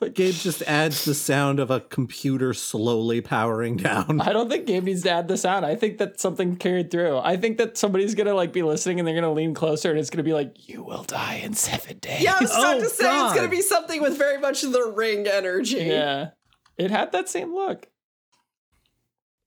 like- 0.02 0.14
Gabe 0.14 0.34
just 0.34 0.62
adds 0.62 1.04
the 1.04 1.14
sound 1.14 1.58
of 1.60 1.70
a 1.70 1.80
computer 1.80 2.52
slowly 2.52 3.20
powering 3.20 3.76
down. 3.76 4.20
I 4.20 4.32
don't 4.32 4.50
think 4.50 4.66
Gabe 4.66 4.84
needs 4.84 5.02
to 5.02 5.10
add 5.10 5.28
the 5.28 5.36
sound. 5.36 5.64
I 5.64 5.74
think 5.74 5.98
that 5.98 6.20
something 6.20 6.56
carried 6.56 6.90
through. 6.90 7.18
I 7.18 7.36
think 7.36 7.58
that 7.58 7.78
somebody's 7.78 8.14
gonna 8.14 8.34
like 8.34 8.52
be 8.52 8.62
listening 8.62 8.98
and 8.98 9.06
they're 9.08 9.14
gonna 9.14 9.32
lean 9.32 9.54
closer 9.54 9.90
and 9.90 9.98
it's 9.98 10.10
gonna 10.10 10.22
be 10.22 10.32
like, 10.34 10.68
"You 10.68 10.82
will 10.82 11.04
die 11.04 11.40
in 11.44 11.54
seven 11.54 11.98
days." 11.98 12.22
Yeah, 12.22 12.36
I 12.38 12.42
was 12.42 12.50
about 12.50 12.76
Oh, 12.76 12.80
to 12.80 12.88
say 12.88 13.24
it's 13.24 13.34
gonna 13.34 13.48
be 13.48 13.62
something 13.62 14.02
with 14.02 14.18
very 14.18 14.38
much 14.38 14.62
the 14.62 14.92
ring 14.94 15.26
energy. 15.26 15.78
Yeah. 15.78 16.30
It 16.76 16.90
had 16.90 17.12
that 17.12 17.28
same 17.28 17.54
look. 17.54 17.86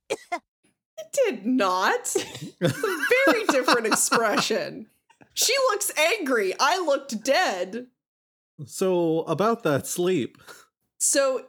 It 0.98 1.12
did 1.26 1.46
not. 1.46 2.00
It's 2.15 2.62
a 2.62 2.68
very 3.26 3.46
different 3.48 3.86
expression. 3.94 4.88
She 5.34 5.54
looks 5.70 5.91
angry. 5.98 6.54
I 6.60 6.80
looked 6.80 7.22
dead. 7.22 7.88
So, 8.65 9.22
about 9.22 9.63
that 9.63 9.88
sleep. 9.88 10.38
So 10.98 11.46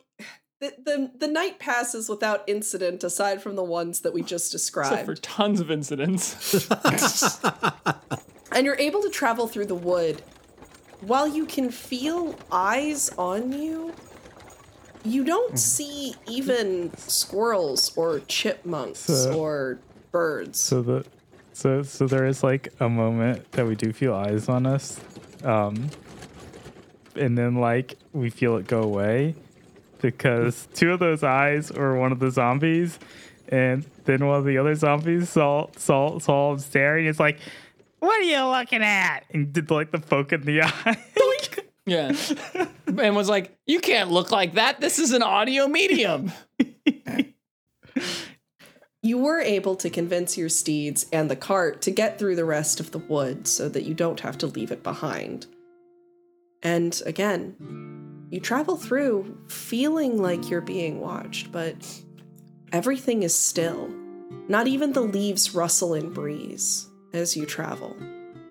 the, 0.60 0.72
the 0.84 1.10
the 1.18 1.28
night 1.28 1.58
passes 1.58 2.08
without 2.08 2.42
incident 2.46 3.04
aside 3.04 3.42
from 3.42 3.56
the 3.56 3.62
ones 3.62 4.00
that 4.00 4.12
we 4.12 4.22
just 4.22 4.50
described. 4.52 4.92
Except 4.92 5.06
for 5.06 5.14
tons 5.14 5.60
of 5.60 5.70
incidents. 5.70 6.68
and 8.52 8.64
you're 8.64 8.78
able 8.78 9.02
to 9.02 9.10
travel 9.10 9.46
through 9.46 9.66
the 9.66 9.74
wood. 9.74 10.22
While 11.02 11.28
you 11.28 11.44
can 11.44 11.70
feel 11.70 12.34
eyes 12.50 13.10
on 13.18 13.52
you, 13.52 13.92
you 15.04 15.24
don't 15.24 15.58
see 15.58 16.14
even 16.26 16.96
squirrels 16.96 17.96
or 17.96 18.20
chipmunks 18.20 19.00
So- 19.00 19.38
or 19.38 19.78
birds. 20.10 20.58
So 20.58 20.82
the 20.82 21.04
so 21.52 21.82
so 21.82 22.06
there 22.06 22.26
is 22.26 22.42
like 22.42 22.72
a 22.80 22.88
moment 22.88 23.52
that 23.52 23.66
we 23.66 23.74
do 23.74 23.92
feel 23.92 24.14
eyes 24.14 24.48
on 24.48 24.66
us, 24.66 24.98
um, 25.44 25.90
and 27.18 27.36
then 27.36 27.56
like 27.56 27.94
we 28.12 28.30
feel 28.30 28.56
it 28.56 28.66
go 28.66 28.82
away 28.82 29.34
because 30.00 30.68
two 30.74 30.92
of 30.92 31.00
those 31.00 31.22
eyes 31.22 31.72
were 31.72 31.98
one 31.98 32.12
of 32.12 32.18
the 32.18 32.30
zombies, 32.30 32.98
and 33.48 33.84
then 34.04 34.26
one 34.26 34.38
of 34.38 34.44
the 34.44 34.58
other 34.58 34.74
zombies 34.74 35.28
saw 35.30 35.68
saw 35.76 36.18
saw 36.18 36.52
him 36.52 36.58
staring. 36.58 37.06
It's 37.06 37.20
like, 37.20 37.38
what 38.00 38.20
are 38.20 38.24
you 38.24 38.44
looking 38.44 38.82
at? 38.82 39.20
And 39.32 39.52
did 39.52 39.70
like 39.70 39.90
the 39.90 39.98
poke 39.98 40.32
in 40.32 40.42
the 40.42 40.62
eye. 40.64 40.96
yeah. 41.86 42.12
And 42.98 43.16
was 43.16 43.28
like, 43.28 43.54
"You 43.66 43.80
can't 43.80 44.10
look 44.10 44.30
like 44.30 44.54
that. 44.54 44.80
This 44.80 44.98
is 44.98 45.12
an 45.12 45.22
audio 45.22 45.66
medium." 45.66 46.32
You 49.02 49.18
were 49.18 49.40
able 49.40 49.76
to 49.76 49.90
convince 49.90 50.36
your 50.36 50.48
steeds 50.48 51.06
and 51.12 51.30
the 51.30 51.36
cart 51.36 51.80
to 51.82 51.90
get 51.92 52.18
through 52.18 52.34
the 52.36 52.44
rest 52.44 52.80
of 52.80 52.90
the 52.90 52.98
wood 52.98 53.46
so 53.46 53.68
that 53.68 53.84
you 53.84 53.94
don't 53.94 54.20
have 54.20 54.36
to 54.38 54.46
leave 54.48 54.72
it 54.72 54.82
behind. 54.82 55.46
And 56.66 57.00
again, 57.06 58.26
you 58.28 58.40
travel 58.40 58.76
through 58.76 59.38
feeling 59.46 60.20
like 60.20 60.50
you're 60.50 60.60
being 60.60 61.00
watched, 61.00 61.52
but 61.52 61.76
everything 62.72 63.22
is 63.22 63.32
still. 63.32 63.88
Not 64.48 64.66
even 64.66 64.92
the 64.92 65.00
leaves 65.00 65.54
rustle 65.54 65.94
in 65.94 66.12
breeze 66.12 66.88
as 67.12 67.36
you 67.36 67.46
travel. 67.46 67.96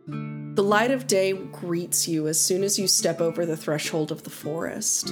The 0.07 0.63
light 0.63 0.91
of 0.91 1.07
day 1.07 1.33
greets 1.33 2.07
you 2.07 2.29
as 2.29 2.39
soon 2.39 2.63
as 2.63 2.79
you 2.79 2.87
step 2.87 3.19
over 3.19 3.45
the 3.45 3.57
threshold 3.57 4.13
of 4.13 4.23
the 4.23 4.29
forest. 4.29 5.09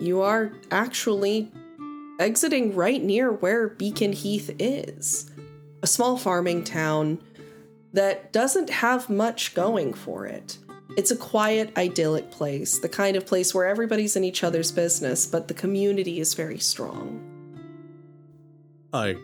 You 0.00 0.20
are 0.22 0.50
actually 0.72 1.52
exiting 2.18 2.74
right 2.74 3.00
near 3.00 3.30
where 3.30 3.68
Beacon 3.68 4.12
Heath 4.12 4.52
is. 4.58 5.30
A 5.84 5.86
small 5.86 6.16
farming 6.16 6.64
town 6.64 7.22
that 7.92 8.32
doesn't 8.32 8.70
have 8.70 9.08
much 9.08 9.54
going 9.54 9.94
for 9.94 10.26
it. 10.26 10.58
It's 10.96 11.10
a 11.10 11.16
quiet, 11.16 11.76
idyllic 11.76 12.30
place, 12.30 12.78
the 12.78 12.88
kind 12.88 13.16
of 13.16 13.26
place 13.26 13.52
where 13.52 13.66
everybody's 13.66 14.14
in 14.14 14.22
each 14.22 14.44
other's 14.44 14.70
business, 14.70 15.26
but 15.26 15.48
the 15.48 15.54
community 15.54 16.20
is 16.20 16.34
very 16.34 16.58
strong. 16.58 17.20
I 18.92 19.16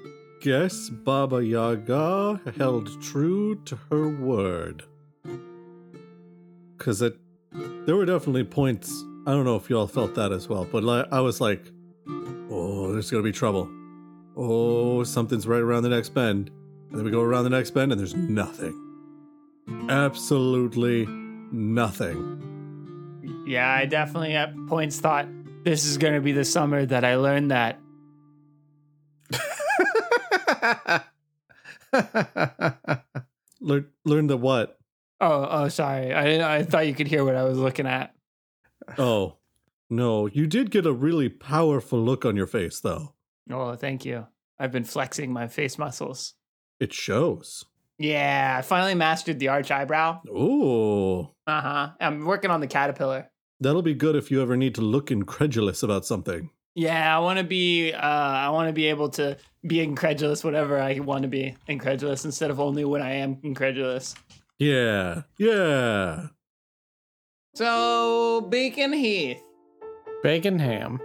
guess 0.43 0.89
Baba 0.89 1.45
Yaga 1.45 2.41
held 2.59 3.01
true 3.01 3.55
to 3.67 3.79
her 3.91 4.09
word. 4.09 4.83
Cause 6.79 7.03
it, 7.03 7.17
there 7.53 7.95
were 7.95 8.07
definitely 8.07 8.43
points. 8.43 8.91
I 9.27 9.31
don't 9.31 9.45
know 9.45 9.55
if 9.55 9.71
y'all 9.71 9.87
felt 9.87 10.17
that 10.17 10.33
as 10.33 10.49
well, 10.49 10.65
but 10.65 10.83
like, 10.83 11.07
I 11.13 11.21
was 11.21 11.41
like, 11.41 11.63
"Oh, 12.51 12.91
there's 12.91 13.11
gonna 13.11 13.23
be 13.23 13.33
trouble. 13.33 13.71
Oh, 14.37 15.05
something's 15.05 15.47
right 15.47 15.61
around 15.61 15.85
the 15.85 15.91
next 15.91 16.09
bend." 16.15 16.51
And 16.89 16.99
then 16.99 17.05
we 17.05 17.11
go 17.13 17.21
around 17.21 17.45
the 17.45 17.51
next 17.51 17.71
bend, 17.73 17.93
and 17.93 18.01
there's 18.01 18.15
nothing. 18.15 18.75
Absolutely 19.89 21.07
nothing. 21.53 23.45
Yeah, 23.47 23.71
I 23.71 23.87
definitely 23.87 24.35
at 24.35 24.55
points 24.69 24.99
thought 24.99 25.27
this 25.65 25.85
is 25.85 25.99
going 25.99 26.15
to 26.15 26.21
be 26.21 26.33
the 26.33 26.45
summer 26.45 26.87
that 26.87 27.05
I 27.05 27.17
learned 27.17 27.51
that. 27.51 27.79
learn, 33.61 33.87
learn 34.05 34.27
the 34.27 34.37
what? 34.37 34.79
Oh, 35.21 35.47
oh, 35.51 35.69
sorry. 35.69 36.15
I 36.15 36.59
I 36.59 36.63
thought 36.63 36.87
you 36.87 36.95
could 36.95 37.09
hear 37.09 37.25
what 37.25 37.37
I 37.37 37.45
was 37.45 37.59
looking 37.59 37.87
at. 37.87 38.15
Oh, 38.97 39.37
no, 39.91 40.27
you 40.27 40.47
did 40.47 40.71
get 40.71 40.87
a 40.87 40.93
really 40.93 41.29
powerful 41.29 42.01
look 42.01 42.25
on 42.25 42.37
your 42.37 42.47
face, 42.47 42.81
though. 42.81 43.15
Oh, 43.51 43.75
thank 43.75 44.05
you. 44.05 44.27
I've 44.59 44.73
been 44.73 44.85
flexing 44.85 45.33
my 45.33 45.49
face 45.49 45.79
muscles. 45.79 46.35
It 46.79 46.93
shows. 46.93 47.65
Yeah, 48.03 48.57
I 48.59 48.63
finally 48.63 48.95
mastered 48.95 49.39
the 49.39 49.49
arch 49.49 49.71
eyebrow. 49.71 50.23
Ooh, 50.27 51.29
Uh 51.47 51.61
huh. 51.61 51.91
I'm 52.01 52.25
working 52.25 52.51
on 52.51 52.61
the 52.61 52.67
caterpillar. 52.67 53.31
that'll 53.61 53.83
be 53.83 53.93
good 53.95 54.17
if 54.17 54.31
you 54.31 54.41
ever 54.41 54.57
need 54.57 54.75
to 54.77 54.81
look 54.81 55.11
incredulous 55.11 55.83
about 55.83 56.07
something. 56.07 56.49
Yeah, 56.75 57.15
I 57.15 57.19
want 57.21 57.39
to 57.39 57.45
be. 57.45 57.93
Uh, 57.93 57.99
I 58.01 58.49
want 58.51 58.69
to 58.69 58.73
be 58.73 58.87
able 58.87 59.11
to 59.11 59.37
be 59.67 59.81
incredulous 59.81 60.43
whatever 60.43 60.81
I 60.81 61.01
want 61.01 61.23
to 61.23 61.29
be 61.29 61.57
incredulous, 61.67 62.25
instead 62.25 62.51
of 62.51 62.59
only 62.59 62.85
when 62.87 63.03
I 63.03 63.13
am 63.17 63.39
incredulous. 63.43 64.15
Yeah, 64.59 65.23
yeah. 65.37 66.29
So 67.55 68.43
Beacon 68.49 68.93
Heath, 68.93 69.43
Bacon 70.23 70.59
ham. 70.59 71.01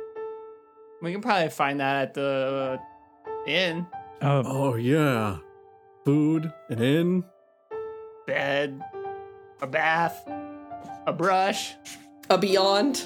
we 1.02 1.12
can 1.12 1.22
probably 1.22 1.50
find 1.50 1.80
that 1.80 1.96
at 2.10 2.14
the 2.14 2.80
inn, 3.48 3.88
Oh, 4.22 4.44
Oh, 4.46 4.76
yeah. 4.76 5.38
Food, 6.06 6.54
an 6.70 6.84
inn. 6.84 7.24
bed, 8.28 8.80
a 9.60 9.66
bath, 9.66 10.22
a 11.08 11.12
brush. 11.12 11.74
A 12.30 12.38
beyond. 12.38 13.04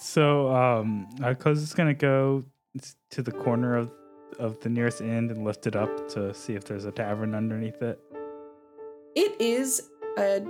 so 0.00 0.52
um, 0.52 1.08
our 1.22 1.36
clothes 1.36 1.62
is 1.62 1.74
gonna 1.74 1.94
go 1.94 2.44
to 3.10 3.22
the 3.22 3.30
corner 3.30 3.76
of 3.76 3.92
of 4.40 4.58
the 4.60 4.68
nearest 4.68 5.00
inn 5.00 5.30
and 5.30 5.44
lift 5.44 5.66
it 5.68 5.76
up 5.76 6.08
to 6.08 6.34
see 6.34 6.54
if 6.54 6.64
there's 6.64 6.84
a 6.84 6.92
tavern 6.92 7.34
underneath 7.34 7.82
it. 7.82 8.00
It 9.14 9.40
is 9.40 9.88
a 10.18 10.44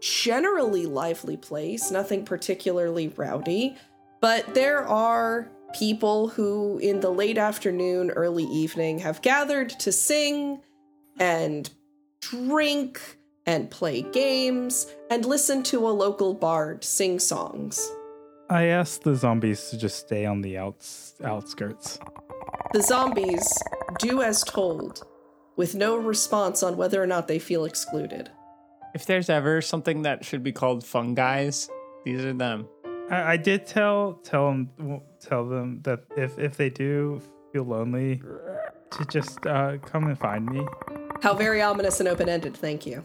generally 0.00 0.86
lively 0.86 1.36
place, 1.36 1.90
nothing 1.90 2.24
particularly 2.24 3.08
rowdy, 3.08 3.76
but 4.20 4.54
there 4.54 4.86
are 4.86 5.50
people 5.72 6.28
who, 6.28 6.78
in 6.78 7.00
the 7.00 7.10
late 7.10 7.38
afternoon, 7.38 8.10
early 8.10 8.44
evening, 8.44 8.98
have 9.00 9.22
gathered 9.22 9.70
to 9.70 9.92
sing 9.92 10.60
and 11.18 11.70
drink 12.20 13.18
and 13.46 13.70
play 13.70 14.02
games 14.02 14.86
and 15.10 15.24
listen 15.24 15.62
to 15.62 15.88
a 15.88 15.90
local 15.90 16.34
bard 16.34 16.84
sing 16.84 17.18
songs. 17.18 17.90
I 18.50 18.64
asked 18.64 19.02
the 19.02 19.14
zombies 19.14 19.70
to 19.70 19.78
just 19.78 19.98
stay 19.98 20.24
on 20.24 20.40
the 20.40 20.58
outs 20.58 21.14
outskirts. 21.24 21.98
The 22.72 22.82
zombies 22.82 23.46
do 23.98 24.22
as 24.22 24.42
told, 24.44 25.04
with 25.56 25.74
no 25.74 25.96
response 25.96 26.62
on 26.62 26.76
whether 26.76 27.02
or 27.02 27.06
not 27.06 27.28
they 27.28 27.38
feel 27.38 27.64
excluded. 27.64 28.30
If 28.94 29.06
there's 29.06 29.30
ever 29.30 29.60
something 29.60 30.02
that 30.02 30.24
should 30.24 30.42
be 30.42 30.52
called 30.52 30.82
fungi's, 30.82 31.68
these 32.04 32.24
are 32.24 32.32
them. 32.32 32.68
I, 33.10 33.32
I 33.32 33.36
did 33.36 33.66
tell 33.66 34.14
tell 34.24 34.48
them 34.48 35.00
tell 35.20 35.48
them 35.48 35.80
that 35.82 36.04
if 36.16 36.38
if 36.38 36.56
they 36.56 36.70
do 36.70 37.20
feel 37.52 37.64
lonely, 37.64 38.20
to 38.90 39.04
just 39.06 39.46
uh, 39.46 39.78
come 39.78 40.06
and 40.06 40.18
find 40.18 40.46
me. 40.46 40.66
How 41.22 41.34
very 41.34 41.62
ominous 41.62 42.00
and 42.00 42.08
open 42.08 42.28
ended, 42.28 42.56
thank 42.56 42.86
you. 42.86 43.04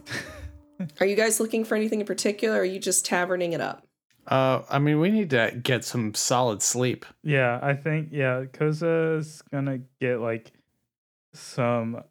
Are 1.00 1.06
you 1.06 1.16
guys 1.16 1.40
looking 1.40 1.64
for 1.64 1.76
anything 1.76 2.00
in 2.00 2.06
particular? 2.06 2.58
Or 2.58 2.62
are 2.62 2.66
you 2.66 2.80
just 2.80 3.06
taverning 3.06 3.54
it 3.54 3.62
up? 3.62 3.86
Uh, 4.26 4.64
I 4.70 4.80
mean, 4.80 5.00
we 5.00 5.12
need 5.12 5.30
to 5.32 5.60
get 5.62 5.84
some 5.86 6.14
solid 6.14 6.62
sleep. 6.62 7.06
Yeah, 7.24 7.60
I 7.62 7.74
think 7.74 8.10
yeah, 8.12 8.46
Koza's 8.52 9.44
gonna 9.52 9.80
get 10.00 10.20
like 10.20 10.52
some 11.34 12.04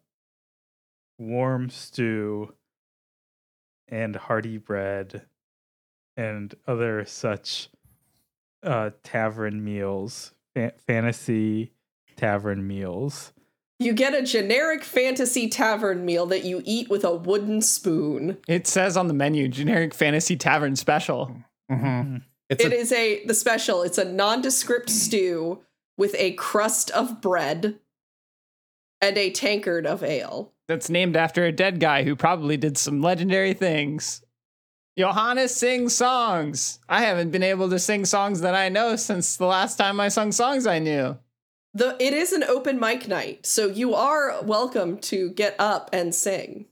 warm 1.17 1.69
stew 1.69 2.53
and 3.87 4.15
hearty 4.15 4.57
bread 4.57 5.23
and 6.17 6.53
other 6.67 7.05
such 7.05 7.69
uh 8.63 8.91
tavern 9.03 9.63
meals, 9.63 10.33
fa- 10.55 10.73
fantasy 10.85 11.71
tavern 12.15 12.67
meals. 12.67 13.33
You 13.79 13.93
get 13.93 14.13
a 14.13 14.21
generic 14.21 14.83
fantasy 14.83 15.49
tavern 15.49 16.05
meal 16.05 16.27
that 16.27 16.45
you 16.45 16.61
eat 16.65 16.87
with 16.87 17.03
a 17.03 17.15
wooden 17.15 17.61
spoon. 17.61 18.37
It 18.47 18.67
says 18.67 18.95
on 18.95 19.07
the 19.07 19.13
menu, 19.13 19.47
generic 19.47 19.95
fantasy 19.95 20.35
tavern 20.35 20.75
special. 20.75 21.35
Mm-hmm. 21.71 22.17
It's 22.49 22.63
It 22.63 22.73
a, 22.73 22.75
is 22.75 22.91
a 22.91 23.25
the 23.25 23.33
special. 23.33 23.81
It's 23.81 23.97
a 23.97 24.05
nondescript 24.05 24.89
stew 24.89 25.61
with 25.97 26.13
a 26.19 26.33
crust 26.33 26.91
of 26.91 27.21
bread 27.21 27.79
and 29.01 29.17
a 29.17 29.31
tankard 29.31 29.87
of 29.87 30.03
ale. 30.03 30.53
That's 30.67 30.89
named 30.89 31.15
after 31.17 31.43
a 31.45 31.51
dead 31.51 31.79
guy 31.79 32.03
who 32.03 32.15
probably 32.15 32.57
did 32.57 32.77
some 32.77 33.01
legendary 33.01 33.53
things. 33.53 34.21
Johannes 35.01 35.55
sings 35.55 35.95
songs. 35.95 36.77
I 36.87 37.01
haven't 37.01 37.31
been 37.31 37.41
able 37.41 37.71
to 37.71 37.79
sing 37.79 38.05
songs 38.05 38.41
that 38.41 38.53
I 38.53 38.69
know 38.69 38.95
since 38.95 39.35
the 39.35 39.47
last 39.47 39.77
time 39.77 39.99
I 39.99 40.09
sung 40.09 40.31
songs 40.31 40.67
I 40.67 40.77
knew. 40.77 41.17
The 41.73 41.95
it 41.99 42.13
is 42.13 42.31
an 42.33 42.43
open 42.43 42.79
mic 42.79 43.07
night, 43.07 43.47
so 43.47 43.65
you 43.65 43.95
are 43.95 44.43
welcome 44.43 44.99
to 44.99 45.31
get 45.31 45.55
up 45.57 45.89
and 45.91 46.13
sing. 46.13 46.67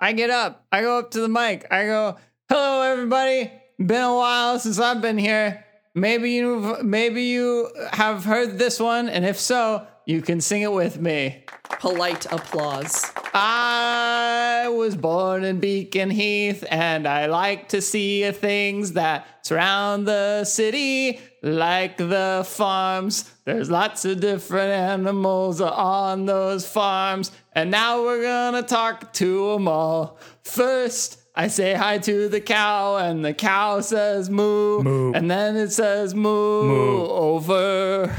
I 0.00 0.14
get 0.14 0.30
up, 0.30 0.64
I 0.72 0.80
go 0.80 0.98
up 0.98 1.10
to 1.10 1.20
the 1.20 1.28
mic, 1.28 1.70
I 1.70 1.84
go, 1.84 2.16
"Hello, 2.48 2.80
everybody. 2.80 3.52
Been 3.78 4.00
a 4.00 4.16
while 4.16 4.58
since 4.58 4.78
I've 4.78 5.02
been 5.02 5.18
here. 5.18 5.62
Maybe 5.94 6.30
you, 6.30 6.78
maybe 6.82 7.24
you 7.24 7.68
have 7.92 8.24
heard 8.24 8.58
this 8.58 8.80
one, 8.80 9.10
and 9.10 9.26
if 9.26 9.38
so, 9.38 9.86
you 10.06 10.22
can 10.22 10.40
sing 10.40 10.62
it 10.62 10.72
with 10.72 10.98
me." 10.98 11.43
Polite 11.80 12.26
applause. 12.32 13.12
I 13.34 14.68
was 14.70 14.96
born 14.96 15.44
in 15.44 15.60
Beacon 15.60 16.08
Heath, 16.10 16.64
and 16.70 17.06
I 17.06 17.26
like 17.26 17.68
to 17.70 17.82
see 17.82 18.24
the 18.24 18.32
things 18.32 18.92
that 18.92 19.26
surround 19.42 20.06
the 20.06 20.44
city, 20.44 21.20
like 21.42 21.98
the 21.98 22.44
farms. 22.48 23.30
There's 23.44 23.70
lots 23.70 24.04
of 24.06 24.20
different 24.20 24.72
animals 24.72 25.60
on 25.60 26.24
those 26.26 26.66
farms, 26.66 27.30
and 27.52 27.70
now 27.70 28.02
we're 28.02 28.22
gonna 28.22 28.62
talk 28.62 29.12
to 29.14 29.52
them 29.52 29.68
all. 29.68 30.18
First, 30.42 31.18
I 31.36 31.48
say 31.48 31.74
hi 31.74 31.98
to 31.98 32.28
the 32.28 32.40
cow, 32.40 32.96
and 32.96 33.22
the 33.24 33.34
cow 33.34 33.80
says 33.80 34.30
moo, 34.30 34.82
Moo. 34.82 35.12
and 35.12 35.30
then 35.30 35.56
it 35.56 35.70
says 35.72 36.14
moo, 36.14 36.62
Moo. 36.64 37.06
over. 37.08 38.16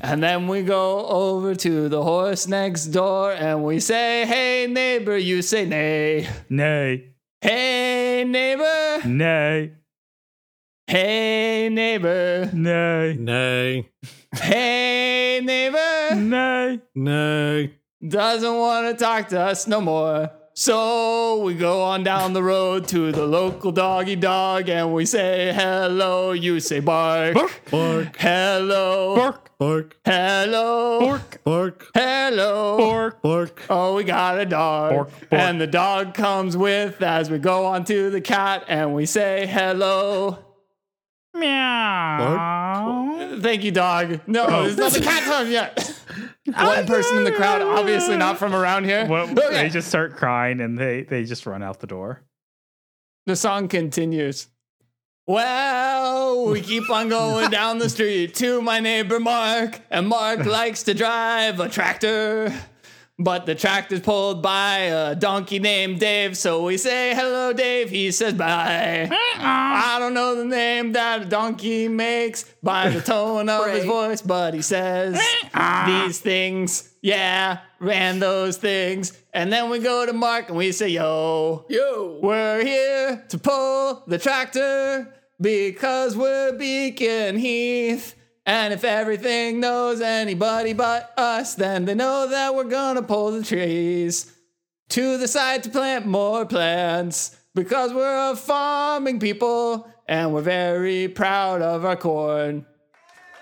And 0.00 0.22
then 0.22 0.46
we 0.46 0.62
go 0.62 1.06
over 1.06 1.54
to 1.56 1.88
the 1.88 2.02
horse 2.02 2.46
next 2.46 2.86
door 2.86 3.32
and 3.32 3.64
we 3.64 3.80
say, 3.80 4.24
Hey, 4.26 4.66
neighbor, 4.68 5.16
you 5.16 5.42
say 5.42 5.64
nay. 5.66 6.28
Nay, 6.48 7.14
Hey, 7.40 8.24
neighbor. 8.26 9.06
nay, 9.08 9.72
Hey, 10.86 11.68
neighbor. 11.70 12.48
nay, 12.54 13.16
Nay, 13.18 13.88
Hey, 14.32 15.40
neighbor. 15.42 16.14
nay. 16.14 16.80
nay. 16.94 17.74
Doesn't 18.06 18.56
want 18.56 18.96
to 18.96 19.04
talk 19.04 19.28
to 19.30 19.40
us 19.40 19.66
no 19.66 19.80
more. 19.80 20.30
So 20.60 21.38
we 21.38 21.54
go 21.54 21.82
on 21.84 22.02
down 22.02 22.32
the 22.32 22.42
road 22.42 22.88
to 22.88 23.12
the 23.12 23.24
local 23.24 23.70
doggy 23.70 24.16
dog 24.16 24.68
and 24.68 24.92
we 24.92 25.06
say, 25.06 25.52
Hello, 25.54 26.32
you 26.32 26.58
say 26.58 26.80
bark. 26.80 27.36
Bark, 27.70 28.16
Hello. 28.16 29.14
Bark, 29.14 29.56
bark, 29.56 29.96
Hello. 30.04 30.98
bark, 30.98 31.44
bark, 31.44 31.86
Hello. 31.94 32.76
bark. 32.76 33.22
bark. 33.22 33.62
Oh, 33.70 33.94
we 33.94 34.02
got 34.02 34.40
a 34.40 34.44
dog. 34.44 34.94
Bark, 34.94 35.30
bark. 35.30 35.32
And 35.40 35.60
the 35.60 35.68
dog 35.68 36.14
comes 36.14 36.56
with 36.56 37.02
as 37.02 37.30
we 37.30 37.38
go 37.38 37.64
on 37.64 37.84
to 37.84 38.10
the 38.10 38.20
cat 38.20 38.64
and 38.66 38.96
we 38.96 39.06
say 39.06 39.46
hello. 39.46 40.38
Meow. 41.34 43.38
Thank 43.40 43.64
you, 43.64 43.70
dog. 43.70 44.20
No, 44.26 44.46
Oh. 44.48 44.66
it's 44.66 44.76
not 44.76 44.92
the 44.92 45.00
cat 45.00 45.22
time 45.24 45.50
yet. 45.50 45.94
One 46.46 46.78
oh, 46.78 46.84
person 46.86 47.18
in 47.18 47.24
the 47.24 47.32
crowd, 47.32 47.62
obviously 47.62 48.16
not 48.16 48.38
from 48.38 48.54
around 48.54 48.84
here. 48.84 49.06
Well, 49.06 49.28
Okay. 49.30 49.64
They 49.64 49.68
just 49.68 49.88
start 49.88 50.16
crying 50.16 50.60
and 50.60 50.78
they, 50.78 51.02
they 51.02 51.24
just 51.24 51.46
run 51.46 51.62
out 51.62 51.80
the 51.80 51.86
door. 51.86 52.22
The 53.26 53.36
song 53.36 53.68
continues. 53.68 54.48
Well, 55.26 56.46
we 56.46 56.62
keep 56.62 56.88
on 56.88 57.10
going 57.10 57.50
down 57.50 57.78
the 57.78 57.88
street 57.90 58.34
to 58.36 58.62
my 58.62 58.80
neighbor 58.80 59.20
Mark, 59.20 59.82
and 59.90 60.08
Mark 60.08 60.46
likes 60.46 60.84
to 60.84 60.94
drive 60.94 61.60
a 61.60 61.68
tractor. 61.68 62.50
But 63.20 63.46
the 63.46 63.56
tractor's 63.56 63.98
pulled 63.98 64.42
by 64.42 64.78
a 64.78 65.16
donkey 65.16 65.58
named 65.58 65.98
Dave, 65.98 66.36
so 66.36 66.62
we 66.62 66.76
say 66.76 67.16
hello, 67.16 67.52
Dave. 67.52 67.90
He 67.90 68.12
says 68.12 68.34
bye. 68.34 69.08
I 69.10 69.96
don't 69.98 70.14
know 70.14 70.36
the 70.36 70.44
name 70.44 70.92
that 70.92 71.22
a 71.22 71.24
donkey 71.24 71.88
makes 71.88 72.44
by 72.62 72.90
the 72.90 73.00
tone 73.00 73.48
of 73.48 73.66
his 73.72 73.84
voice, 73.96 74.22
but 74.22 74.54
he 74.54 74.62
says 74.62 75.20
these 75.86 76.20
things. 76.20 76.92
Yeah, 77.02 77.58
ran 77.80 78.20
those 78.20 78.56
things. 78.56 79.20
And 79.32 79.52
then 79.52 79.68
we 79.68 79.80
go 79.80 80.06
to 80.06 80.12
Mark 80.12 80.48
and 80.48 80.56
we 80.56 80.70
say, 80.70 80.88
yo. 80.88 81.64
Yo. 81.68 82.20
We're 82.22 82.64
here 82.64 83.24
to 83.30 83.38
pull 83.38 84.04
the 84.06 84.18
tractor 84.18 85.12
because 85.40 86.16
we're 86.16 86.52
Beacon 86.56 87.36
Heath. 87.36 88.14
And 88.48 88.72
if 88.72 88.82
everything 88.82 89.60
knows 89.60 90.00
anybody 90.00 90.72
but 90.72 91.12
us, 91.18 91.54
then 91.54 91.84
they 91.84 91.94
know 91.94 92.28
that 92.30 92.54
we're 92.54 92.64
gonna 92.64 93.02
pull 93.02 93.30
the 93.30 93.44
trees 93.44 94.32
to 94.88 95.18
the 95.18 95.28
side 95.28 95.64
to 95.64 95.68
plant 95.68 96.06
more 96.06 96.46
plants 96.46 97.36
because 97.54 97.92
we're 97.92 98.30
a 98.30 98.34
farming 98.34 99.20
people 99.20 99.86
and 100.08 100.32
we're 100.32 100.40
very 100.40 101.08
proud 101.08 101.60
of 101.60 101.84
our 101.84 101.94
corn. 101.94 102.64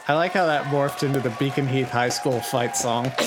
I 0.08 0.14
like 0.14 0.32
how 0.32 0.46
that 0.46 0.64
morphed 0.64 1.04
into 1.04 1.20
the 1.20 1.30
Beacon 1.30 1.68
Heath 1.68 1.90
High 1.90 2.08
School 2.08 2.40
fight 2.40 2.76
song. 2.76 3.12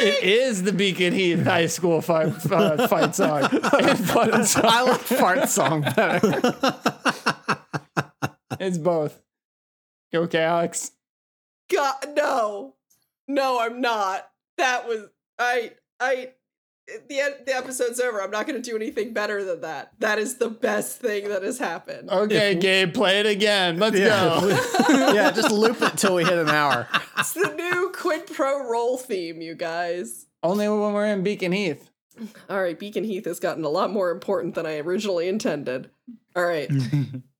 It 0.00 0.24
is 0.24 0.64
the 0.64 0.72
Beacon 0.72 1.12
Heath 1.12 1.44
High 1.44 1.66
School 1.66 2.00
fight, 2.00 2.50
uh, 2.50 2.88
fight 2.88 3.14
song. 3.14 3.42
Song. 3.48 4.64
I 4.64 4.82
like 4.82 5.00
fart 5.00 5.48
song 5.48 5.82
better. 5.82 6.54
It's 8.58 8.78
both. 8.78 9.20
You 10.12 10.20
okay, 10.20 10.42
Alex? 10.42 10.92
God, 11.72 11.96
no, 12.14 12.74
no, 13.26 13.60
I'm 13.60 13.80
not. 13.80 14.28
That 14.58 14.86
was 14.86 15.08
I. 15.38 15.72
I. 15.98 16.32
The 16.86 17.36
the 17.46 17.56
episode's 17.56 18.00
over. 18.00 18.20
I'm 18.20 18.30
not 18.30 18.46
going 18.46 18.60
to 18.60 18.70
do 18.70 18.76
anything 18.76 19.14
better 19.14 19.42
than 19.44 19.62
that. 19.62 19.92
That 20.00 20.18
is 20.18 20.36
the 20.36 20.50
best 20.50 20.98
thing 21.00 21.28
that 21.28 21.42
has 21.42 21.58
happened. 21.58 22.10
Okay, 22.10 22.56
Gabe, 22.56 22.92
play 22.92 23.20
it 23.20 23.26
again. 23.26 23.78
Let's 23.78 23.98
go. 23.98 24.58
yeah, 25.14 25.30
just 25.30 25.50
loop 25.50 25.80
it 25.80 25.96
till 25.96 26.16
we 26.16 26.24
hit 26.24 26.36
an 26.36 26.50
hour. 26.50 26.88
It's 27.18 27.32
the 27.32 27.54
new 27.54 27.92
quid 27.94 28.26
pro 28.26 28.68
roll 28.68 28.98
theme, 28.98 29.40
you 29.40 29.54
guys. 29.54 30.26
Only 30.42 30.68
when 30.68 30.92
we're 30.92 31.06
in 31.06 31.22
Beacon 31.22 31.52
Heath. 31.52 31.88
All 32.50 32.60
right, 32.60 32.78
Beacon 32.78 33.04
Heath 33.04 33.24
has 33.24 33.40
gotten 33.40 33.64
a 33.64 33.68
lot 33.68 33.90
more 33.90 34.10
important 34.10 34.54
than 34.54 34.66
I 34.66 34.78
originally 34.78 35.28
intended. 35.28 35.88
All 36.36 36.44
right. 36.44 36.70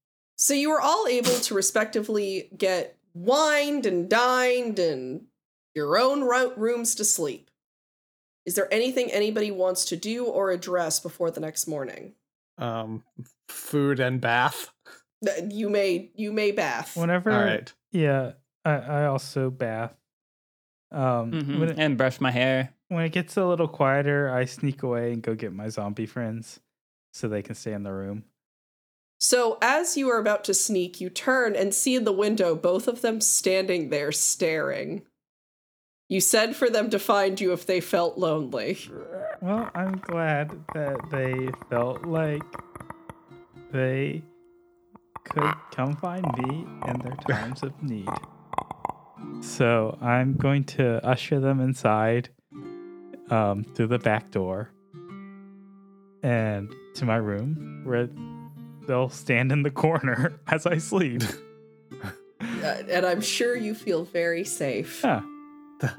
so 0.43 0.55
you 0.55 0.71
were 0.71 0.81
all 0.81 1.07
able 1.07 1.31
to 1.31 1.55
respectively 1.55 2.49
get 2.57 2.97
wined 3.15 3.87
and 3.87 4.09
dined 4.11 4.79
and 4.79 5.23
your 5.75 5.97
own 5.99 6.23
rooms 6.25 6.95
to 6.97 7.05
sleep. 7.05 7.49
Is 8.45 8.55
there 8.57 8.67
anything 8.75 9.11
anybody 9.11 9.51
wants 9.51 9.85
to 9.87 9.97
do 9.97 10.25
or 10.27 10.51
address 10.51 10.99
before 10.99 11.31
the 11.31 11.41
next 11.41 11.69
morning? 11.69 12.15
Um, 12.59 13.05
food 13.49 14.01
and 14.01 14.21
bath. 14.21 14.71
You 15.49 15.71
may 15.71 16.11
you 16.17 16.33
may 16.33 16.51
bath. 16.51 16.97
Whenever, 16.97 17.31
All 17.31 17.39
right. 17.41 17.73
yeah, 17.93 18.33
I, 18.65 18.73
I 18.73 19.07
also 19.07 19.49
bath. 19.51 19.95
Um, 20.91 21.31
Mm-hmm. 21.33 21.61
when, 21.61 21.69
it, 21.71 21.79
And 21.79 21.97
brush 21.97 22.21
my 22.21 22.33
hair. 22.33 22.75
when 22.89 23.05
it 23.05 23.13
gets 23.13 23.37
a 23.37 23.45
little 23.47 23.69
quieter, 23.69 24.29
I 24.29 24.45
sneak 24.47 24.83
away 24.83 25.13
and 25.13 25.23
go 25.23 25.35
get 25.37 25.53
my 25.53 25.69
zombie 25.69 26.07
friends 26.07 26.59
so 27.13 27.29
they 27.29 27.43
can 27.43 27.55
stay 27.55 27.73
in 27.73 27.85
the 27.85 27.93
room. 27.93 28.25
So 29.23 29.57
as 29.63 29.97
you 29.97 30.11
are 30.11 30.19
about 30.19 30.43
to 30.47 30.53
sneak, 30.53 31.01
you 31.01 31.09
turn 31.09 31.55
and 31.55 31.73
see 31.73 31.95
in 31.95 32.03
the 32.03 32.13
window 32.13 32.57
both 32.57 32.89
of 32.89 33.03
them 33.03 33.21
standing 33.21 33.89
there 33.89 34.11
staring. 34.11 35.03
You 36.09 36.21
said 36.21 36.57
for 36.57 36.69
them 36.69 36.91
to 36.91 36.99
find 36.99 37.41
you 37.41 37.53
if 37.53 37.65
they 37.65 37.81
felt 37.81 38.19
lonely. 38.19 38.79
Well, 39.41 39.71
I'm 39.77 39.99
glad 39.99 40.51
that 40.75 41.09
they 41.13 41.51
felt 41.71 42.05
like 42.05 42.43
they 43.71 44.25
could 45.23 45.55
come 45.71 45.95
find 45.99 46.27
me 46.39 46.67
in 46.89 46.99
their 46.99 47.17
times 47.29 47.63
of 47.63 47.81
need. 47.81 48.09
So 49.41 49.97
I'm 50.03 50.35
going 50.35 50.65
to 50.65 51.01
usher 51.07 51.39
them 51.39 51.61
inside 51.61 52.29
um, 53.31 53.63
through 53.77 53.87
the 53.87 54.01
back 54.01 54.33
door. 54.33 54.73
and 56.25 56.75
to 56.95 57.05
my 57.05 57.17
room 57.17 57.83
where 57.85 58.09
they'll 58.87 59.09
stand 59.09 59.53
in 59.53 59.63
the 59.63 59.71
corner 59.71 60.39
as 60.49 60.67
I 60.67 60.79
sleep. 60.79 61.23
Uh, 62.43 62.83
and 62.91 63.05
I'm 63.07 63.21
sure 63.21 63.57
you 63.57 63.75
feel 63.75 64.05
very 64.05 64.45
safe. 64.45 65.03
Yeah. 65.03 65.23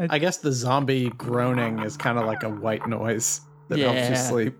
I 0.09 0.17
guess 0.17 0.37
the 0.37 0.51
zombie 0.51 1.09
groaning 1.09 1.79
is 1.79 1.97
kind 1.97 2.17
of 2.17 2.25
like 2.25 2.43
a 2.43 2.49
white 2.49 2.87
noise 2.87 3.41
that 3.69 3.79
helps 3.79 4.09
you 4.09 4.15
sleep. 4.15 4.57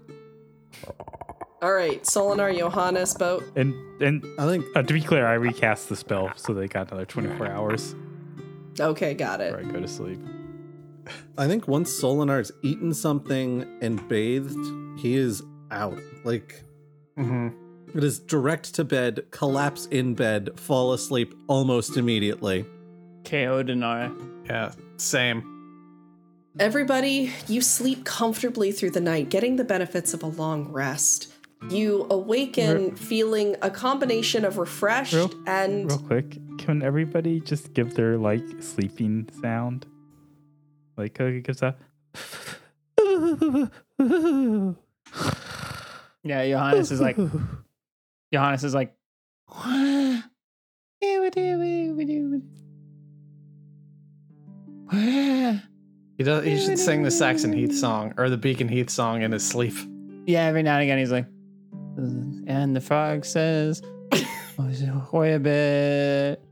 All 1.61 1.73
right, 1.73 2.01
Solinar, 2.03 2.57
Johannes, 2.57 3.13
boat. 3.13 3.43
And 3.55 3.73
and 4.01 4.25
I 4.37 4.45
think 4.45 4.65
uh, 4.75 4.83
to 4.83 4.93
be 4.93 5.01
clear, 5.01 5.25
I 5.25 5.33
recast 5.33 5.87
the 5.89 5.95
spell 5.95 6.31
so 6.35 6.53
they 6.53 6.67
got 6.67 6.87
another 6.91 7.05
24 7.05 7.47
hours 7.47 7.95
Okay, 8.79 9.13
got 9.13 9.39
before 9.39 9.59
it. 9.59 9.67
I 9.67 9.71
go 9.71 9.79
to 9.79 9.87
sleep. 9.87 10.19
I 11.37 11.47
think 11.47 11.67
once 11.67 11.91
Solinar's 11.91 12.51
eaten 12.63 12.93
something 12.93 13.65
and 13.81 14.05
bathed, 14.09 14.57
he 14.99 15.15
is 15.15 15.41
out. 15.71 15.99
Like 16.25 16.63
hmm 17.15 17.49
it 17.93 18.03
is 18.03 18.19
direct 18.19 18.75
to 18.75 18.83
bed, 18.83 19.25
collapse 19.31 19.85
in 19.87 20.15
bed, 20.15 20.59
fall 20.59 20.93
asleep 20.93 21.33
almost 21.47 21.97
immediately. 21.97 22.65
KO 23.23 23.63
Denara. 23.63 24.13
Yeah, 24.45 24.71
same. 24.97 25.49
Everybody, 26.59 27.31
you 27.47 27.61
sleep 27.61 28.05
comfortably 28.05 28.71
through 28.71 28.91
the 28.91 29.01
night, 29.01 29.29
getting 29.29 29.55
the 29.55 29.63
benefits 29.63 30.13
of 30.13 30.21
a 30.23 30.27
long 30.27 30.71
rest. 30.71 31.33
You 31.69 32.05
awaken 32.09 32.95
feeling 32.95 33.55
a 33.61 33.71
combination 33.71 34.43
of 34.43 34.57
refreshed 34.57 35.13
Real- 35.13 35.31
and 35.47 35.89
Real 35.89 35.99
quick, 35.99 36.37
can 36.57 36.83
everybody 36.83 37.39
just 37.39 37.73
give 37.73 37.95
their 37.95 38.17
like 38.17 38.43
sleeping 38.59 39.29
sound? 39.41 39.85
Like 40.97 41.19
uh, 41.19 41.23
Koga 41.23 41.39
gives 41.39 41.61
a. 41.61 41.75
Yeah, 46.23 46.47
Johannes 46.47 46.91
is 46.91 47.01
like 47.01 47.17
Johannes 48.33 48.63
is 48.63 48.73
like 48.73 48.95
He 56.17 56.23
does. 56.23 56.43
He 56.43 56.59
should 56.59 56.79
sing 56.79 57.03
the 57.03 57.11
Saxon 57.11 57.53
Heath 57.53 57.75
song 57.75 58.15
or 58.17 58.29
the 58.29 58.37
Beacon 58.37 58.67
Heath 58.67 58.89
song 58.89 59.21
in 59.21 59.31
his 59.31 59.47
sleep. 59.47 59.75
Yeah, 60.25 60.45
every 60.45 60.63
now 60.63 60.75
and 60.75 60.83
again 60.83 60.97
he's 60.97 61.11
like 61.11 61.27
and 61.95 62.75
the 62.75 62.81
frog 62.81 63.23
says 63.23 63.83
Wait 65.11 65.33
a 65.33 65.39
bit. 65.39 66.43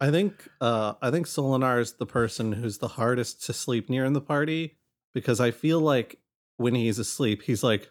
I 0.00 0.10
think 0.12 0.48
uh 0.60 0.94
I 1.02 1.10
think 1.10 1.26
Solinar 1.26 1.80
is 1.80 1.94
the 1.94 2.06
person 2.06 2.52
who's 2.52 2.78
the 2.78 2.86
hardest 2.88 3.44
to 3.46 3.52
sleep 3.52 3.90
near 3.90 4.04
in 4.04 4.12
the 4.12 4.20
party 4.20 4.78
because 5.12 5.40
I 5.40 5.50
feel 5.50 5.80
like 5.80 6.20
when 6.56 6.76
he's 6.76 7.00
asleep, 7.00 7.42
he's 7.42 7.64
like 7.64 7.90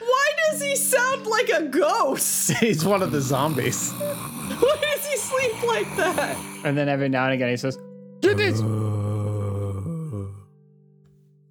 Why 0.00 0.28
does 0.50 0.62
he 0.62 0.76
sound 0.76 1.26
like 1.26 1.48
a 1.48 1.62
ghost? 1.62 2.50
He's 2.60 2.84
one 2.84 3.02
of 3.02 3.10
the 3.12 3.20
zombies. 3.20 3.92
Why 3.92 4.76
does 4.80 5.06
he 5.06 5.16
sleep 5.16 5.62
like 5.66 5.96
that? 5.96 6.36
And 6.64 6.76
then 6.76 6.88
every 6.88 7.08
now 7.08 7.24
and 7.24 7.34
again 7.34 7.48
he 7.50 7.56
says 7.56 7.78
Goodness. 8.22 8.60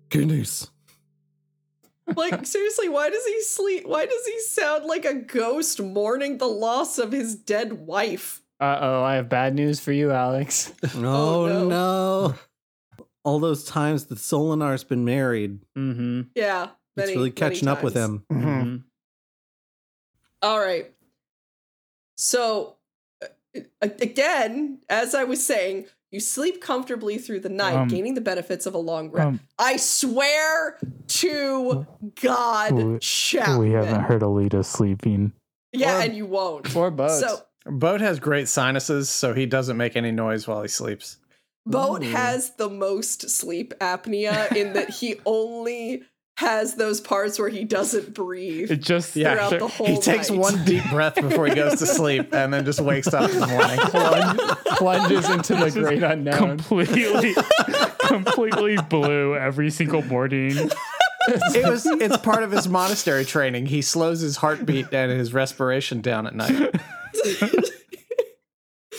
Goodness. 0.10 0.70
Like 2.16 2.46
seriously, 2.46 2.88
why 2.90 3.10
does 3.10 3.26
he 3.26 3.42
sleep? 3.42 3.88
Why 3.88 4.06
does 4.06 4.26
he 4.26 4.40
sound 4.42 4.86
like 4.86 5.06
a 5.06 5.16
ghost 5.16 5.82
mourning 5.82 6.38
the 6.38 6.48
loss 6.48 7.00
of 7.00 7.12
his 7.12 7.36
dead 7.36 7.74
wife? 7.74 8.42
Uh 8.60 8.78
oh, 8.80 9.04
I 9.04 9.16
have 9.16 9.30
bad 9.30 9.56
news 9.56 9.80
for 9.80 9.92
you, 9.92 10.12
Alex. 10.12 10.74
Oh, 10.96 11.48
no. 11.48 11.68
no. 11.68 12.36
All 13.26 13.40
those 13.40 13.64
times 13.66 14.06
that 14.06 14.20
Solinar's 14.20 14.84
been 14.84 15.04
married, 15.04 15.60
Mm-hmm. 15.78 16.22
Yeah, 16.36 16.64
it's 16.66 16.72
many, 16.96 17.16
really 17.16 17.32
catching 17.32 17.68
up 17.68 17.84
with 17.84 17.94
him. 17.96 18.24
mm-hmm. 18.32 18.76
All 20.42 20.60
right. 20.60 20.92
So, 22.18 22.76
uh, 23.24 23.28
again, 23.82 24.80
as 24.90 25.16
I 25.16 25.24
was 25.24 25.46
saying, 25.46 25.86
you 26.12 26.20
sleep 26.20 26.62
comfortably 26.62 27.18
through 27.18 27.42
the 27.42 27.50
night, 27.50 27.76
Um, 27.76 27.88
gaining 27.88 28.14
the 28.14 28.22
benefits 28.22 28.66
of 28.66 28.74
a 28.74 28.78
long 28.78 29.10
rest. 29.12 29.26
Um, 29.28 29.40
I 29.58 29.78
swear 29.78 30.78
to 31.08 31.86
God, 32.22 32.72
We- 32.74 33.00
Chapman. 33.00 33.58
we 33.58 33.72
haven't 33.72 34.02
heard 34.02 34.22
Alita 34.22 34.64
sleeping. 34.64 35.34
Yeah, 35.74 35.98
Or- 35.98 36.02
and 36.04 36.16
you 36.16 36.26
won't. 36.26 36.74
Or 36.76 36.92
boats. 36.92 37.20
So, 37.20 37.42
Boat 37.68 38.00
has 38.02 38.20
great 38.20 38.48
sinuses, 38.48 39.10
so 39.10 39.34
he 39.34 39.48
doesn't 39.48 39.76
make 39.76 39.96
any 39.96 40.12
noise 40.12 40.48
while 40.48 40.62
he 40.62 40.68
sleeps. 40.68 41.18
Boat 41.66 42.04
Ooh. 42.04 42.10
has 42.12 42.52
the 42.58 42.70
most 42.70 43.30
sleep 43.30 43.74
apnea 43.80 44.56
in 44.56 44.74
that 44.74 44.90
he 44.90 45.16
only 45.26 46.04
has 46.38 46.76
those 46.76 47.00
parts 47.00 47.40
where 47.40 47.48
he 47.48 47.64
doesn't 47.64 48.14
breathe. 48.14 48.70
It 48.70 48.82
just 48.82 49.16
Yeah, 49.16 49.48
Throughout 49.48 49.60
the 49.60 49.68
whole 49.70 49.88
he 49.88 49.98
takes 50.02 50.30
night. 50.30 50.38
one 50.40 50.66
deep 50.66 50.84
breath 50.90 51.16
before 51.16 51.48
he 51.48 51.56
goes 51.56 51.80
to 51.80 51.86
sleep, 51.86 52.28
and 52.34 52.54
then 52.54 52.66
just 52.66 52.82
wakes 52.82 53.14
up 53.14 53.30
in 53.32 53.40
the 53.40 53.48
morning. 53.48 53.78
Plunge, 53.80 54.40
plunges 54.78 55.30
into 55.30 55.56
the 55.56 55.72
great 55.72 56.04
unknown. 56.04 56.58
completely 56.58 57.34
completely 58.00 58.78
blew 58.90 59.36
every 59.36 59.72
single 59.72 60.02
morning. 60.04 60.52
It 61.28 61.68
was 61.70 61.86
it's 61.86 62.18
part 62.18 62.44
of 62.44 62.52
his 62.52 62.68
monastery 62.68 63.24
training. 63.26 63.68
He 63.68 63.82
slows 63.82 64.20
his 64.20 64.36
heartbeat 64.38 64.94
and 64.94 65.12
his 65.12 65.34
respiration 65.34 66.02
down 66.02 66.28
at 66.28 66.36
night. 66.36 66.76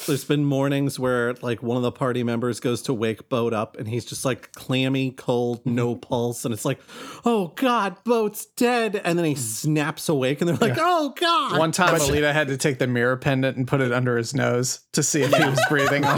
There's 0.06 0.24
been 0.24 0.44
mornings 0.44 0.98
where 0.98 1.34
like 1.34 1.62
one 1.62 1.76
of 1.76 1.82
the 1.82 1.92
party 1.92 2.22
members 2.22 2.60
goes 2.60 2.82
to 2.82 2.94
wake 2.94 3.28
Boat 3.28 3.52
up 3.52 3.76
and 3.76 3.88
he's 3.88 4.04
just 4.04 4.24
like 4.24 4.52
clammy, 4.52 5.10
cold, 5.10 5.64
no 5.66 5.94
mm-hmm. 5.94 6.00
pulse, 6.00 6.44
and 6.44 6.54
it's 6.54 6.64
like, 6.64 6.80
oh 7.24 7.52
god, 7.56 8.02
Boat's 8.04 8.46
dead, 8.46 9.00
and 9.04 9.18
then 9.18 9.24
he 9.24 9.32
mm-hmm. 9.32 9.40
snaps 9.40 10.08
awake 10.08 10.40
and 10.40 10.48
they're 10.48 10.68
like, 10.68 10.78
oh 10.80 11.14
god. 11.18 11.58
One 11.58 11.72
time 11.72 11.94
Alita 11.94 12.32
had 12.32 12.48
to 12.48 12.56
take 12.56 12.78
the 12.78 12.86
mirror 12.86 13.16
pendant 13.16 13.56
and 13.56 13.66
put 13.66 13.80
it 13.80 13.92
under 13.92 14.16
his 14.16 14.34
nose 14.34 14.80
to 14.92 15.02
see 15.02 15.22
if 15.22 15.34
he 15.34 15.44
was 15.44 15.60
breathing. 15.68 16.04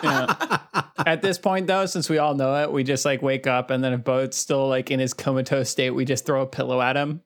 Yeah. 0.00 0.60
At 1.04 1.22
this 1.22 1.38
point, 1.38 1.66
though, 1.66 1.86
since 1.86 2.08
we 2.08 2.18
all 2.18 2.34
know 2.34 2.62
it, 2.62 2.70
we 2.70 2.84
just 2.84 3.04
like 3.04 3.20
wake 3.20 3.48
up, 3.48 3.70
and 3.70 3.82
then 3.82 3.92
if 3.92 4.04
Boat's 4.04 4.36
still 4.36 4.68
like 4.68 4.92
in 4.92 5.00
his 5.00 5.12
comatose 5.12 5.70
state, 5.70 5.90
we 5.90 6.04
just 6.04 6.24
throw 6.24 6.42
a 6.42 6.46
pillow 6.46 6.80
at 6.80 6.96
him. 6.96 7.22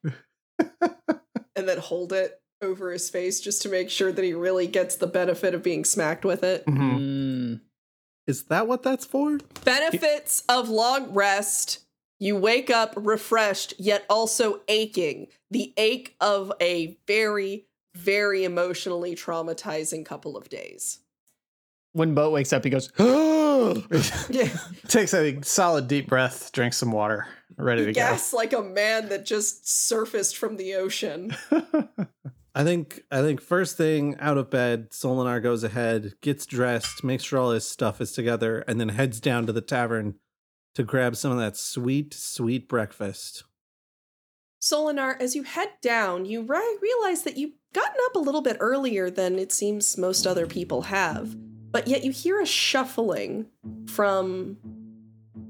and 0.80 1.68
then 1.68 1.78
hold 1.78 2.12
it 2.12 2.40
over 2.63 2.93
his 2.93 3.11
face 3.11 3.41
just 3.41 3.61
to 3.63 3.69
make 3.69 3.91
sure 3.91 4.13
that 4.13 4.25
he 4.25 4.33
really 4.33 4.67
gets 4.67 4.97
the 4.97 5.07
benefit 5.07 5.55
of 5.55 5.63
being 5.63 5.85
smacked 5.85 6.25
with 6.25 6.43
it. 6.43 6.65
Mhm. 6.67 6.99
Mm. 6.99 7.61
Is 8.27 8.45
that 8.45 8.69
what 8.69 8.83
that's 8.83 9.05
for? 9.05 9.39
Benefits 9.65 10.45
of 10.49 10.69
long 10.69 11.13
rest. 11.13 11.81
You 12.21 12.37
wake 12.37 12.71
up 12.71 12.95
refreshed, 12.97 13.75
yet 13.79 14.05
also 14.09 14.61
aching. 14.69 15.27
The 15.51 15.75
ache 15.77 16.15
of 16.21 16.53
a 16.61 16.97
very, 17.09 17.67
very 17.97 18.45
emotionally 18.45 19.17
traumatizing 19.17 20.07
couple 20.07 20.37
of 20.37 20.49
days. 20.49 21.01
When 21.95 22.15
Boat 22.15 22.33
wakes 22.33 22.53
up, 22.53 22.63
he 22.63 22.71
goes, 22.71 22.93
Yeah. 24.31 24.49
Takes 24.87 25.13
a 25.15 25.43
solid 25.43 25.89
deep 25.89 26.09
breath, 26.09 26.53
drinks 26.53 26.77
some 26.77 26.93
water, 26.93 27.27
ready 27.57 27.85
to 27.85 27.93
Gas 27.93 28.33
like 28.33 28.53
a 28.53 28.63
man 28.63 29.09
that 29.09 29.27
just 29.27 29.69
surfaced 29.69 30.37
from 30.37 30.57
the 30.57 30.75
ocean. 30.75 31.37
I 32.55 32.64
think 32.64 33.03
I 33.11 33.22
think 33.22 33.40
first 33.40 33.76
thing 33.76 34.16
out 34.18 34.36
of 34.36 34.50
bed, 34.50 34.90
Solinar 34.90 35.42
goes 35.42 35.64
ahead, 35.64 36.14
gets 36.20 36.44
dressed, 36.44 37.03
makes 37.03 37.24
sure 37.24 37.38
all 37.38 37.50
his 37.50 37.66
stuff 37.66 38.00
is 38.00 38.12
together, 38.12 38.61
and 38.68 38.78
then 38.78 38.90
heads 38.90 39.20
down 39.20 39.46
to 39.46 39.53
the 39.53 39.62
tavern 39.62 40.16
to 40.74 40.82
grab 40.82 41.16
some 41.16 41.32
of 41.32 41.38
that 41.38 41.57
sweet, 41.57 42.12
sweet 42.12 42.68
breakfast. 42.68 43.44
Solinar, 44.61 45.20
as 45.20 45.34
you 45.34 45.42
head 45.42 45.70
down, 45.80 46.24
you 46.24 46.42
ri- 46.42 46.78
realize 46.80 47.22
that 47.22 47.36
you've 47.36 47.55
gotten 47.72 47.96
up 48.05 48.16
a 48.16 48.20
little 48.20 48.42
bit 48.42 48.59
earlier 48.61 49.11
than 49.11 49.38
it 49.38 49.50
seems 49.50 49.98
most 49.98 50.26
other 50.26 50.46
people 50.46 50.82
have, 50.82 51.34
but 51.72 51.88
yet 51.88 52.05
you 52.05 52.12
hear 52.12 52.40
a 52.40 52.46
shuffling 52.46 53.46
from 53.88 54.59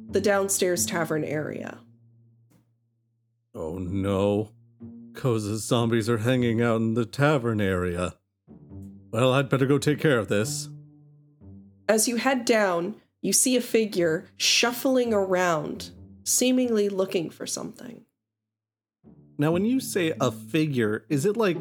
the 0.09 0.21
downstairs 0.21 0.87
tavern 0.87 1.25
area. 1.25 1.79
Oh 3.55 3.79
no. 3.79 4.51
Koza's 5.15 5.65
zombies 5.65 6.09
are 6.09 6.19
hanging 6.19 6.63
out 6.63 6.77
in 6.77 6.95
the 6.95 7.07
tavern 7.07 7.61
area. 7.61 8.15
Well, 9.11 9.33
I'd 9.33 9.49
better 9.49 9.67
go 9.67 9.79
take 9.79 10.01
care 10.01 10.19
of 10.19 10.29
this. 10.29 10.69
As 11.89 12.09
you 12.09 12.17
head 12.17 12.45
down, 12.45 12.97
you 13.21 13.33
see 13.33 13.57
a 13.57 13.61
figure 13.61 14.27
shuffling 14.37 15.13
around, 15.13 15.91
seemingly 16.25 16.89
looking 16.89 17.31
for 17.31 17.47
something. 17.47 18.05
Now, 19.39 19.53
when 19.53 19.65
you 19.65 19.81
say 19.81 20.13
a 20.21 20.31
figure, 20.31 21.05
is 21.09 21.27
it 21.27 21.37
like, 21.37 21.61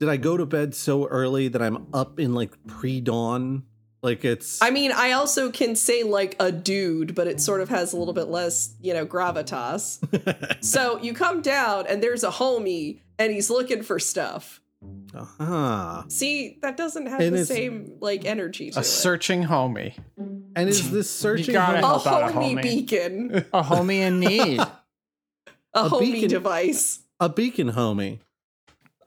did 0.00 0.08
I 0.08 0.16
go 0.16 0.36
to 0.36 0.46
bed 0.46 0.74
so 0.74 1.06
early 1.06 1.48
that 1.48 1.62
I'm 1.62 1.86
up 1.92 2.20
in 2.20 2.34
like 2.34 2.52
pre 2.66 3.00
dawn? 3.00 3.64
Like 4.04 4.22
it's. 4.24 4.60
I 4.60 4.68
mean, 4.70 4.92
I 4.92 5.12
also 5.12 5.50
can 5.50 5.74
say 5.74 6.02
like 6.02 6.36
a 6.38 6.52
dude, 6.52 7.14
but 7.14 7.26
it 7.26 7.40
sort 7.40 7.62
of 7.62 7.70
has 7.70 7.94
a 7.94 7.96
little 7.96 8.12
bit 8.12 8.28
less, 8.28 8.74
you 8.82 8.92
know, 8.92 9.06
gravitas. 9.06 9.98
so 10.64 10.98
you 11.00 11.14
come 11.14 11.40
down 11.40 11.86
and 11.88 12.02
there's 12.02 12.22
a 12.22 12.30
homie 12.30 13.00
and 13.18 13.32
he's 13.32 13.48
looking 13.48 13.82
for 13.82 13.98
stuff. 13.98 14.60
Ah. 15.40 16.04
See, 16.08 16.58
that 16.60 16.76
doesn't 16.76 17.06
have 17.06 17.20
And 17.20 17.34
the 17.34 17.46
same 17.46 17.96
like 18.00 18.26
energy 18.26 18.70
to 18.72 18.78
A 18.78 18.82
it. 18.82 18.84
searching 18.84 19.44
homie. 19.44 19.94
And 20.18 20.68
is 20.68 20.90
this 20.90 21.10
searching 21.10 21.54
gotta 21.54 21.76
home- 21.80 21.84
a 21.84 21.86
help 21.86 22.06
out 22.06 22.30
a 22.30 22.34
homie 22.34 22.56
homie. 22.58 22.62
beacon, 22.62 23.44
A 23.54 23.62
homie 23.62 24.00
in 24.00 24.20
need. 24.20 24.60
a, 24.60 24.70
A 25.72 25.88
homie 25.88 26.12
beacon- 26.12 26.28
device. 26.28 26.98
a 27.20 27.30
beacon 27.30 27.72
homie? 27.72 28.18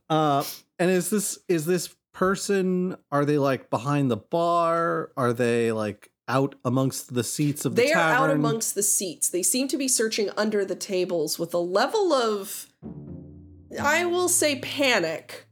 Uh, 0.09 0.43
and 0.79 0.89
is 0.89 1.09
this 1.11 1.37
is 1.47 1.65
this 1.65 1.93
person? 2.17 2.97
Are 3.11 3.25
they 3.25 3.37
like 3.37 3.69
behind 3.69 4.09
the 4.09 4.17
bar? 4.17 5.11
Are 5.15 5.33
they 5.33 5.71
like 5.71 6.09
out 6.27 6.55
amongst 6.65 7.13
the 7.13 7.23
seats 7.23 7.63
of 7.63 7.75
the 7.75 7.83
They 7.83 7.93
are 7.93 8.11
out 8.11 8.31
amongst 8.31 8.73
the 8.73 8.81
seats. 8.81 9.29
They 9.29 9.43
seem 9.43 9.67
to 9.67 9.77
be 9.77 9.87
searching 9.87 10.31
under 10.35 10.65
the 10.65 10.75
tables 10.75 11.37
with 11.37 11.53
a 11.53 11.59
level 11.59 12.11
of, 12.13 12.65
I 13.79 14.05
will 14.05 14.29
say, 14.29 14.57
panic. 14.57 15.47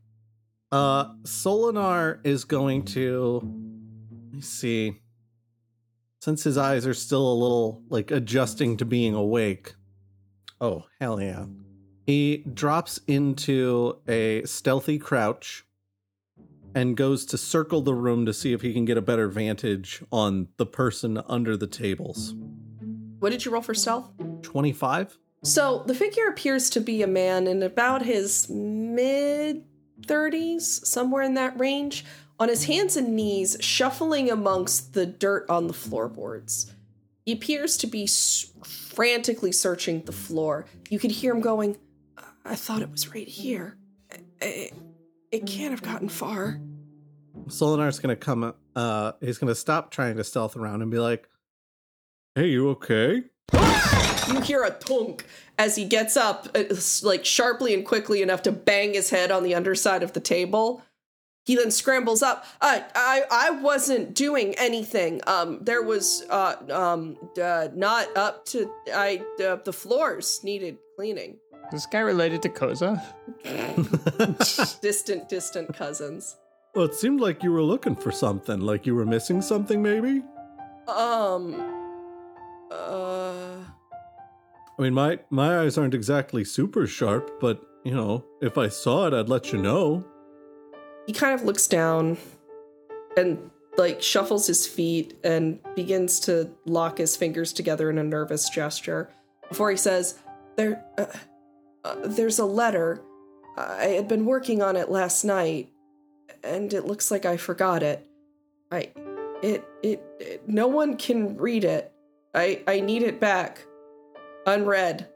Uh, 0.71 1.13
Solinar 1.21 2.19
is 2.25 2.43
going 2.45 2.83
to. 2.85 3.41
Let 3.43 4.33
me 4.33 4.41
see. 4.41 5.01
Since 6.21 6.43
his 6.43 6.57
eyes 6.57 6.87
are 6.87 6.95
still 6.95 7.31
a 7.31 7.35
little 7.35 7.83
like 7.89 8.09
adjusting 8.09 8.77
to 8.77 8.85
being 8.85 9.13
awake. 9.13 9.75
Oh, 10.59 10.85
hell 10.99 11.21
yeah. 11.21 11.45
He 12.07 12.37
drops 12.37 12.99
into 13.07 13.97
a 14.07 14.43
stealthy 14.45 14.97
crouch 14.97 15.63
and 16.75 16.97
goes 16.97 17.25
to 17.25 17.37
circle 17.37 17.81
the 17.81 17.95
room 17.95 18.25
to 18.25 18.33
see 18.33 18.51
if 18.53 18.61
he 18.61 18.73
can 18.73 18.85
get 18.85 18.97
a 18.97 19.01
better 19.01 19.29
vantage 19.29 20.03
on 20.11 20.49
the 20.57 20.65
person 20.65 21.21
under 21.27 21.55
the 21.55 21.67
tables. 21.67 22.35
What 23.19 23.31
did 23.31 23.45
you 23.45 23.51
roll 23.51 23.61
for 23.61 23.73
stealth? 23.73 24.11
25? 24.43 25.17
So 25.43 25.83
the 25.87 25.95
figure 25.95 26.27
appears 26.27 26.69
to 26.71 26.81
be 26.81 27.01
a 27.01 27.07
man 27.07 27.47
in 27.47 27.63
about 27.63 28.03
his 28.03 28.49
mid 28.49 29.63
30s, 30.01 30.61
somewhere 30.85 31.23
in 31.23 31.35
that 31.35 31.57
range, 31.57 32.03
on 32.39 32.49
his 32.49 32.65
hands 32.65 32.97
and 32.97 33.15
knees, 33.15 33.55
shuffling 33.61 34.29
amongst 34.29 34.93
the 34.93 35.05
dirt 35.05 35.49
on 35.49 35.67
the 35.67 35.73
floorboards. 35.73 36.73
He 37.25 37.31
appears 37.31 37.77
to 37.77 37.87
be 37.87 38.07
frantically 38.65 39.51
searching 39.51 40.01
the 40.01 40.11
floor. 40.11 40.65
You 40.89 40.99
could 40.99 41.11
hear 41.11 41.33
him 41.33 41.41
going, 41.41 41.77
I 42.43 42.55
thought 42.55 42.81
it 42.81 42.91
was 42.91 43.13
right 43.13 43.27
here. 43.27 43.77
It 45.35 45.45
can't 45.45 45.71
have 45.71 45.81
gotten 45.81 46.07
far. 46.07 46.59
Solinar's 47.47 47.99
gonna 47.99 48.15
come 48.15 48.53
uh 48.75 49.11
he's 49.19 49.37
gonna 49.37 49.55
stop 49.55 49.91
trying 49.91 50.15
to 50.17 50.23
stealth 50.23 50.55
around 50.55 50.81
and 50.81 50.89
be 50.89 50.99
like, 50.99 51.27
Hey, 52.35 52.47
you 52.47 52.69
okay? 52.69 53.23
You 54.27 54.41
hear 54.41 54.63
a 54.63 54.71
thunk 54.71 55.23
as 55.59 55.75
he 55.75 55.85
gets 55.85 56.17
up, 56.17 56.47
uh, 56.55 56.63
like 57.03 57.25
sharply 57.25 57.75
and 57.75 57.85
quickly 57.85 58.23
enough 58.23 58.41
to 58.43 58.51
bang 58.51 58.95
his 58.95 59.11
head 59.11 59.29
on 59.29 59.43
the 59.43 59.53
underside 59.53 60.01
of 60.01 60.13
the 60.13 60.19
table. 60.19 60.81
He 61.45 61.55
then 61.55 61.69
scrambles 61.69 62.23
up. 62.23 62.43
I, 62.59 62.85
I, 62.95 63.23
I 63.29 63.49
wasn't 63.51 64.15
doing 64.15 64.55
anything. 64.57 65.21
Um, 65.27 65.59
there 65.61 65.83
was, 65.83 66.23
uh, 66.27 66.55
um, 66.71 67.17
uh, 67.39 67.67
not 67.75 68.17
up 68.17 68.45
to. 68.47 68.71
I, 68.91 69.21
uh, 69.39 69.57
the 69.63 69.71
floors 69.71 70.39
needed 70.43 70.79
cleaning. 70.95 71.37
Is 71.67 71.71
this 71.71 71.85
guy 71.85 71.99
related 71.99 72.41
to 72.43 72.49
Koza? 72.49 73.01
Distant, 74.81 75.27
distant 75.29 75.75
cousins. 75.75 76.37
Well, 76.73 76.85
it 76.85 76.93
seemed 76.95 77.21
like 77.21 77.41
you 77.43 77.51
were 77.51 77.61
looking 77.63 77.95
for 77.95 78.11
something, 78.11 78.59
like 78.59 78.85
you 78.85 78.95
were 78.95 79.05
missing 79.05 79.41
something, 79.41 79.81
maybe? 79.81 80.21
Um, 80.87 81.55
uh, 82.71 83.55
I 84.77 84.81
mean, 84.81 84.93
my, 84.93 85.19
my 85.29 85.59
eyes 85.61 85.77
aren't 85.77 85.93
exactly 85.93 86.43
super 86.43 86.85
sharp, 86.85 87.39
but, 87.39 87.61
you 87.83 87.93
know, 87.93 88.25
if 88.41 88.57
I 88.57 88.67
saw 88.67 89.07
it, 89.07 89.13
I'd 89.13 89.29
let 89.29 89.51
you 89.53 89.61
know. 89.61 90.03
he 91.07 91.13
kind 91.13 91.33
of 91.33 91.45
looks 91.45 91.67
down 91.67 92.17
and 93.17 93.49
like 93.77 94.01
shuffles 94.01 94.47
his 94.47 94.67
feet 94.67 95.17
and 95.23 95.59
begins 95.75 96.19
to 96.21 96.49
lock 96.65 96.97
his 96.97 97.15
fingers 97.15 97.53
together 97.53 97.89
in 97.89 97.97
a 97.97 98.03
nervous 98.03 98.49
gesture 98.49 99.09
before 99.49 99.69
he 99.69 99.77
says 99.77 100.17
there 100.55 100.83
uh, 100.97 101.05
uh, 101.85 101.95
there's 102.05 102.39
a 102.39 102.45
letter 102.45 103.01
i 103.57 103.85
had 103.85 104.07
been 104.07 104.25
working 104.25 104.61
on 104.61 104.75
it 104.75 104.89
last 104.89 105.23
night 105.23 105.69
and 106.43 106.73
it 106.73 106.85
looks 106.85 107.11
like 107.11 107.25
i 107.25 107.37
forgot 107.37 107.83
it 107.83 108.05
i 108.71 108.91
it 109.41 109.63
it, 109.83 110.03
it 110.19 110.49
no 110.49 110.67
one 110.67 110.97
can 110.97 111.37
read 111.37 111.63
it 111.63 111.93
i 112.33 112.61
i 112.67 112.79
need 112.79 113.03
it 113.03 113.19
back 113.19 113.65
unread 114.45 115.07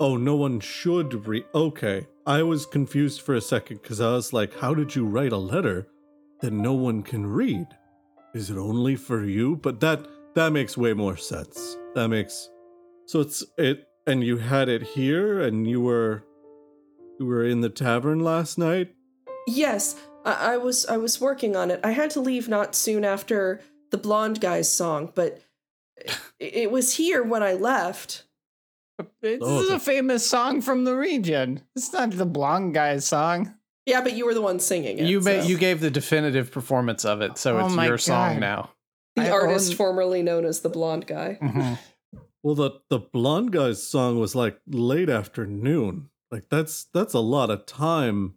Oh, 0.00 0.16
no 0.16 0.34
one 0.34 0.58
should 0.60 1.26
read. 1.26 1.44
Okay. 1.54 2.06
I 2.26 2.42
was 2.42 2.66
confused 2.66 3.20
for 3.20 3.34
a 3.34 3.40
second 3.40 3.82
because 3.82 4.00
I 4.00 4.10
was 4.12 4.32
like, 4.32 4.58
how 4.58 4.74
did 4.74 4.94
you 4.94 5.06
write 5.06 5.32
a 5.32 5.36
letter 5.36 5.86
that 6.40 6.52
no 6.52 6.72
one 6.72 7.02
can 7.02 7.26
read? 7.26 7.66
Is 8.34 8.50
it 8.50 8.56
only 8.56 8.96
for 8.96 9.24
you? 9.24 9.56
But 9.56 9.80
that 9.80 10.06
that 10.34 10.52
makes 10.52 10.76
way 10.76 10.94
more 10.94 11.16
sense. 11.16 11.76
That 11.94 12.08
makes 12.08 12.50
so 13.06 13.20
it's 13.20 13.44
it 13.56 13.86
and 14.06 14.22
you 14.24 14.38
had 14.38 14.68
it 14.68 14.82
here 14.82 15.40
and 15.40 15.66
you 15.68 15.80
were 15.80 16.24
you 17.18 17.26
were 17.26 17.44
in 17.44 17.60
the 17.60 17.68
tavern 17.70 18.20
last 18.20 18.58
night? 18.58 18.94
Yes, 19.46 19.96
I, 20.24 20.54
I 20.54 20.56
was 20.56 20.86
I 20.86 20.96
was 20.96 21.20
working 21.20 21.56
on 21.56 21.70
it. 21.70 21.80
I 21.84 21.90
had 21.92 22.10
to 22.10 22.20
leave 22.20 22.48
not 22.48 22.74
soon 22.74 23.04
after 23.04 23.60
the 23.90 23.98
blonde 23.98 24.40
guy's 24.40 24.70
song, 24.72 25.12
but 25.14 25.40
it, 25.96 26.16
it 26.40 26.70
was 26.70 26.94
here 26.96 27.22
when 27.22 27.42
I 27.42 27.52
left. 27.54 28.24
This 29.20 29.40
Oh, 29.42 29.60
is 29.62 29.68
the- 29.68 29.76
a 29.76 29.78
famous 29.80 30.26
song 30.26 30.60
from 30.60 30.84
the 30.84 30.94
region. 30.96 31.62
It's 31.76 31.92
not 31.92 32.10
the 32.12 32.26
blonde 32.26 32.74
guy's 32.74 33.06
song. 33.06 33.54
Yeah, 33.86 34.00
but 34.00 34.14
you 34.14 34.24
were 34.24 34.34
the 34.34 34.40
one 34.40 34.60
singing 34.60 34.98
it. 34.98 35.04
You 35.06 35.18
ma- 35.20 35.24
so. 35.24 35.42
you 35.42 35.58
gave 35.58 35.80
the 35.80 35.90
definitive 35.90 36.50
performance 36.50 37.04
of 37.04 37.20
it, 37.20 37.36
so 37.36 37.58
Oh 37.58 37.66
it's 37.66 37.74
my 37.74 37.86
your 37.86 37.98
song 37.98 38.40
now. 38.40 38.70
the 39.16 39.26
I 39.26 39.30
artist 39.30 39.72
own- 39.72 39.76
formerly 39.76 40.22
known 40.22 40.44
as 40.46 40.60
the 40.60 40.68
blonde 40.70 41.06
guy. 41.06 41.38
Mhm. 41.42 41.78
Well, 42.44 42.54
the 42.54 42.72
the 42.90 42.98
blonde 42.98 43.52
guy's 43.52 43.82
song 43.82 44.20
was 44.20 44.34
like 44.34 44.60
late 44.66 45.08
afternoon. 45.08 46.10
Like 46.30 46.50
that's 46.50 46.84
that's 46.92 47.14
a 47.14 47.20
lot 47.20 47.48
of 47.48 47.64
time 47.64 48.34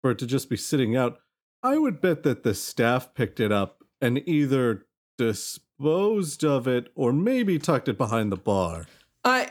for 0.00 0.12
it 0.12 0.18
to 0.20 0.26
just 0.26 0.48
be 0.48 0.56
sitting 0.56 0.96
out. 0.96 1.18
I 1.62 1.76
would 1.76 2.00
bet 2.00 2.22
that 2.22 2.44
the 2.44 2.54
staff 2.54 3.12
picked 3.12 3.38
it 3.38 3.52
up 3.52 3.84
and 4.00 4.26
either 4.26 4.86
disposed 5.18 6.44
of 6.44 6.66
it 6.66 6.90
or 6.94 7.12
maybe 7.12 7.58
tucked 7.58 7.88
it 7.88 7.98
behind 7.98 8.32
the 8.32 8.36
bar. 8.36 8.86
I 9.22 9.50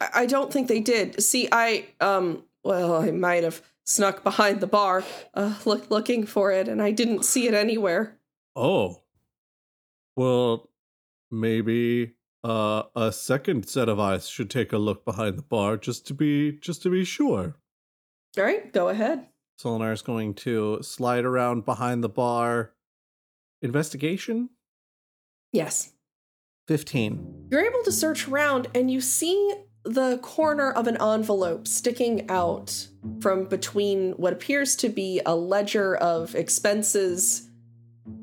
I 0.00 0.24
don't 0.24 0.50
think 0.50 0.68
they 0.68 0.80
did. 0.80 1.22
See, 1.22 1.50
I 1.52 1.84
um 2.00 2.44
well, 2.64 2.96
I 2.96 3.10
might 3.10 3.44
have 3.44 3.60
snuck 3.84 4.24
behind 4.24 4.60
the 4.60 4.66
bar, 4.66 5.04
uh, 5.34 5.54
look, 5.66 5.90
looking 5.90 6.24
for 6.24 6.50
it, 6.50 6.66
and 6.66 6.80
I 6.80 6.92
didn't 6.92 7.26
see 7.26 7.46
it 7.46 7.52
anywhere. 7.52 8.18
Oh. 8.56 9.02
Well, 10.16 10.70
maybe 11.30 12.14
uh 12.48 12.84
a 12.96 13.12
second 13.12 13.68
set 13.68 13.88
of 13.88 14.00
eyes 14.00 14.28
should 14.28 14.50
take 14.50 14.72
a 14.72 14.78
look 14.78 15.04
behind 15.04 15.36
the 15.36 15.42
bar 15.42 15.76
just 15.76 16.06
to 16.06 16.14
be 16.14 16.52
just 16.52 16.82
to 16.82 16.90
be 16.90 17.04
sure. 17.04 17.56
All 18.36 18.44
right, 18.44 18.72
go 18.72 18.88
ahead. 18.88 19.26
Solinar 19.60 19.92
is 19.92 20.02
going 20.02 20.34
to 20.34 20.78
slide 20.82 21.24
around 21.24 21.64
behind 21.64 22.04
the 22.04 22.08
bar. 22.08 22.72
Investigation? 23.60 24.50
Yes. 25.52 25.92
15. 26.68 27.48
You're 27.50 27.64
able 27.64 27.82
to 27.82 27.90
search 27.90 28.28
around 28.28 28.68
and 28.74 28.90
you 28.90 29.00
see 29.00 29.54
the 29.84 30.18
corner 30.18 30.70
of 30.70 30.86
an 30.86 31.00
envelope 31.00 31.66
sticking 31.66 32.28
out 32.30 32.88
from 33.20 33.46
between 33.46 34.12
what 34.12 34.32
appears 34.32 34.76
to 34.76 34.88
be 34.88 35.20
a 35.24 35.34
ledger 35.34 35.96
of 35.96 36.34
expenses 36.34 37.48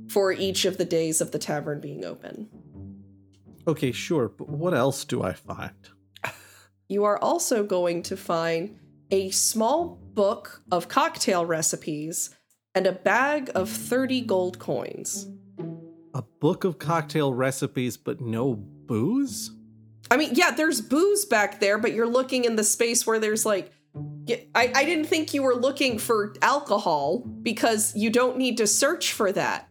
for 0.08 0.32
each 0.32 0.66
of 0.66 0.78
the 0.78 0.86
days 0.86 1.22
of 1.22 1.32
the 1.32 1.40
tavern 1.40 1.82
being 1.82 2.06
open. 2.06 2.48
Okay, 3.68 3.92
sure, 3.92 4.30
but 4.30 4.50
what 4.50 4.74
else 4.74 5.06
do 5.06 5.24
I 5.24 5.34
find? 5.34 5.76
You 6.88 7.04
are 7.06 7.18
also 7.18 7.64
going 7.64 8.04
to 8.04 8.16
find 8.16 8.78
a 9.10 9.32
small 9.32 10.00
book 10.14 10.62
of 10.72 10.88
cocktail 10.88 11.44
recipes 11.44 12.30
and 12.76 12.86
a 12.86 12.92
bag 12.92 13.50
of 13.56 13.72
30 13.72 14.22
gold 14.22 14.60
coins. 14.60 15.28
A 16.14 16.22
book 16.22 16.64
of 16.64 16.78
cocktail 16.78 17.34
recipes, 17.34 17.98
but 17.98 18.22
no 18.22 18.54
booze? 18.54 19.52
I 20.12 20.18
mean, 20.18 20.32
yeah, 20.34 20.52
there's 20.52 20.82
booze 20.82 21.26
back 21.26 21.60
there, 21.60 21.80
but 21.80 21.94
you're 21.94 22.08
looking 22.08 22.46
in 22.46 22.56
the 22.56 22.64
space 22.64 23.08
where 23.08 23.20
there's 23.20 23.46
like. 23.46 23.72
I, 24.54 24.72
I 24.76 24.84
didn't 24.84 25.06
think 25.06 25.34
you 25.34 25.42
were 25.42 25.56
looking 25.56 25.98
for 25.98 26.36
alcohol 26.42 27.20
because 27.20 27.96
you 27.96 28.10
don't 28.10 28.38
need 28.38 28.58
to 28.58 28.68
search 28.68 29.14
for 29.14 29.32
that. 29.32 29.70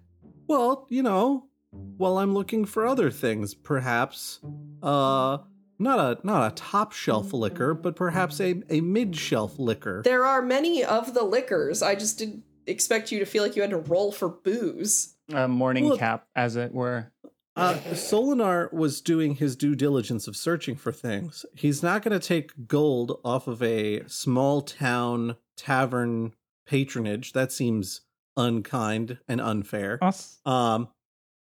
Well, 0.49 0.87
you 0.89 1.03
know, 1.03 1.49
while 1.97 2.19
I'm 2.19 2.35
looking 2.35 2.65
for 2.65 2.87
other 2.87 3.11
things, 3.11 3.55
perhaps 3.55 4.41
uh 4.83 5.39
not 5.79 5.99
a 5.99 6.27
not 6.27 6.53
a 6.53 6.55
top 6.55 6.93
shelf 6.93 7.33
liquor, 7.33 7.75
but 7.75 7.97
perhaps 7.97 8.41
a, 8.41 8.63
a 8.71 8.81
mid 8.81 9.17
shelf 9.17 9.59
liquor. 9.59 10.03
There 10.05 10.25
are 10.25 10.41
many 10.43 10.85
of 10.85 11.15
the 11.15 11.23
liquors. 11.25 11.83
I 11.83 11.95
just 11.95 12.19
didn't 12.19 12.45
expect 12.67 13.11
you 13.13 13.19
to 13.19 13.27
feel 13.27 13.43
like 13.43 13.57
you 13.57 13.63
had 13.63 13.71
to 13.73 13.79
roll 13.79 14.13
for 14.13 14.29
booze. 14.29 15.17
A 15.33 15.49
morning 15.49 15.87
Well- 15.89 15.97
cap, 15.99 16.27
as 16.37 16.57
it 16.57 16.73
were. 16.73 17.13
Uh, 17.57 17.75
Solinar 17.93 18.73
was 18.73 19.01
doing 19.01 19.37
his 19.37 19.55
due 19.55 19.77
diligence 19.77 20.27
of 20.27 20.35
searching 20.37 20.75
for 20.75 20.91
things. 20.91 21.47
He's 21.55 21.85
not 21.85 22.03
going 22.03 22.19
to 22.19 22.27
take 22.27 22.67
gold 22.67 23.21
off 23.25 23.47
of 23.47 23.63
a 23.63 24.03
small 24.09 24.61
town 24.61 25.37
tavern 25.57 26.35
patronage. 26.67 27.33
That 27.33 27.53
seems 27.53 28.01
unkind 28.37 29.19
and 29.29 29.41
unfair. 29.41 29.99
Also, 30.03 30.51
Um, 30.51 30.89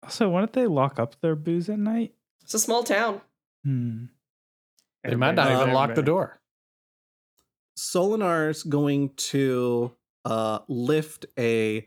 also, 0.05 0.29
why 0.29 0.41
don't 0.41 0.53
they 0.53 0.67
lock 0.67 0.99
up 0.99 1.21
their 1.21 1.35
booze 1.35 1.69
at 1.69 1.79
night? 1.79 2.15
It's 2.43 2.55
a 2.55 2.59
small 2.59 2.85
town. 2.85 3.21
Hmm. 3.65 4.05
They 5.03 5.17
might 5.17 5.35
not 5.35 5.51
even 5.51 5.73
lock 5.75 5.89
the 5.89 5.93
everybody- 5.93 6.07
door. 6.07 6.41
Solinar's 7.79 8.63
going 8.63 9.11
to 9.17 9.93
uh 10.25 10.61
lift 10.69 11.27
a 11.39 11.87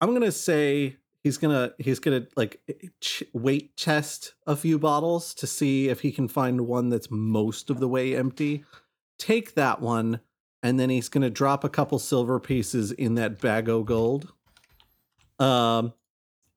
I'm 0.00 0.10
going 0.10 0.22
to 0.22 0.32
say 0.32 0.96
he's 1.22 1.38
going 1.38 1.54
to 1.54 1.74
he's 1.82 1.98
going 2.00 2.22
to 2.22 2.28
like 2.36 2.60
ch- 3.00 3.22
weight 3.32 3.76
chest 3.76 4.34
a 4.46 4.56
few 4.56 4.78
bottles 4.78 5.34
to 5.34 5.46
see 5.46 5.88
if 5.88 6.00
he 6.00 6.10
can 6.12 6.26
find 6.28 6.62
one 6.66 6.88
that's 6.88 7.10
most 7.10 7.70
of 7.70 7.78
the 7.80 7.88
way 7.88 8.16
empty. 8.16 8.64
Take 9.18 9.54
that 9.54 9.80
one 9.80 10.20
and 10.62 10.78
then 10.80 10.90
he's 10.90 11.08
going 11.08 11.22
to 11.22 11.30
drop 11.30 11.62
a 11.64 11.68
couple 11.68 11.98
silver 12.00 12.40
pieces 12.40 12.90
in 12.92 13.14
that 13.14 13.40
bag 13.40 13.68
o' 13.68 13.84
gold. 13.84 14.32
Um 15.38 15.92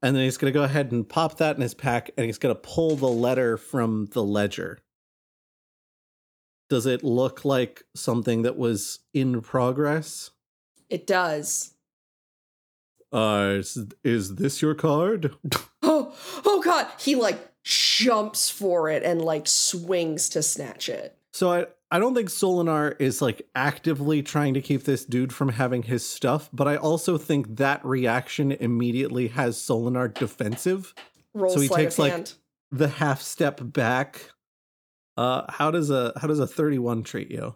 and 0.01 0.15
then 0.15 0.23
he's 0.23 0.37
going 0.37 0.51
to 0.51 0.57
go 0.57 0.63
ahead 0.63 0.91
and 0.91 1.07
pop 1.07 1.37
that 1.37 1.55
in 1.55 1.61
his 1.61 1.73
pack 1.73 2.11
and 2.17 2.25
he's 2.25 2.37
going 2.37 2.53
to 2.53 2.61
pull 2.61 2.95
the 2.95 3.07
letter 3.07 3.57
from 3.57 4.07
the 4.13 4.23
ledger 4.23 4.79
does 6.71 6.85
it 6.85 7.03
look 7.03 7.43
like 7.43 7.83
something 7.95 8.43
that 8.43 8.55
was 8.55 8.99
in 9.13 9.41
progress? 9.41 10.31
It 10.89 11.05
does. 11.05 11.73
Uh, 13.11 13.55
is, 13.57 13.77
is 14.05 14.35
this 14.35 14.61
your 14.61 14.73
card? 14.73 15.35
Oh, 15.83 16.13
oh 16.45 16.61
God! 16.61 16.87
He 16.99 17.15
like 17.15 17.39
jumps 17.63 18.51
for 18.51 18.87
it 18.87 19.01
and 19.03 19.19
like 19.19 19.47
swings 19.47 20.29
to 20.29 20.43
snatch 20.43 20.89
it. 20.89 21.17
So 21.33 21.51
I, 21.51 21.65
I 21.93 21.99
don't 21.99 22.15
think 22.15 22.29
Solinar 22.29 22.95
is 22.99 23.21
like 23.21 23.41
actively 23.53 24.23
trying 24.23 24.53
to 24.53 24.61
keep 24.61 24.85
this 24.85 25.03
dude 25.03 25.33
from 25.33 25.49
having 25.49 25.83
his 25.83 26.07
stuff, 26.07 26.49
but 26.53 26.67
I 26.67 26.77
also 26.77 27.17
think 27.17 27.57
that 27.57 27.85
reaction 27.85 28.53
immediately 28.53 29.27
has 29.29 29.57
Solinar 29.57 30.13
defensive. 30.13 30.93
Roll 31.33 31.53
So 31.53 31.59
he 31.59 31.67
takes, 31.67 31.99
like- 31.99 32.11
hand. 32.11 32.33
The 32.71 32.87
half 32.87 33.21
step 33.21 33.59
back. 33.61 34.31
Uh, 35.17 35.43
how 35.51 35.71
does 35.71 35.89
a 35.89 36.13
how 36.21 36.27
does 36.29 36.39
a 36.39 36.47
thirty 36.47 36.79
one 36.79 37.03
treat 37.03 37.29
you? 37.29 37.55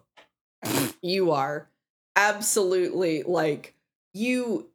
you 1.00 1.30
are 1.32 1.70
absolutely 2.16 3.22
like 3.22 3.74
you 4.12 4.68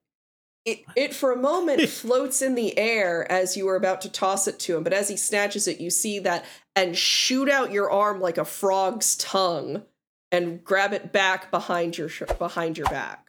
it, 0.65 0.83
it 0.95 1.13
for 1.13 1.31
a 1.31 1.37
moment 1.37 1.81
floats 1.89 2.41
in 2.41 2.55
the 2.55 2.77
air 2.77 3.29
as 3.31 3.57
you 3.57 3.67
are 3.67 3.75
about 3.75 4.01
to 4.01 4.09
toss 4.09 4.47
it 4.47 4.59
to 4.59 4.77
him 4.77 4.83
but 4.83 4.93
as 4.93 5.09
he 5.09 5.17
snatches 5.17 5.67
it 5.67 5.79
you 5.79 5.89
see 5.89 6.19
that 6.19 6.45
and 6.75 6.97
shoot 6.97 7.49
out 7.49 7.71
your 7.71 7.89
arm 7.89 8.21
like 8.21 8.37
a 8.37 8.45
frog's 8.45 9.15
tongue 9.15 9.83
and 10.31 10.63
grab 10.63 10.93
it 10.93 11.11
back 11.11 11.51
behind 11.51 11.97
your 11.97 12.09
sh- 12.09 12.23
behind 12.37 12.77
your 12.77 12.87
back 12.87 13.27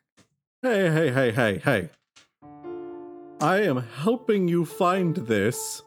Hey, 0.65 0.93
hey, 0.93 1.11
hey, 1.11 1.33
hey, 1.33 1.59
hey. 1.59 1.89
I 3.41 3.63
am 3.63 3.79
helping 3.79 4.47
you 4.47 4.65
find 4.65 5.17
this, 5.17 5.83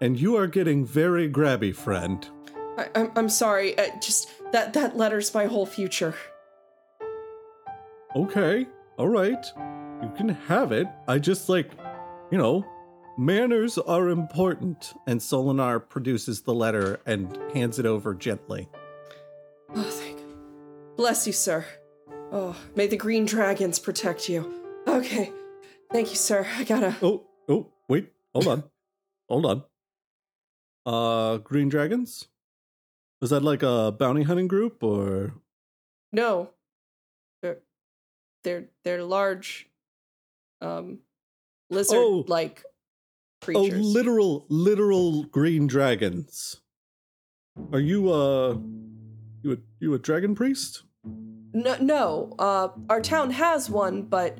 and 0.00 0.16
you 0.16 0.36
are 0.36 0.46
getting 0.46 0.86
very 0.86 1.28
grabby, 1.28 1.74
friend. 1.74 2.24
I, 2.78 2.88
I'm, 2.94 3.10
I'm 3.16 3.28
sorry 3.28 3.76
uh, 3.76 3.88
just 4.00 4.30
that 4.52 4.72
that 4.74 4.96
letter's 4.96 5.34
my 5.34 5.46
whole 5.46 5.66
future 5.66 6.14
Okay, 8.14 8.68
all 8.96 9.08
right. 9.08 9.44
You 10.02 10.12
can 10.16 10.28
have 10.28 10.72
it. 10.72 10.86
I 11.06 11.18
just 11.18 11.48
like, 11.48 11.70
you 12.30 12.38
know, 12.38 12.64
manners 13.16 13.78
are 13.78 14.08
important. 14.08 14.94
And 15.06 15.20
Solinar 15.20 15.86
produces 15.88 16.42
the 16.42 16.54
letter 16.54 17.00
and 17.06 17.36
hands 17.54 17.78
it 17.78 17.86
over 17.86 18.14
gently. 18.14 18.68
oh 19.74 19.82
thank 19.82 20.18
bless 20.96 21.26
you 21.26 21.32
sir 21.32 21.64
oh 22.32 22.56
may 22.74 22.86
the 22.86 22.96
green 22.96 23.24
dragons 23.26 23.78
protect 23.78 24.28
you 24.28 24.40
okay 24.88 25.30
thank 25.92 26.08
you 26.08 26.16
sir 26.16 26.44
i 26.56 26.64
gotta 26.64 26.96
Oh, 27.02 27.26
oh, 27.48 27.68
wait, 27.88 28.10
hold 28.34 28.48
on. 28.48 28.64
hold 29.28 29.46
on. 29.46 29.62
Uh, 30.86 31.36
Green 31.38 31.68
Dragons? 31.68 32.28
Was 33.20 33.28
that 33.30 33.42
like 33.44 33.62
a 33.62 33.92
bounty 33.92 34.22
hunting 34.22 34.48
group 34.48 34.82
or? 34.82 35.34
No. 36.12 36.50
They're 37.42 37.58
they're 38.42 38.64
they're 38.84 39.04
large 39.04 39.68
um 40.60 41.00
lizard 41.70 41.96
Oh. 41.98 42.24
like 42.26 42.62
Oh, 43.40 43.44
creatures. 43.44 43.86
Oh, 43.86 43.88
literal, 43.88 44.46
literal 44.48 45.22
green 45.24 45.66
dragons. 45.68 46.60
Are 47.72 47.78
you, 47.78 48.10
uh, 48.12 48.56
you 49.42 49.52
a, 49.52 49.56
you 49.78 49.94
a 49.94 49.98
dragon 49.98 50.34
priest? 50.34 50.82
no 51.04 51.76
no. 51.80 52.32
Uh 52.38 52.68
our 52.90 53.00
town 53.00 53.30
has 53.30 53.70
one, 53.70 54.02
but 54.02 54.38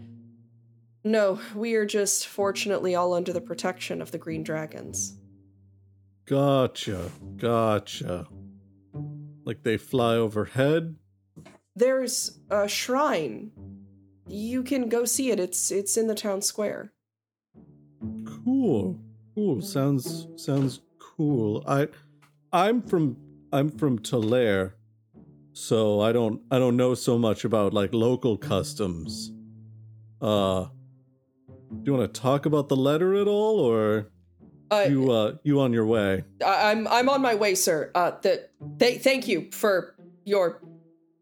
no, 1.05 1.41
we 1.55 1.75
are 1.75 1.87
just 1.87 2.27
fortunately 2.27 2.95
all 2.95 3.15
under 3.15 3.33
the 3.33 3.41
protection 3.41 4.03
of 4.03 4.11
the 4.11 4.19
green 4.19 4.43
dragons. 4.43 5.17
Gotcha, 6.27 7.11
gotcha. 7.37 8.27
Like 9.45 9.63
they 9.63 9.77
fly 9.79 10.17
overhead? 10.17 10.97
There's 11.77 12.39
a 12.51 12.69
shrine. 12.69 13.53
You 14.29 14.63
can 14.63 14.89
go 14.89 15.05
see 15.05 15.31
it. 15.31 15.41
It's 15.41 15.71
it's 15.71 15.97
in 15.97 16.07
the 16.07 16.15
town 16.15 16.43
square. 16.43 16.93
Cool. 18.45 19.01
Cool. 19.35 19.61
Sounds 19.63 20.27
sounds 20.37 20.81
cool. 20.99 21.65
I 21.67 21.89
I'm 22.53 22.83
from 22.83 23.17
I'm 23.53 23.71
from 23.71 23.99
Tulare. 23.99 24.75
So 25.53 26.01
I 26.01 26.13
don't 26.13 26.43
I 26.51 26.59
don't 26.59 26.77
know 26.77 26.95
so 26.95 27.19
much 27.19 27.45
about 27.45 27.73
like 27.73 27.93
local 27.95 28.37
customs. 28.37 29.33
Uh 30.21 30.67
do 31.71 31.93
you 31.93 31.95
want 31.99 32.13
to 32.15 32.21
talk 32.21 32.47
about 32.47 32.69
the 32.69 32.77
letter 32.77 33.15
at 33.15 33.29
all 33.29 33.61
or 33.61 34.11
Uh, 34.71 34.87
you 34.89 35.11
uh 35.11 35.35
you 35.45 35.61
on 35.61 35.73
your 35.73 35.87
way? 35.87 36.25
I, 36.45 36.71
I'm 36.71 36.87
I'm 36.89 37.09
on 37.09 37.23
my 37.23 37.35
way, 37.35 37.55
sir. 37.55 37.91
Uh, 37.95 38.13
the 38.23 38.49
th- 38.79 39.03
thank 39.03 39.27
you 39.27 39.51
for 39.51 39.95
your 40.25 40.61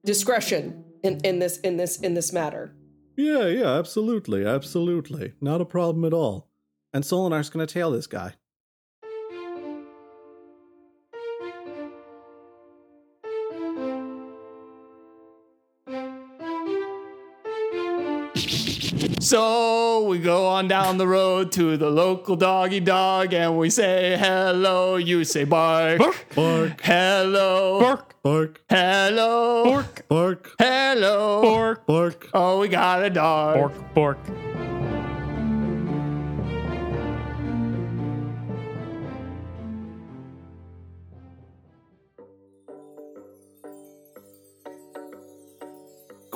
discretion 0.04 0.84
in, 1.02 1.20
in 1.24 1.38
this 1.38 1.58
in 1.58 1.76
this 1.76 2.00
in 2.00 2.14
this 2.14 2.32
matter. 2.32 2.74
Yeah, 3.16 3.46
yeah, 3.46 3.78
absolutely. 3.78 4.44
Absolutely. 4.44 5.32
Not 5.40 5.60
a 5.60 5.64
problem 5.64 6.04
at 6.04 6.12
all. 6.12 6.50
And 6.92 7.04
Solinar's 7.04 7.50
going 7.50 7.66
to 7.66 7.72
tail 7.72 7.90
this 7.90 8.06
guy. 8.06 8.34
So 19.26 20.04
we 20.04 20.20
go 20.20 20.46
on 20.46 20.68
down 20.68 20.98
the 20.98 21.08
road 21.08 21.50
to 21.58 21.76
the 21.76 21.90
local 21.90 22.36
doggy 22.36 22.78
dog 22.78 23.34
and 23.34 23.58
we 23.58 23.70
say 23.70 24.16
hello. 24.16 24.94
You 24.94 25.24
say 25.24 25.42
bark. 25.42 25.98
Bark, 26.36 26.80
Hello. 26.80 27.80
Bark, 27.80 28.14
bark, 28.22 28.60
Hello. 28.70 29.64
bark, 29.64 30.06
bark, 30.08 30.50
Hello. 30.60 31.42
bark, 31.42 31.86
bark. 31.86 32.28
Oh, 32.34 32.60
we 32.60 32.68
got 32.68 33.02
a 33.02 33.10
dog. 33.10 33.72
bark, 33.94 33.94
bark. 33.94 34.75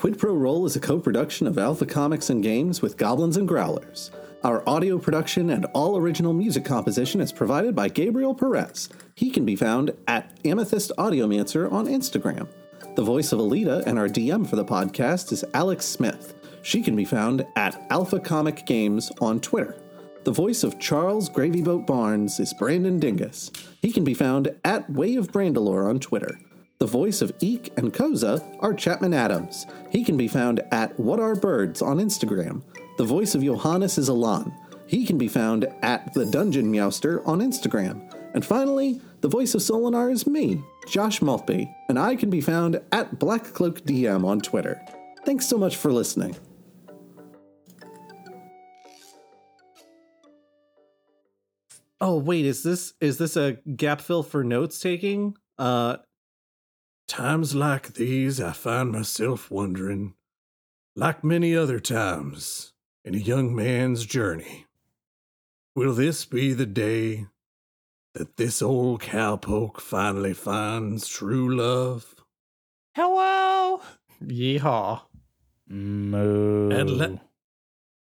Quid 0.00 0.18
Pro 0.18 0.32
Roll 0.32 0.64
is 0.64 0.76
a 0.76 0.80
co 0.80 0.98
production 0.98 1.46
of 1.46 1.58
Alpha 1.58 1.84
Comics 1.84 2.30
and 2.30 2.42
Games 2.42 2.80
with 2.80 2.96
Goblins 2.96 3.36
and 3.36 3.46
Growlers. 3.46 4.10
Our 4.42 4.66
audio 4.66 4.98
production 4.98 5.50
and 5.50 5.66
all 5.74 5.98
original 5.98 6.32
music 6.32 6.64
composition 6.64 7.20
is 7.20 7.32
provided 7.32 7.74
by 7.76 7.90
Gabriel 7.90 8.34
Perez. 8.34 8.88
He 9.14 9.30
can 9.30 9.44
be 9.44 9.56
found 9.56 9.90
at 10.08 10.38
Amethyst 10.42 10.90
Audiomancer 10.96 11.70
on 11.70 11.86
Instagram. 11.86 12.48
The 12.96 13.02
voice 13.02 13.32
of 13.32 13.40
Alita 13.40 13.84
and 13.84 13.98
our 13.98 14.08
DM 14.08 14.48
for 14.48 14.56
the 14.56 14.64
podcast 14.64 15.32
is 15.32 15.44
Alex 15.52 15.84
Smith. 15.84 16.32
She 16.62 16.80
can 16.82 16.96
be 16.96 17.04
found 17.04 17.44
at 17.56 17.86
Alpha 17.90 18.18
Comic 18.18 18.64
Games 18.64 19.12
on 19.20 19.38
Twitter. 19.38 19.76
The 20.24 20.32
voice 20.32 20.64
of 20.64 20.78
Charles 20.78 21.28
Gravyboat 21.28 21.86
Barnes 21.86 22.40
is 22.40 22.54
Brandon 22.54 22.98
Dingus. 22.98 23.50
He 23.82 23.92
can 23.92 24.04
be 24.04 24.14
found 24.14 24.50
at 24.64 24.88
Way 24.88 25.16
of 25.16 25.30
Brandalore 25.30 25.90
on 25.90 26.00
Twitter. 26.00 26.38
The 26.80 26.86
voice 26.86 27.20
of 27.20 27.30
Eek 27.40 27.74
and 27.76 27.92
Koza 27.92 28.42
are 28.60 28.72
Chapman 28.72 29.12
Adams. 29.12 29.66
He 29.90 30.02
can 30.02 30.16
be 30.16 30.28
found 30.28 30.62
at 30.72 30.98
What 30.98 31.20
Are 31.20 31.36
Birds 31.36 31.82
on 31.82 31.98
Instagram. 31.98 32.62
The 32.96 33.04
voice 33.04 33.34
of 33.34 33.44
Johannes 33.44 33.98
is 33.98 34.08
Alan. 34.08 34.50
He 34.86 35.04
can 35.04 35.18
be 35.18 35.28
found 35.28 35.66
at 35.82 36.14
The 36.14 36.24
Dungeon 36.24 36.72
Meowster 36.72 37.20
on 37.28 37.40
Instagram. 37.40 38.10
And 38.32 38.42
finally, 38.42 38.98
the 39.20 39.28
voice 39.28 39.54
of 39.54 39.60
Solinar 39.60 40.10
is 40.10 40.26
me, 40.26 40.62
Josh 40.88 41.20
Maltby, 41.20 41.70
and 41.90 41.98
I 41.98 42.16
can 42.16 42.30
be 42.30 42.40
found 42.40 42.80
at 42.92 43.18
Black 43.18 43.44
Cloak 43.44 43.82
DM 43.82 44.24
on 44.24 44.40
Twitter. 44.40 44.80
Thanks 45.26 45.44
so 45.44 45.58
much 45.58 45.76
for 45.76 45.92
listening. 45.92 46.34
Oh 52.00 52.16
wait, 52.16 52.46
is 52.46 52.62
this 52.62 52.94
is 53.02 53.18
this 53.18 53.36
a 53.36 53.58
gap 53.76 54.00
fill 54.00 54.22
for 54.22 54.42
notes 54.42 54.80
taking? 54.80 55.36
Uh 55.58 55.98
Times 57.10 57.56
like 57.56 57.94
these, 57.94 58.40
I 58.40 58.52
find 58.52 58.92
myself 58.92 59.50
wondering 59.50 60.14
like 60.94 61.24
many 61.24 61.56
other 61.56 61.80
times 61.80 62.72
in 63.04 63.16
a 63.16 63.18
young 63.18 63.52
man's 63.52 64.06
journey. 64.06 64.66
Will 65.74 65.92
this 65.92 66.24
be 66.24 66.52
the 66.52 66.66
day 66.66 67.26
that 68.14 68.36
this 68.36 68.62
old 68.62 69.00
cowpoke 69.00 69.80
finally 69.80 70.34
finds 70.34 71.08
true 71.08 71.52
love? 71.52 72.14
Hello. 72.94 73.82
Yeehaw. 74.24 75.00
Moo. 75.66 76.70
At, 76.70 76.88
la- 76.88 77.18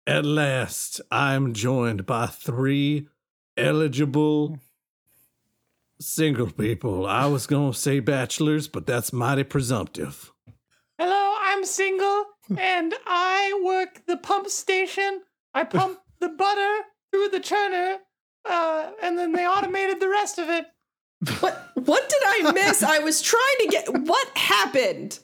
at 0.07 0.27
last, 0.27 1.01
I'm 1.11 1.55
joined 1.55 2.05
by 2.05 2.27
three 2.27 3.09
eligible 3.57 4.59
single 6.03 6.51
people. 6.51 7.07
I 7.07 7.27
was 7.27 7.47
going 7.47 7.73
to 7.73 7.79
say 7.79 8.01
bachelors, 8.01 8.69
but 8.69 8.87
that's 8.87 9.13
mighty 9.13 9.45
presumptive. 9.45 10.33
Hello, 10.99 11.35
I'm 11.41 11.65
single 11.65 12.27
and 12.59 12.95
I 13.07 13.61
work 13.65 14.03
the 14.07 14.17
pump 14.17 14.49
station. 14.49 15.23
I 15.55 15.65
pump 15.65 15.99
the 16.21 16.29
butter 16.29 16.79
through 17.11 17.29
the 17.29 17.41
churner, 17.41 17.97
uh, 18.49 18.91
and 19.03 19.19
then 19.19 19.33
they 19.33 19.47
automated 19.47 20.01
the 20.01 20.09
rest 20.09 20.39
of 20.39 20.49
it. 20.49 20.67
What 21.41 21.71
what 21.75 22.09
did 22.09 22.23
I 22.25 22.53
miss? 22.53 22.83
I 22.83 22.99
was 22.99 23.23
trying 23.23 23.57
to 23.61 23.69
get 23.69 23.89
what 23.89 24.37
happened? 24.37 25.21